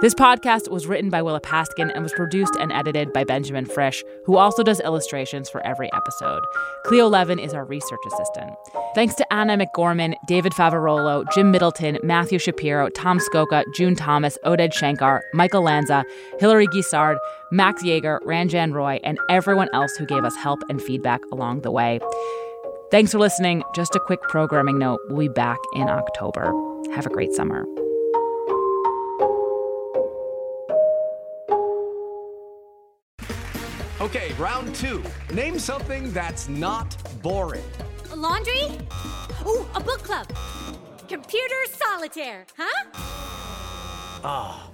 This 0.00 0.14
podcast 0.14 0.70
was 0.70 0.86
written 0.86 1.10
by 1.10 1.22
Willa 1.22 1.40
Paskin 1.40 1.92
and 1.92 2.02
was 2.02 2.12
produced 2.12 2.54
and 2.56 2.72
edited 2.72 3.12
by 3.12 3.24
Benjamin 3.24 3.66
Frisch, 3.66 4.04
who 4.24 4.36
also 4.36 4.62
does 4.62 4.80
illustrations 4.80 5.48
for 5.48 5.64
every 5.66 5.92
episode. 5.92 6.42
Cleo 6.84 7.08
Levin 7.08 7.38
is 7.38 7.54
our 7.54 7.64
research 7.64 8.00
assistant. 8.06 8.52
Thanks 8.94 9.14
to 9.16 9.32
Anna 9.32 9.56
McGorman, 9.56 10.14
David 10.26 10.52
Favarolo, 10.52 11.24
Jim 11.32 11.50
Middleton, 11.50 11.98
Matthew 12.02 12.38
Shapiro, 12.38 12.88
Tom 12.90 13.18
Scocca, 13.18 13.64
June 13.74 13.96
Thomas, 13.96 14.38
Oded 14.44 14.72
Shankar, 14.72 15.24
Michael 15.32 15.62
Lanza, 15.62 16.04
Hilary 16.44 16.66
Guissard, 16.66 17.16
Max 17.50 17.82
Yeager, 17.82 18.20
Ranjan 18.20 18.74
Roy, 18.74 19.00
and 19.02 19.18
everyone 19.30 19.70
else 19.72 19.96
who 19.96 20.04
gave 20.04 20.26
us 20.26 20.36
help 20.36 20.60
and 20.68 20.82
feedback 20.82 21.22
along 21.32 21.62
the 21.62 21.70
way. 21.70 21.98
Thanks 22.90 23.12
for 23.12 23.18
listening. 23.18 23.62
Just 23.74 23.96
a 23.96 23.98
quick 23.98 24.20
programming 24.28 24.78
note 24.78 25.00
we'll 25.08 25.20
be 25.20 25.28
back 25.28 25.56
in 25.74 25.88
October. 25.88 26.52
Have 26.92 27.06
a 27.06 27.08
great 27.08 27.32
summer. 27.32 27.64
Okay, 34.02 34.34
round 34.38 34.74
two. 34.74 35.02
Name 35.32 35.58
something 35.58 36.12
that's 36.12 36.50
not 36.50 36.94
boring. 37.22 37.64
A 38.12 38.16
laundry? 38.16 38.64
Ooh, 39.46 39.66
a 39.74 39.80
book 39.80 40.02
club. 40.02 40.28
Computer 41.08 41.54
solitaire, 41.70 42.44
huh? 42.54 42.84
Ah, 44.22 44.68
oh, 44.68 44.73